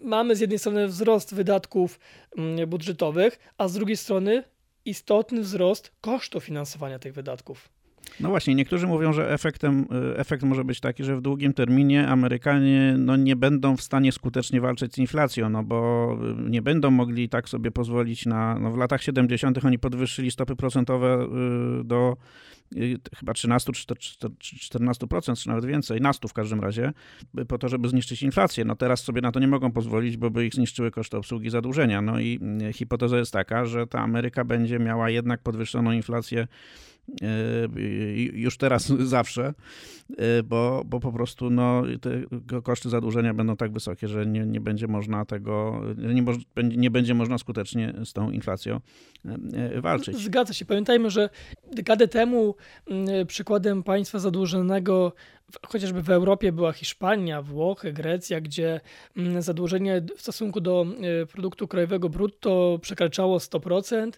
mamy 0.00 0.36
z 0.36 0.40
jednej 0.40 0.58
strony 0.58 0.88
wzrost 0.88 1.34
wydatków 1.34 2.00
mm, 2.36 2.68
budżetowych, 2.68 3.38
a 3.58 3.68
z 3.68 3.74
drugiej 3.74 3.96
strony 3.96 4.44
istotny 4.84 5.40
wzrost 5.40 5.92
kosztu 6.00 6.40
finansowania 6.40 6.98
tych 6.98 7.14
wydatków. 7.14 7.75
No 8.20 8.28
właśnie, 8.28 8.54
niektórzy 8.54 8.86
mówią, 8.86 9.12
że 9.12 9.32
efektem, 9.32 9.86
y, 10.12 10.16
efekt 10.16 10.42
może 10.42 10.64
być 10.64 10.80
taki, 10.80 11.04
że 11.04 11.16
w 11.16 11.20
długim 11.20 11.52
terminie 11.52 12.08
Amerykanie 12.08 12.94
no, 12.98 13.16
nie 13.16 13.36
będą 13.36 13.76
w 13.76 13.82
stanie 13.82 14.12
skutecznie 14.12 14.60
walczyć 14.60 14.94
z 14.94 14.98
inflacją, 14.98 15.48
no 15.48 15.62
bo 15.62 16.18
nie 16.48 16.62
będą 16.62 16.90
mogli 16.90 17.28
tak 17.28 17.48
sobie 17.48 17.70
pozwolić 17.70 18.26
na. 18.26 18.58
No 18.58 18.72
w 18.72 18.76
latach 18.76 19.02
70. 19.02 19.64
oni 19.64 19.78
podwyższyli 19.78 20.30
stopy 20.30 20.56
procentowe 20.56 21.28
do 21.84 22.16
chyba 23.16 23.32
13 23.32 23.72
czy 23.72 23.86
14%, 24.38 25.42
czy 25.42 25.48
nawet 25.48 25.64
więcej, 25.64 26.00
nastu 26.00 26.28
w 26.28 26.32
każdym 26.32 26.60
razie, 26.60 26.92
po 27.48 27.58
to, 27.58 27.68
żeby 27.68 27.88
zniszczyć 27.88 28.22
inflację. 28.22 28.64
No 28.64 28.76
teraz 28.76 29.04
sobie 29.04 29.20
na 29.20 29.32
to 29.32 29.40
nie 29.40 29.48
mogą 29.48 29.72
pozwolić, 29.72 30.16
bo 30.16 30.30
by 30.30 30.46
ich 30.46 30.54
zniszczyły 30.54 30.90
koszty 30.90 31.16
obsługi 31.16 31.50
zadłużenia. 31.50 32.02
No 32.02 32.20
i 32.20 32.40
hipoteza 32.72 33.18
jest 33.18 33.32
taka, 33.32 33.64
że 33.64 33.86
ta 33.86 34.00
Ameryka 34.00 34.44
będzie 34.44 34.78
miała 34.78 35.10
jednak 35.10 35.42
podwyższoną 35.42 35.92
inflację 35.92 36.46
już 38.32 38.56
teraz 38.56 38.86
zawsze, 39.16 39.54
e, 40.18 40.42
bo, 40.42 40.82
bo 40.86 41.00
po 41.00 41.12
prostu 41.12 41.50
no, 41.50 41.82
te 42.00 42.60
koszty 42.62 42.88
zadłużenia 42.88 43.34
będą 43.34 43.56
tak 43.56 43.72
wysokie, 43.72 44.08
że 44.08 44.26
nie, 44.26 44.46
nie 44.46 44.60
będzie 44.60 44.88
można 44.88 45.24
tego, 45.24 45.82
nie, 45.96 46.24
nie 46.76 46.90
będzie 46.90 47.14
można 47.14 47.38
skutecznie 47.38 47.94
z 48.04 48.12
tą 48.12 48.30
inflacją 48.30 48.80
e, 49.54 49.80
walczyć. 49.80 50.16
Zgadza 50.16 50.52
się. 50.52 50.64
Pamiętajmy, 50.64 51.10
że 51.10 51.30
dekadę 51.72 52.08
temu 52.08 52.54
przykładem 53.26 53.82
państwa 53.82 54.18
zadłużonego 54.18 55.12
chociażby 55.66 56.02
w 56.02 56.10
Europie 56.10 56.52
była 56.52 56.72
Hiszpania, 56.72 57.42
Włochy, 57.42 57.92
Grecja, 57.92 58.40
gdzie 58.40 58.80
zadłużenie 59.38 60.02
w 60.16 60.22
stosunku 60.22 60.60
do 60.60 60.86
produktu 61.32 61.68
krajowego 61.68 62.08
brutto 62.08 62.78
przekraczało 62.82 63.38
100%. 63.38 64.10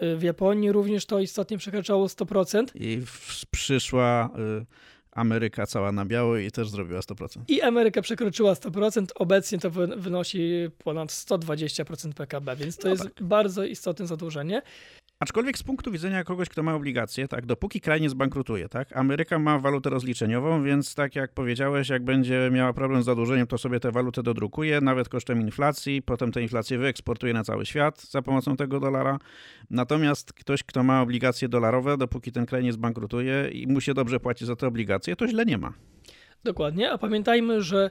W 0.00 0.22
Japonii 0.22 0.72
również 0.72 1.06
to 1.06 1.20
istotnie 1.20 1.58
przekraczało 1.58 2.06
100%. 2.06 2.64
I 2.74 3.02
przyszła 3.50 4.30
y, 4.62 4.66
Ameryka 5.12 5.66
cała 5.66 5.92
na 5.92 6.04
biało 6.04 6.36
i 6.36 6.50
też 6.50 6.68
zrobiła 6.68 7.00
100%. 7.00 7.40
I 7.48 7.62
Ameryka 7.62 8.02
przekroczyła 8.02 8.52
100%, 8.52 9.06
obecnie 9.14 9.58
to 9.58 9.70
wynosi 9.96 10.68
ponad 10.84 11.08
120% 11.08 12.12
PKB, 12.12 12.56
więc 12.56 12.76
to 12.76 12.84
no 12.84 12.90
jest 12.90 13.02
tak. 13.02 13.22
bardzo 13.22 13.64
istotne 13.64 14.06
zadłużenie. 14.06 14.62
Aczkolwiek 15.20 15.58
z 15.58 15.62
punktu 15.62 15.90
widzenia 15.90 16.24
kogoś, 16.24 16.48
kto 16.48 16.62
ma 16.62 16.74
obligacje, 16.74 17.28
tak, 17.28 17.46
dopóki 17.46 17.80
kraj 17.80 18.00
nie 18.00 18.10
zbankrutuje, 18.10 18.68
tak, 18.68 18.96
Ameryka 18.96 19.38
ma 19.38 19.58
walutę 19.58 19.90
rozliczeniową, 19.90 20.62
więc 20.62 20.94
tak 20.94 21.16
jak 21.16 21.32
powiedziałeś, 21.32 21.88
jak 21.88 22.04
będzie 22.04 22.50
miała 22.52 22.72
problem 22.72 23.02
z 23.02 23.04
zadłużeniem, 23.04 23.46
to 23.46 23.58
sobie 23.58 23.80
tę 23.80 23.92
walutę 23.92 24.22
dodrukuje, 24.22 24.80
nawet 24.80 25.08
kosztem 25.08 25.40
inflacji, 25.40 26.02
potem 26.02 26.32
tę 26.32 26.42
inflację 26.42 26.78
wyeksportuje 26.78 27.32
na 27.32 27.44
cały 27.44 27.66
świat 27.66 28.00
za 28.02 28.22
pomocą 28.22 28.56
tego 28.56 28.80
dolara. 28.80 29.18
Natomiast 29.70 30.32
ktoś, 30.32 30.62
kto 30.62 30.82
ma 30.82 31.02
obligacje 31.02 31.48
dolarowe, 31.48 31.96
dopóki 31.96 32.32
ten 32.32 32.46
kraj 32.46 32.62
nie 32.64 32.72
zbankrutuje 32.72 33.50
i 33.52 33.66
mu 33.66 33.80
się 33.80 33.94
dobrze 33.94 34.20
płaci 34.20 34.46
za 34.46 34.56
te 34.56 34.66
obligacje, 34.66 35.16
to 35.16 35.28
źle 35.28 35.44
nie 35.44 35.58
ma. 35.58 35.72
Dokładnie, 36.44 36.90
a 36.90 36.98
pamiętajmy, 36.98 37.62
że 37.62 37.90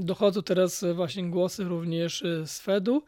dochodzą 0.00 0.42
teraz 0.42 0.84
właśnie 0.94 1.30
głosy 1.30 1.64
również 1.64 2.22
y, 2.22 2.46
z 2.46 2.60
Fedu, 2.60 3.04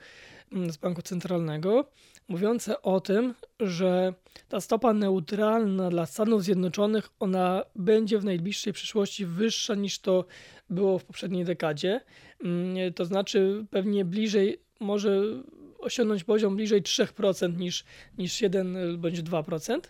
z 0.69 0.77
Banku 0.77 1.03
Centralnego, 1.03 1.91
mówiące 2.29 2.83
o 2.83 3.01
tym, 3.01 3.35
że 3.61 4.15
ta 4.49 4.61
stopa 4.61 4.93
neutralna 4.93 5.91
dla 5.91 6.07
Stanów 6.07 6.45
Zjednoczonych, 6.45 7.09
ona 7.21 7.63
będzie 7.77 8.19
w 8.19 8.25
najbliższej 8.25 8.73
przyszłości 8.73 9.27
wyższa 9.27 9.75
niż 9.75 9.99
to 9.99 10.25
było 10.71 10.99
w 10.99 11.05
poprzedniej 11.05 11.45
dekadzie. 11.45 12.01
Mm, 12.45 12.93
to 12.93 13.05
znaczy 13.05 13.67
pewnie 13.71 14.05
bliżej 14.05 14.61
może 14.81 15.23
osiągnąć 15.79 16.25
poziom 16.25 16.57
bliżej 16.57 16.83
3% 16.83 17.57
niż, 17.57 17.85
niż 18.19 18.41
1 18.41 18.99
bądź 18.99 19.23
2%, 19.23 19.81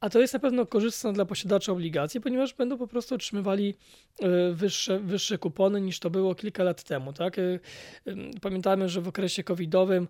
a 0.00 0.10
to 0.10 0.20
jest 0.20 0.34
na 0.34 0.40
pewno 0.40 0.66
korzystne 0.66 1.12
dla 1.12 1.24
posiadaczy 1.24 1.72
obligacji, 1.72 2.20
ponieważ 2.20 2.54
będą 2.54 2.78
po 2.78 2.86
prostu 2.86 3.14
otrzymywali 3.14 3.74
e, 4.20 4.52
wyższe, 4.52 4.98
wyższe 4.98 5.38
kupony 5.38 5.80
niż 5.80 5.98
to 5.98 6.10
było 6.10 6.34
kilka 6.34 6.64
lat 6.64 6.82
temu. 6.82 7.12
Tak? 7.12 7.38
E, 7.38 7.58
pamiętamy, 8.40 8.88
że 8.88 9.00
w 9.00 9.08
okresie 9.08 9.44
covidowym 9.44 10.08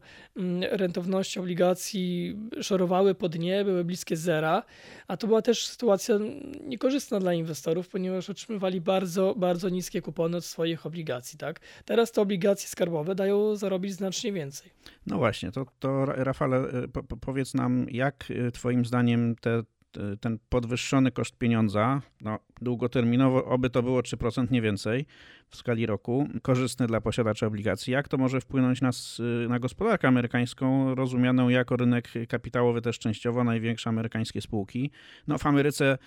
rentowności 0.70 1.40
obligacji 1.40 2.36
szorowały 2.62 3.14
pod 3.14 3.38
nie, 3.38 3.64
były 3.64 3.84
bliskie 3.84 4.16
zera, 4.16 4.62
a 5.08 5.16
to 5.16 5.26
była 5.26 5.42
też 5.42 5.66
sytuacja 5.66 6.18
niekorzystna 6.66 7.20
dla 7.20 7.34
inwestorów, 7.34 7.88
ponieważ 7.88 8.30
otrzymywali 8.30 8.80
bardzo, 8.80 9.34
bardzo 9.36 9.68
niskie 9.68 10.02
kupony 10.02 10.36
od 10.36 10.44
swoich 10.44 10.86
obligacji. 10.86 11.38
Tak? 11.38 11.60
Teraz 11.84 12.12
te 12.12 12.20
obligacje 12.20 12.68
skarbowe 12.68 13.14
dają 13.14 13.56
zarobić 13.56 13.92
znacznie 13.92 14.32
więcej. 14.32 14.70
No 15.06 15.18
właśnie, 15.18 15.52
to, 15.52 15.66
to 15.78 16.06
Rafale, 16.06 16.56
e, 16.56 16.88
po, 16.88 17.02
powiedz 17.02 17.54
nam, 17.54 17.86
jak 17.90 18.32
twoim 18.52 18.84
zdaniem 18.84 19.36
te 19.40 19.62
ten 20.20 20.38
podwyższony 20.48 21.10
koszt 21.10 21.38
pieniądza, 21.38 22.02
no, 22.20 22.38
długoterminowo 22.60 23.44
oby 23.44 23.70
to 23.70 23.82
było 23.82 24.00
3%, 24.00 24.50
nie 24.50 24.62
więcej 24.62 25.06
w 25.48 25.56
skali 25.56 25.86
roku, 25.86 26.28
korzystny 26.42 26.86
dla 26.86 27.00
posiadaczy 27.00 27.46
obligacji. 27.46 27.92
Jak 27.92 28.08
to 28.08 28.18
może 28.18 28.40
wpłynąć 28.40 28.80
na, 28.80 28.90
na 29.48 29.58
gospodarkę 29.58 30.08
amerykańską, 30.08 30.94
rozumianą 30.94 31.48
jako 31.48 31.76
rynek 31.76 32.08
kapitałowy 32.28 32.82
też 32.82 32.98
częściowo, 32.98 33.44
największe 33.44 33.90
amerykańskie 33.90 34.40
spółki? 34.40 34.90
No 35.26 35.38
w 35.38 35.46
Ameryce 35.46 35.98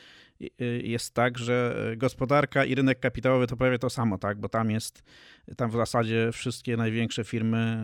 jest 0.84 1.14
tak, 1.14 1.38
że 1.38 1.76
gospodarka 1.98 2.66
i 2.66 2.76
rynek 2.76 3.00
kapitałowy 3.00 3.48
to 3.48 3.58
prawie 3.58 3.80
to 3.80 3.90
samo, 3.90 4.18
tak? 4.18 4.40
Bo 4.40 4.50
tam 4.50 4.72
jest, 4.72 5.04
tam 5.58 5.70
w 5.70 5.74
zasadzie 5.74 6.30
wszystkie 6.32 6.78
największe 6.78 7.24
firmy 7.24 7.78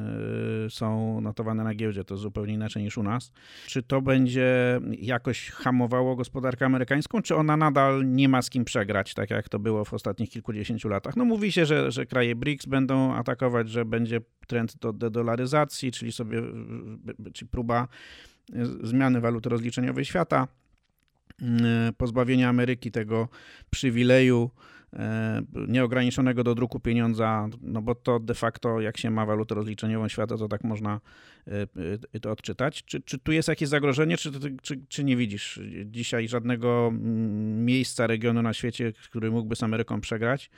y, 0.65 0.69
są 0.69 1.21
notowane 1.21 1.63
na 1.63 1.75
giełdzie, 1.75 2.03
to 2.03 2.17
zupełnie 2.17 2.53
inaczej 2.53 2.83
niż 2.83 2.97
u 2.97 3.03
nas. 3.03 3.31
Czy 3.67 3.83
to 3.83 4.01
będzie 4.01 4.79
jakoś 4.97 5.49
hamowało 5.49 6.15
gospodarkę 6.15 6.65
amerykańską, 6.65 7.21
czy 7.21 7.35
ona 7.35 7.57
nadal 7.57 8.11
nie 8.11 8.29
ma 8.29 8.41
z 8.41 8.49
kim 8.49 8.58
przegrać, 8.65 9.13
tak 9.13 9.29
jak 9.29 9.49
to 9.49 9.59
było 9.59 9.85
w 9.85 9.93
ostatnich 9.93 10.29
kilkudziesięciu 10.29 10.89
latach? 10.89 11.15
No 11.15 11.25
mówi 11.25 11.51
się, 11.51 11.65
że, 11.65 11.91
że 11.91 12.05
kraje 12.05 12.35
BRICS 12.35 12.65
będą 12.65 13.13
atakować, 13.13 13.69
że 13.69 13.85
będzie 13.85 14.21
trend 14.47 14.77
do 14.77 14.93
dedolaryzacji, 14.93 15.91
czyli 15.91 16.11
sobie, 16.11 16.41
czyli 17.33 17.49
próba 17.49 17.87
y, 18.49 18.87
zmiany 18.87 19.21
waluty 19.21 19.49
rozliczeniowej 19.49 20.05
świata. 20.05 20.47
E, 21.41 21.91
pozbawienia 21.97 22.49
Ameryki 22.49 22.91
tego 22.91 23.27
przywileju 23.69 24.49
e, 24.53 24.78
nieograniczonego 25.67 26.43
do 26.43 26.55
druku 26.55 26.79
pieniądza, 26.79 27.47
no 27.61 27.81
bo 27.81 27.95
to 27.95 28.19
de 28.19 28.33
facto, 28.33 28.81
jak 28.81 28.97
się 28.97 29.09
ma 29.09 29.25
walutę 29.25 29.55
rozliczeniową 29.55 30.07
świata, 30.07 30.37
to 30.37 30.47
tak 30.47 30.63
można 30.63 31.01
e, 32.13 32.19
to 32.19 32.31
odczytać. 32.31 32.83
Czy, 32.83 33.01
czy 33.01 33.19
tu 33.19 33.31
jest 33.31 33.47
jakieś 33.47 33.69
zagrożenie, 33.69 34.17
czy, 34.17 34.31
czy, 34.61 34.79
czy 34.89 35.03
nie 35.03 35.17
widzisz 35.17 35.59
dzisiaj 35.85 36.27
żadnego 36.27 36.87
mm, 36.87 37.65
miejsca, 37.65 38.07
regionu 38.07 38.41
na 38.41 38.53
świecie, 38.53 38.93
który 39.03 39.31
mógłby 39.31 39.55
z 39.55 39.63
Ameryką 39.63 40.01
przegrać? 40.01 40.49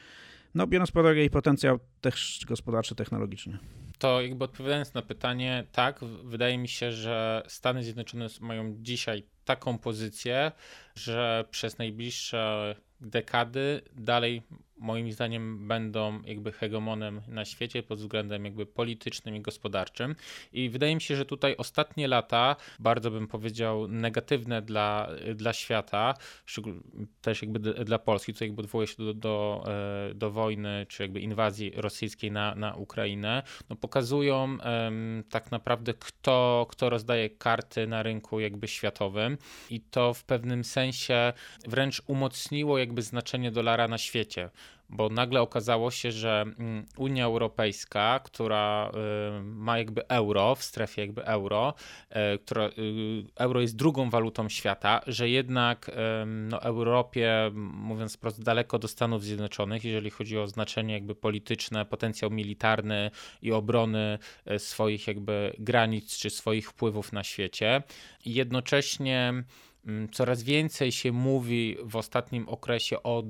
No, 0.55 0.67
biorąc 0.67 0.91
pod 0.91 1.01
uwagę 1.01 1.19
jej 1.19 1.29
potencjał 1.29 1.79
też 2.01 2.41
gospodarczy, 2.47 2.95
technologiczny. 2.95 3.57
To 3.97 4.21
jakby 4.21 4.45
odpowiadając 4.45 4.93
na 4.93 5.01
pytanie, 5.01 5.63
tak, 5.71 5.99
wydaje 6.23 6.57
mi 6.57 6.67
się, 6.67 6.91
że 6.91 7.43
Stany 7.47 7.84
Zjednoczone 7.84 8.27
mają 8.41 8.75
dzisiaj 8.79 9.23
taką 9.45 9.77
pozycję, 9.77 10.51
że 10.95 11.45
przez 11.51 11.77
najbliższe 11.77 12.75
dekady 13.02 13.82
dalej 13.93 14.41
moim 14.82 15.11
zdaniem 15.11 15.67
będą 15.67 16.21
jakby 16.21 16.51
hegemonem 16.51 17.21
na 17.27 17.45
świecie 17.45 17.84
pod 17.84 17.99
względem 17.99 18.45
jakby 18.45 18.65
politycznym 18.65 19.36
i 19.36 19.41
gospodarczym. 19.41 20.15
I 20.53 20.69
wydaje 20.69 20.95
mi 20.95 21.01
się, 21.01 21.15
że 21.15 21.25
tutaj 21.25 21.55
ostatnie 21.57 22.07
lata, 22.07 22.55
bardzo 22.79 23.11
bym 23.11 23.27
powiedział 23.27 23.88
negatywne 23.88 24.61
dla, 24.61 25.09
dla 25.36 25.53
świata, 25.53 26.13
też 27.21 27.41
jakby 27.41 27.59
dla 27.59 27.99
Polski, 27.99 28.34
tutaj 28.34 28.47
jakby 28.47 28.61
odwołuję 28.61 28.88
się 28.88 28.95
do, 28.97 29.13
do, 29.13 29.63
e, 29.67 30.13
do 30.13 30.32
wojny, 30.32 30.86
czy 30.89 31.03
jakby 31.03 31.19
inwazji 31.19 31.71
rosyjskiej 31.75 32.32
na, 32.32 32.55
na 32.55 32.75
Ukrainę, 32.75 33.43
no 33.69 33.75
pokazują 33.75 34.57
um, 34.57 35.23
tak 35.29 35.51
naprawdę 35.51 35.93
kto, 35.93 36.67
kto 36.69 36.89
rozdaje 36.89 37.29
karty 37.29 37.88
na 37.88 38.03
rynku 38.03 38.39
jakby 38.39 38.67
światowym 38.67 39.38
i 39.69 39.82
to 39.82 40.13
w 40.13 40.23
pewnym 40.23 40.63
sensie 40.63 41.34
wręcz 41.67 42.01
umocniło 42.07 42.77
jakby 42.77 43.01
znaczenie 43.01 43.51
dolara 43.51 43.88
na 43.88 43.97
świecie 43.97 44.49
bo 44.91 45.09
nagle 45.09 45.41
okazało 45.41 45.91
się, 45.91 46.11
że 46.11 46.41
mm, 46.41 46.86
Unia 46.97 47.26
Europejska, 47.26 48.19
która 48.19 48.91
y, 49.39 49.43
ma 49.43 49.78
jakby 49.78 50.07
euro, 50.07 50.55
w 50.55 50.63
strefie 50.63 51.01
jakby 51.01 51.26
euro, 51.26 51.74
y, 52.11 52.39
która, 52.39 52.67
y, 52.67 52.72
euro 53.36 53.61
jest 53.61 53.76
drugą 53.76 54.09
walutą 54.09 54.49
świata, 54.49 55.01
że 55.07 55.30
jednak 55.30 55.91
no, 56.26 56.61
Europie, 56.61 57.51
mówiąc 57.53 58.15
wprost, 58.15 58.43
daleko 58.43 58.80
do 58.80 58.88
Stanów 58.88 59.24
Zjednoczonych, 59.24 59.84
jeżeli 59.84 60.09
chodzi 60.09 60.38
o 60.38 60.47
znaczenie 60.47 60.93
jakby 60.93 61.15
polityczne, 61.15 61.86
potencjał 61.86 62.32
militarny 62.32 63.11
i 63.41 63.51
obrony 63.51 64.19
swoich 64.57 65.07
jakby 65.07 65.55
granic 65.59 66.17
czy 66.17 66.30
swoich 66.30 66.69
wpływów 66.69 67.13
na 67.13 67.24
świecie. 67.24 67.84
jednocześnie 68.26 69.34
mm, 69.86 70.09
coraz 70.09 70.43
więcej 70.43 70.91
się 70.91 71.11
mówi 71.11 71.78
w 71.84 71.95
ostatnim 71.95 72.49
okresie 72.49 73.03
o 73.03 73.24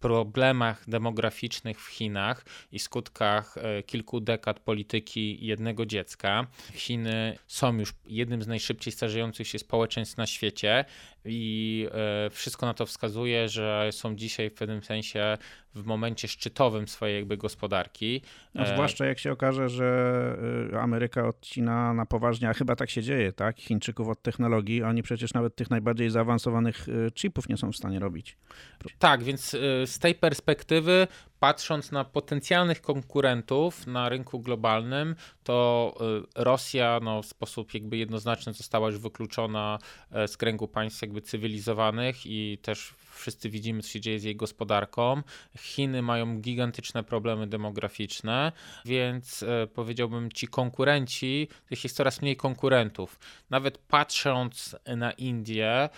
problemach 0.00 0.84
demograficznych 0.88 1.80
w 1.80 1.86
Chinach 1.86 2.44
i 2.72 2.78
skutkach 2.78 3.56
e, 3.56 3.82
kilku 3.82 4.20
dekad 4.20 4.60
polityki 4.60 5.46
jednego 5.46 5.86
dziecka. 5.86 6.46
Chiny 6.74 7.38
są 7.46 7.78
już 7.78 7.94
jednym 8.06 8.42
z 8.42 8.46
najszybciej 8.46 8.92
starzejących 8.92 9.48
się 9.48 9.58
społeczeństw 9.58 10.16
na 10.16 10.26
świecie 10.26 10.84
i 11.24 11.86
e, 12.26 12.30
wszystko 12.30 12.66
na 12.66 12.74
to 12.74 12.86
wskazuje, 12.86 13.48
że 13.48 13.88
są 13.92 14.16
dzisiaj 14.16 14.50
w 14.50 14.54
pewnym 14.54 14.82
sensie 14.82 15.38
w 15.74 15.84
momencie 15.84 16.28
szczytowym 16.28 16.88
swojej 16.88 17.16
jakby 17.16 17.36
gospodarki. 17.36 18.22
No, 18.54 18.62
e, 18.62 18.74
zwłaszcza 18.74 19.06
jak 19.06 19.18
się 19.18 19.32
okaże, 19.32 19.68
że 19.68 20.36
e, 20.72 20.80
Ameryka 20.80 21.28
odcina 21.28 21.94
na 21.94 22.06
poważnie, 22.06 22.48
a 22.48 22.54
chyba 22.54 22.76
tak 22.76 22.90
się 22.90 23.02
dzieje, 23.02 23.32
tak? 23.32 23.60
Chińczyków 23.60 24.08
od 24.08 24.22
technologii, 24.22 24.82
oni 24.82 25.02
przecież 25.02 25.34
nawet 25.34 25.56
tych 25.56 25.70
najbardziej 25.70 26.10
zaawansowanych 26.10 26.86
chipów 27.14 27.48
nie 27.48 27.56
są 27.56 27.72
w 27.72 27.76
stanie 27.76 27.98
robić. 27.98 28.36
Tak, 28.98 29.22
więc 29.22 29.50
z 29.86 29.98
tej 29.98 30.14
perspektywy 30.14 31.06
patrząc 31.40 31.92
na 31.92 32.04
potencjalnych 32.04 32.80
konkurentów 32.80 33.86
na 33.86 34.08
rynku 34.08 34.40
globalnym, 34.40 35.14
to 35.44 35.94
y, 36.36 36.44
Rosja 36.44 37.00
no, 37.02 37.22
w 37.22 37.26
sposób 37.26 37.74
jakby 37.74 37.96
jednoznaczny 37.96 38.52
została 38.52 38.86
już 38.86 38.98
wykluczona 38.98 39.78
e, 40.12 40.28
z 40.28 40.36
kręgu 40.36 40.68
państw 40.68 41.02
jakby 41.02 41.22
cywilizowanych 41.22 42.26
i 42.26 42.58
też 42.62 42.94
wszyscy 43.10 43.50
widzimy, 43.50 43.82
co 43.82 43.88
się 43.88 44.00
dzieje 44.00 44.18
z 44.18 44.24
jej 44.24 44.36
gospodarką. 44.36 45.22
Chiny 45.58 46.02
mają 46.02 46.40
gigantyczne 46.40 47.04
problemy 47.04 47.46
demograficzne, 47.46 48.52
więc 48.84 49.42
e, 49.42 49.66
powiedziałbym, 49.66 50.32
ci 50.32 50.48
konkurenci, 50.48 51.48
tych 51.68 51.84
jest 51.84 51.96
coraz 51.96 52.22
mniej 52.22 52.36
konkurentów. 52.36 53.18
Nawet 53.50 53.78
patrząc 53.78 54.76
na 54.96 55.12
Indię, 55.12 55.88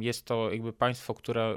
Jest 0.00 0.24
to 0.24 0.50
jakby 0.52 0.72
państwo, 0.72 1.14
które 1.14 1.54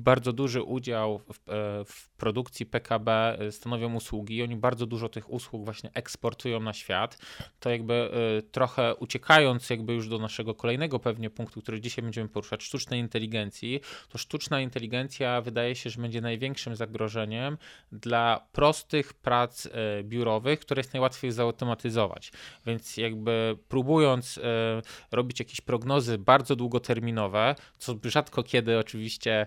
bardzo 0.00 0.32
duży 0.32 0.62
udział 0.62 1.18
w, 1.18 1.40
w 1.86 2.10
produkcji 2.10 2.66
PKB 2.66 3.38
stanowią 3.50 3.94
usługi. 3.94 4.42
Oni 4.42 4.56
bardzo 4.56 4.86
dużo 4.86 5.08
tych 5.08 5.30
usług 5.30 5.64
właśnie 5.64 5.90
eksportują 5.94 6.60
na 6.60 6.72
świat. 6.72 7.18
To 7.60 7.70
jakby 7.70 8.10
trochę 8.52 8.94
uciekając 8.94 9.70
jakby 9.70 9.92
już 9.92 10.08
do 10.08 10.18
naszego 10.18 10.54
kolejnego 10.54 10.98
pewnie 10.98 11.30
punktu, 11.30 11.62
który 11.62 11.80
dzisiaj 11.80 12.02
będziemy 12.02 12.28
poruszać, 12.28 12.62
sztucznej 12.62 13.00
inteligencji, 13.00 13.80
to 14.08 14.18
sztuczna 14.18 14.60
inteligencja 14.60 15.40
wydaje 15.40 15.74
się, 15.74 15.90
że 15.90 16.02
będzie 16.02 16.20
największym 16.20 16.76
zagrożeniem 16.76 17.58
dla 17.92 18.46
prostych 18.52 19.14
prac 19.14 19.66
e, 19.66 19.70
biurowych, 20.02 20.60
które 20.60 20.80
jest 20.80 20.92
najłatwiej 20.92 21.32
zautomatyzować. 21.32 22.32
Więc 22.66 22.96
jakby 22.96 23.58
próbując 23.68 24.38
e, 24.38 24.82
robić 25.10 25.38
jakieś 25.38 25.60
prognozy 25.60 26.18
bardzo 26.18 26.56
długoterminowe, 26.72 27.54
co 27.78 27.94
rzadko 28.04 28.42
kiedy 28.42 28.78
oczywiście, 28.78 29.46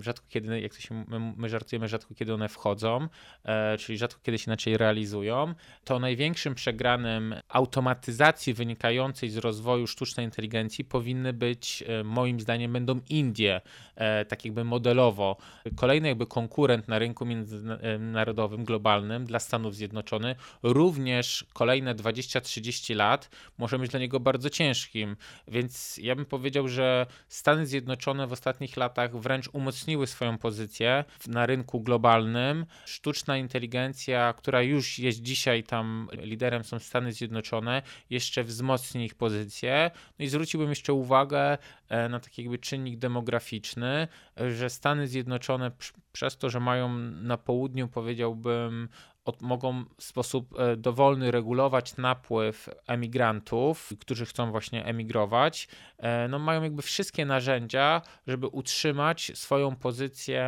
rzadko 0.00 0.26
kiedy, 0.28 0.60
jak 0.60 0.74
to 0.74 0.80
się, 0.80 1.04
my 1.36 1.48
żartujemy, 1.48 1.88
rzadko 1.88 2.14
kiedy 2.14 2.34
one 2.34 2.48
wchodzą, 2.48 3.08
e, 3.44 3.78
czyli 3.78 3.98
rzadko 3.98 4.20
kiedy 4.22 4.38
się 4.38 4.44
inaczej 4.46 4.76
realizują, 4.76 5.54
to 5.84 5.98
największym 5.98 6.54
przegranym 6.54 7.34
automatyzacji 7.48 8.54
wynikającej 8.54 9.30
z 9.30 9.36
rozwoju 9.36 9.86
sztucznej 9.86 10.26
inteligencji 10.26 10.84
powinny 10.84 11.32
być, 11.32 11.84
moim 12.04 12.40
zdaniem, 12.40 12.72
będą 12.72 13.00
Indie, 13.08 13.60
tak 14.28 14.44
jakby 14.44 14.64
modelowo. 14.64 15.36
Kolejny 15.76 16.08
jakby 16.08 16.26
konkurent 16.26 16.88
na 16.88 16.98
rynku 16.98 17.26
międzynarodowym, 17.26 18.64
globalnym 18.64 19.24
dla 19.24 19.38
Stanów 19.38 19.74
Zjednoczonych, 19.74 20.38
również 20.62 21.44
kolejne 21.52 21.94
20-30 21.94 22.96
lat 22.96 23.30
może 23.58 23.78
być 23.78 23.90
dla 23.90 24.00
niego 24.00 24.20
bardzo 24.20 24.50
ciężkim. 24.50 25.16
Więc 25.48 25.98
ja 26.02 26.09
bym 26.16 26.26
powiedział, 26.26 26.68
że 26.68 27.06
Stany 27.28 27.66
Zjednoczone 27.66 28.26
w 28.26 28.32
ostatnich 28.32 28.76
latach 28.76 29.16
wręcz 29.16 29.48
umocniły 29.52 30.06
swoją 30.06 30.38
pozycję 30.38 31.04
na 31.26 31.46
rynku 31.46 31.80
globalnym. 31.80 32.66
Sztuczna 32.84 33.36
inteligencja, 33.36 34.32
która 34.32 34.62
już 34.62 34.98
jest 34.98 35.22
dzisiaj 35.22 35.62
tam 35.62 36.08
liderem, 36.12 36.64
są 36.64 36.78
Stany 36.78 37.12
Zjednoczone, 37.12 37.82
jeszcze 38.10 38.44
wzmocni 38.44 39.04
ich 39.04 39.14
pozycję. 39.14 39.90
No 40.18 40.24
i 40.24 40.28
zwróciłbym 40.28 40.68
jeszcze 40.68 40.92
uwagę 40.92 41.58
e, 41.88 42.08
na 42.08 42.20
taki 42.20 42.42
jakby 42.42 42.58
czynnik 42.58 42.98
demograficzny, 42.98 44.08
że 44.50 44.70
Stany 44.70 45.08
Zjednoczone 45.08 45.70
przez 46.12 46.36
to, 46.36 46.50
że 46.50 46.60
mają 46.60 46.88
na 46.98 47.36
południu, 47.36 47.88
powiedziałbym, 47.88 48.88
od, 49.24 49.42
mogą 49.42 49.84
w 49.98 50.02
sposób 50.02 50.58
e, 50.58 50.76
dowolny 50.76 51.30
regulować 51.30 51.96
napływ 51.96 52.68
emigrantów, 52.86 53.92
którzy 54.00 54.26
chcą 54.26 54.50
właśnie 54.50 54.84
emigrować, 54.84 55.68
e, 55.98 56.28
no 56.28 56.38
mają 56.38 56.62
jakby 56.62 56.82
wszystkie 56.82 57.26
narzędzia, 57.26 58.02
żeby 58.26 58.46
utrzymać 58.46 59.32
swoją 59.34 59.76
pozycję 59.76 60.44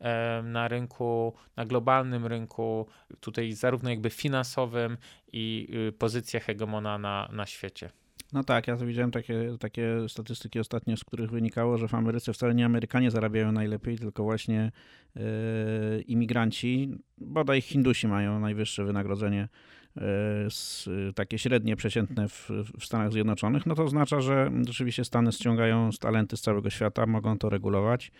e, 0.00 0.42
na 0.44 0.68
rynku, 0.68 1.34
na 1.56 1.64
globalnym 1.64 2.26
rynku, 2.26 2.86
tutaj 3.20 3.52
zarówno 3.52 3.90
jakby 3.90 4.10
finansowym 4.10 4.96
i 5.32 5.68
y, 5.88 5.92
pozycję 5.92 6.40
hegemona 6.40 6.98
na, 6.98 7.28
na 7.32 7.46
świecie. 7.46 7.90
No 8.32 8.44
tak, 8.44 8.68
ja 8.68 8.76
widziałem 8.76 9.10
takie, 9.10 9.56
takie 9.60 10.08
statystyki 10.08 10.60
ostatnio, 10.60 10.96
z 10.96 11.04
których 11.04 11.30
wynikało, 11.30 11.78
że 11.78 11.88
w 11.88 11.94
Ameryce 11.94 12.32
wcale 12.32 12.54
nie 12.54 12.66
Amerykanie 12.66 13.10
zarabiają 13.10 13.52
najlepiej, 13.52 13.98
tylko 13.98 14.22
właśnie 14.22 14.72
yy, 15.14 15.22
imigranci. 16.00 16.94
Bodaj 17.18 17.60
Hindusi 17.60 18.08
mają 18.08 18.40
najwyższe 18.40 18.84
wynagrodzenie, 18.84 19.48
yy, 19.96 21.12
takie 21.14 21.38
średnie, 21.38 21.76
przeciętne 21.76 22.28
w, 22.28 22.50
w, 22.78 22.84
Stanach 22.84 23.12
Zjednoczonych. 23.12 23.66
No 23.66 23.74
to 23.74 23.84
oznacza, 23.84 24.20
że 24.20 24.50
rzeczywiście 24.66 25.04
Stany 25.04 25.32
ściągają 25.32 25.90
talenty 26.00 26.36
z 26.36 26.40
całego 26.40 26.70
świata, 26.70 27.06
mogą 27.06 27.38
to 27.38 27.50
regulować 27.50 28.12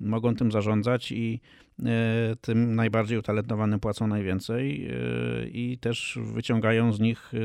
mogą 0.00 0.34
tym 0.34 0.52
zarządzać 0.52 1.12
i 1.12 1.40
e, 1.84 2.36
tym 2.40 2.74
najbardziej 2.74 3.18
utalentowanym 3.18 3.80
płacą 3.80 4.06
najwięcej 4.06 4.86
e, 4.86 5.48
i 5.48 5.78
też 5.78 6.18
wyciągają 6.22 6.92
z 6.92 7.00
nich 7.00 7.32
e, 7.34 7.38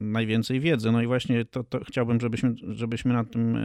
najwięcej 0.00 0.60
wiedzy. 0.60 0.92
No 0.92 1.02
i 1.02 1.06
właśnie 1.06 1.44
to, 1.44 1.64
to 1.64 1.80
chciałbym, 1.84 2.20
żebyśmy, 2.20 2.54
żebyśmy 2.62 3.12
na 3.12 3.24
tym 3.24 3.58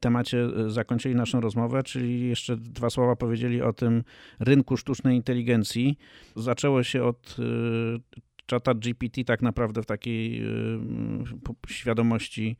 temacie 0.00 0.48
zakończyli 0.66 1.14
naszą 1.14 1.40
rozmowę, 1.40 1.82
czyli 1.82 2.28
jeszcze 2.28 2.56
dwa 2.56 2.90
słowa 2.90 3.16
powiedzieli 3.16 3.62
o 3.62 3.72
tym 3.72 4.02
rynku 4.40 4.76
sztucznej 4.76 5.16
inteligencji. 5.16 5.98
Zaczęło 6.36 6.82
się 6.82 7.04
od 7.04 7.36
czata 8.48 8.74
GPT 8.74 9.24
tak 9.24 9.42
naprawdę 9.42 9.82
w 9.82 9.86
takiej 9.86 10.42
świadomości 11.68 12.56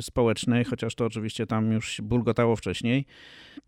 społecznej, 0.00 0.64
chociaż 0.64 0.94
to 0.94 1.04
oczywiście 1.04 1.46
tam 1.46 1.72
już 1.72 2.00
bulgotało 2.00 2.56
wcześniej. 2.56 3.06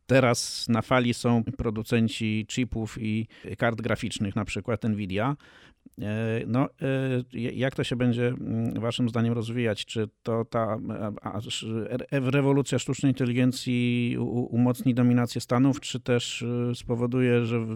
Teraz 0.06 0.68
na 0.68 0.82
fali 0.82 1.14
są 1.14 1.44
producenci 1.44 2.46
chipów 2.48 2.96
i 3.00 3.26
kart 3.58 3.80
graficznych, 3.80 4.36
na 4.36 4.44
przykład 4.44 4.84
Nvidia. 4.84 5.36
E, 6.02 6.40
no, 6.46 6.68
e, 7.34 7.38
jak 7.38 7.74
to 7.74 7.84
się 7.84 7.96
będzie 7.96 8.26
mm, 8.28 8.80
Waszym 8.80 9.08
zdaniem 9.08 9.32
rozwijać? 9.32 9.84
Czy 9.84 10.08
to 10.22 10.44
ta 10.44 10.78
rewolucja 12.10 12.78
sztucznej 12.78 13.12
inteligencji 13.12 14.16
umocni 14.50 14.94
dominację 14.94 15.40
Stanów, 15.40 15.80
czy 15.80 16.00
też 16.00 16.42
e, 16.42 16.74
spowoduje, 16.74 17.44
że 17.44 17.66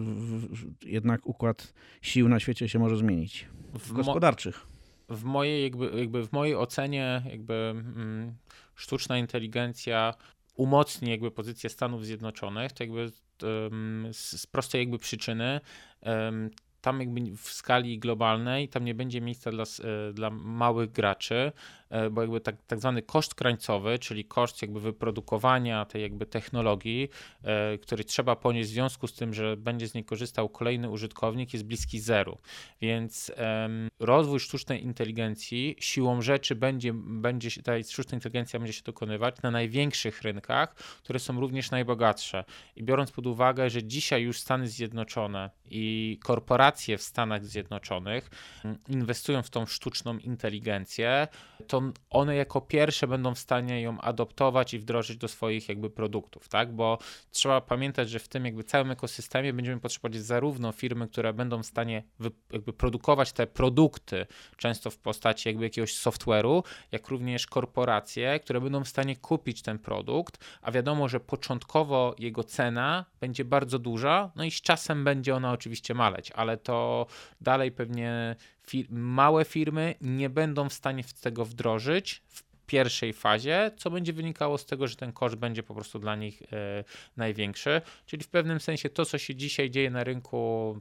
jednak 0.85 1.27
układ 1.27 1.73
sił 2.01 2.29
na 2.29 2.39
świecie 2.39 2.69
się 2.69 2.79
może 2.79 2.97
zmienić? 2.97 3.45
W 3.73 3.93
gospodarczych 3.93 4.67
w 5.09 5.23
mojej, 5.23 5.63
jakby, 5.63 5.91
jakby 5.99 6.27
w 6.27 6.31
mojej 6.31 6.55
ocenie 6.55 7.21
jakby 7.29 7.53
mm, 7.53 8.35
sztuczna 8.75 9.17
inteligencja 9.17 10.13
umocni 10.55 11.09
jakby 11.09 11.31
pozycję 11.31 11.69
Stanów 11.69 12.05
Zjednoczonych, 12.05 12.71
to 12.71 12.83
jakby 12.83 13.09
z, 14.11 14.41
z, 14.41 14.47
prostej 14.47 14.79
jakby 14.79 14.99
przyczyny 14.99 15.59
tam 16.81 16.99
jakby 16.99 17.37
w 17.37 17.49
skali 17.49 17.99
globalnej 17.99 18.69
tam 18.69 18.85
nie 18.85 18.95
będzie 18.95 19.21
miejsca 19.21 19.51
dla, 19.51 19.63
dla 20.13 20.29
małych 20.29 20.91
graczy, 20.91 21.51
E, 21.51 21.78
bo 22.11 22.21
jakby 22.21 22.41
tak, 22.41 22.55
tak 22.67 22.79
zwany 22.79 23.01
koszt 23.01 23.35
krańcowy, 23.35 23.99
czyli 23.99 24.25
koszt 24.25 24.61
jakby 24.61 24.79
wyprodukowania 24.79 25.85
tej 25.85 26.01
jakby 26.01 26.25
technologii, 26.25 27.09
e, 27.43 27.77
który 27.77 28.03
trzeba 28.03 28.35
ponieść 28.35 28.69
w 28.69 28.73
związku 28.73 29.07
z 29.07 29.13
tym, 29.13 29.33
że 29.33 29.57
będzie 29.57 29.87
z 29.87 29.93
niej 29.93 30.03
korzystał 30.03 30.49
kolejny 30.49 30.89
użytkownik, 30.89 31.53
jest 31.53 31.65
bliski 31.65 31.99
zeru. 31.99 32.37
Więc 32.81 33.31
rozwój 33.99 34.39
sztucznej 34.39 34.83
inteligencji 34.83 35.75
siłą 35.79 36.21
rzeczy 36.21 36.55
będzie, 36.55 36.93
będzie 36.93 37.51
się, 37.51 37.63
ta 37.63 37.83
sztuczna 37.83 38.15
inteligencja 38.15 38.59
będzie 38.59 38.73
się 38.73 38.83
dokonywać 38.83 39.41
na 39.41 39.51
największych 39.51 40.21
rynkach, 40.21 40.75
które 40.75 41.19
są 41.19 41.39
również 41.39 41.71
najbogatsze. 41.71 42.43
I 42.75 42.83
biorąc 42.83 43.11
pod 43.11 43.27
uwagę, 43.27 43.69
że 43.69 43.83
dzisiaj 43.83 44.21
już 44.21 44.39
Stany 44.39 44.67
Zjednoczone 44.67 45.49
i 45.69 46.19
korporacje 46.23 46.97
w 46.97 47.01
Stanach 47.01 47.45
Zjednoczonych 47.45 48.29
mm, 48.65 48.77
inwestują 48.87 49.43
w 49.43 49.49
tą 49.49 49.65
sztuczną 49.65 50.17
inteligencję, 50.17 51.27
to 51.67 51.78
one 52.09 52.35
jako 52.35 52.61
pierwsze 52.61 53.07
będą 53.07 53.35
w 53.35 53.39
stanie 53.39 53.81
ją 53.81 54.01
adoptować 54.01 54.73
i 54.73 54.79
wdrożyć 54.79 55.17
do 55.17 55.27
swoich 55.27 55.69
jakby 55.69 55.89
produktów, 55.89 56.49
tak? 56.49 56.73
Bo 56.73 56.97
trzeba 57.31 57.61
pamiętać, 57.61 58.09
że 58.09 58.19
w 58.19 58.27
tym 58.27 58.45
jakby 58.45 58.63
całym 58.63 58.91
ekosystemie 58.91 59.53
będziemy 59.53 59.81
potrzebować 59.81 60.21
zarówno 60.21 60.71
firmy, 60.71 61.07
które 61.07 61.33
będą 61.33 61.63
w 61.63 61.65
stanie 61.65 62.03
jakby 62.51 62.73
produkować 62.73 63.31
te 63.31 63.47
produkty, 63.47 64.25
często 64.57 64.89
w 64.89 64.97
postaci 64.97 65.49
jakby 65.49 65.63
jakiegoś 65.63 65.93
software'u, 65.93 66.63
jak 66.91 67.07
również 67.07 67.47
korporacje, 67.47 68.39
które 68.39 68.61
będą 68.61 68.83
w 68.83 68.87
stanie 68.87 69.15
kupić 69.15 69.61
ten 69.61 69.79
produkt, 69.79 70.45
a 70.61 70.71
wiadomo, 70.71 71.07
że 71.09 71.19
początkowo 71.19 72.15
jego 72.19 72.43
cena 72.43 73.05
będzie 73.19 73.45
bardzo 73.45 73.79
duża, 73.79 74.31
no 74.35 74.43
i 74.43 74.51
z 74.51 74.61
czasem 74.61 75.03
będzie 75.03 75.35
ona 75.35 75.51
oczywiście 75.51 75.93
maleć, 75.93 76.31
ale 76.31 76.57
to 76.57 77.05
dalej 77.41 77.71
pewnie 77.71 78.35
fir 78.69 78.85
małe 78.89 79.45
firmy 79.45 79.95
nie 80.01 80.29
będą 80.29 80.69
w 80.69 80.73
stanie 80.73 81.03
tego 81.21 81.45
wdrożyć 81.45 82.23
w 82.27 82.43
pierwszej 82.65 83.13
fazie, 83.13 83.71
co 83.77 83.91
będzie 83.91 84.13
wynikało 84.13 84.57
z 84.57 84.65
tego, 84.65 84.87
że 84.87 84.95
ten 84.95 85.13
koszt 85.13 85.35
będzie 85.35 85.63
po 85.63 85.75
prostu 85.75 85.99
dla 85.99 86.15
nich 86.15 86.41
e, 86.41 86.83
największy. 87.17 87.81
Czyli 88.05 88.23
w 88.23 88.27
pewnym 88.27 88.59
sensie 88.59 88.89
to, 88.89 89.05
co 89.05 89.17
się 89.17 89.35
dzisiaj 89.35 89.69
dzieje 89.69 89.89
na 89.89 90.03
rynku 90.03 90.75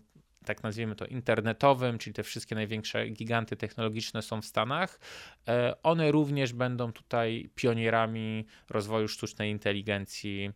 tak 0.45 0.62
nazwijmy 0.62 0.97
to 0.97 1.07
internetowym, 1.07 1.99
czyli 1.99 2.14
te 2.14 2.22
wszystkie 2.22 2.55
największe 2.55 3.09
giganty 3.09 3.57
technologiczne 3.57 4.22
są 4.22 4.43
w 4.43 4.45
Stanach, 4.45 5.01
e, 5.49 5.82
one 5.82 6.12
również 6.12 6.53
będą 6.53 6.93
tutaj 6.93 7.51
pionierami 7.55 8.47
rozwoju 8.70 9.09
sztucznej 9.09 9.51
inteligencji 9.51 10.51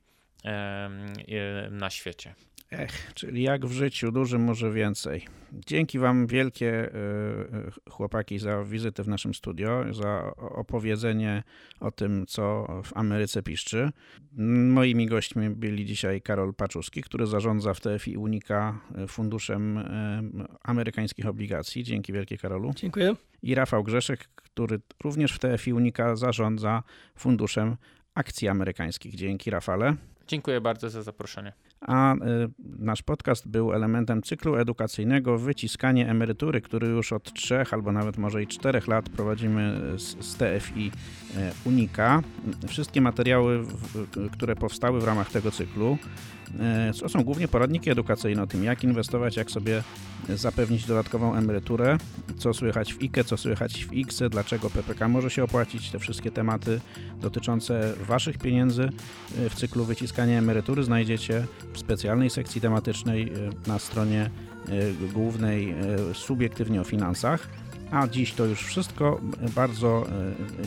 e, 0.44 1.68
na 1.70 1.90
świecie. 1.90 2.34
Ech, 2.72 3.12
czyli 3.14 3.42
jak 3.42 3.66
w 3.66 3.72
życiu, 3.72 4.12
dużo 4.12 4.38
może 4.38 4.70
więcej. 4.70 5.26
Dzięki 5.52 5.98
Wam 5.98 6.26
wielkie, 6.26 6.70
e, 6.70 6.88
e, 6.88 7.90
chłopaki, 7.90 8.38
za 8.38 8.64
wizytę 8.64 9.02
w 9.04 9.08
naszym 9.08 9.34
studio, 9.34 9.84
za 9.90 10.32
opowiedzenie 10.36 11.42
o 11.80 11.90
tym, 11.90 12.26
co 12.26 12.66
w 12.84 12.96
Ameryce 12.96 13.42
piszczy. 13.42 13.90
Moimi 14.68 15.06
gośćmi 15.06 15.50
byli 15.50 15.86
dzisiaj 15.86 16.22
Karol 16.22 16.54
Paczuski, 16.54 17.02
który 17.02 17.26
zarządza 17.26 17.74
w 17.74 17.80
TFI 17.80 18.16
Unika 18.16 18.80
e, 18.94 19.06
funduszem 19.06 19.84
amerykańskich 20.62 21.26
obligacji. 21.26 21.84
Dzięki 21.84 22.12
wielkie, 22.12 22.38
Karolu. 22.38 22.72
Dziękuję. 22.76 23.16
I 23.42 23.54
Rafał 23.54 23.84
Grzeszek, 23.84 24.28
który 24.34 24.80
również 25.04 25.32
w 25.32 25.38
TFI 25.38 25.72
Unika 25.72 26.16
zarządza 26.16 26.82
funduszem 27.18 27.76
akcji 28.14 28.48
amerykańskich. 28.48 29.14
Dzięki, 29.14 29.50
Rafale. 29.50 29.96
Dziękuję 30.26 30.60
bardzo 30.60 30.90
za 30.90 31.02
zaproszenie. 31.02 31.52
A 31.86 32.14
y, 32.14 32.18
nasz 32.78 33.02
podcast 33.02 33.48
był 33.48 33.72
elementem 33.72 34.22
cyklu 34.22 34.56
edukacyjnego 34.56 35.38
Wyciskanie 35.38 36.08
emerytury, 36.10 36.60
który 36.60 36.86
już 36.86 37.12
od 37.12 37.32
trzech 37.32 37.74
albo 37.74 37.92
nawet 37.92 38.18
może 38.18 38.42
i 38.42 38.46
czterech 38.46 38.88
lat 38.88 39.08
prowadzimy 39.08 39.80
z, 39.98 40.24
z 40.24 40.36
TFI 40.36 40.86
y, 40.86 41.40
Unika. 41.64 42.22
Wszystkie 42.68 43.00
materiały, 43.00 43.64
które 44.32 44.56
powstały 44.56 45.00
w 45.00 45.04
ramach 45.04 45.30
tego 45.30 45.50
cyklu, 45.50 45.98
E, 46.60 46.92
to 47.00 47.08
są 47.08 47.24
głównie 47.24 47.48
poradniki 47.48 47.90
edukacyjne 47.90 48.42
o 48.42 48.46
tym, 48.46 48.64
jak 48.64 48.84
inwestować, 48.84 49.36
jak 49.36 49.50
sobie 49.50 49.82
zapewnić 50.28 50.86
dodatkową 50.86 51.34
emeryturę, 51.34 51.98
co 52.38 52.54
słychać 52.54 52.94
w 52.94 53.02
IKE, 53.02 53.24
co 53.24 53.36
słychać 53.36 53.84
w 53.84 53.90
X, 53.96 54.22
dlaczego 54.30 54.70
PPK 54.70 55.08
może 55.08 55.30
się 55.30 55.44
opłacić, 55.44 55.90
te 55.90 55.98
wszystkie 55.98 56.30
tematy 56.30 56.80
dotyczące 57.20 57.94
Waszych 58.08 58.38
pieniędzy 58.38 58.82
e, 58.82 59.48
w 59.48 59.54
cyklu 59.54 59.84
wyciskania 59.84 60.38
emerytury 60.38 60.84
znajdziecie 60.84 61.46
w 61.72 61.78
specjalnej 61.78 62.30
sekcji 62.30 62.60
tematycznej 62.60 63.22
e, 63.22 63.68
na 63.68 63.78
stronie 63.78 64.30
głównej 65.12 65.74
subiektywnie 66.12 66.80
o 66.80 66.84
finansach. 66.84 67.48
A 67.90 68.08
dziś 68.08 68.32
to 68.32 68.44
już 68.44 68.62
wszystko. 68.64 69.20
Bardzo 69.54 70.06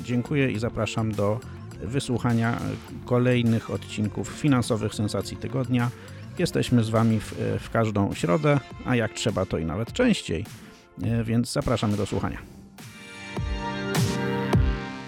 dziękuję 0.03 0.51
i 0.51 0.59
zapraszam 0.59 1.11
do 1.11 1.39
wysłuchania 1.81 2.59
kolejnych 3.05 3.71
odcinków 3.71 4.27
finansowych 4.27 4.95
sensacji 4.95 5.37
tygodnia. 5.37 5.89
Jesteśmy 6.39 6.83
z 6.83 6.89
Wami 6.89 7.19
w, 7.19 7.33
w 7.59 7.69
każdą 7.69 8.13
środę, 8.13 8.59
a 8.85 8.95
jak 8.95 9.13
trzeba, 9.13 9.45
to 9.45 9.57
i 9.57 9.65
nawet 9.65 9.93
częściej, 9.93 10.45
e, 11.03 11.23
więc 11.23 11.51
zapraszamy 11.51 11.97
do 11.97 12.05
słuchania. 12.05 12.37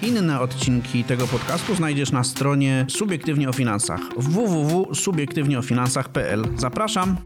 Inne 0.01 0.39
odcinki 0.39 1.03
tego 1.03 1.27
podcastu 1.27 1.75
znajdziesz 1.75 2.11
na 2.11 2.23
stronie 2.23 2.85
Subiektywnie 2.89 3.49
o 3.49 3.53
Finansach 3.53 4.01
www.subiektywnieofinansach.pl. 4.17 6.47
Zapraszam! 6.57 7.17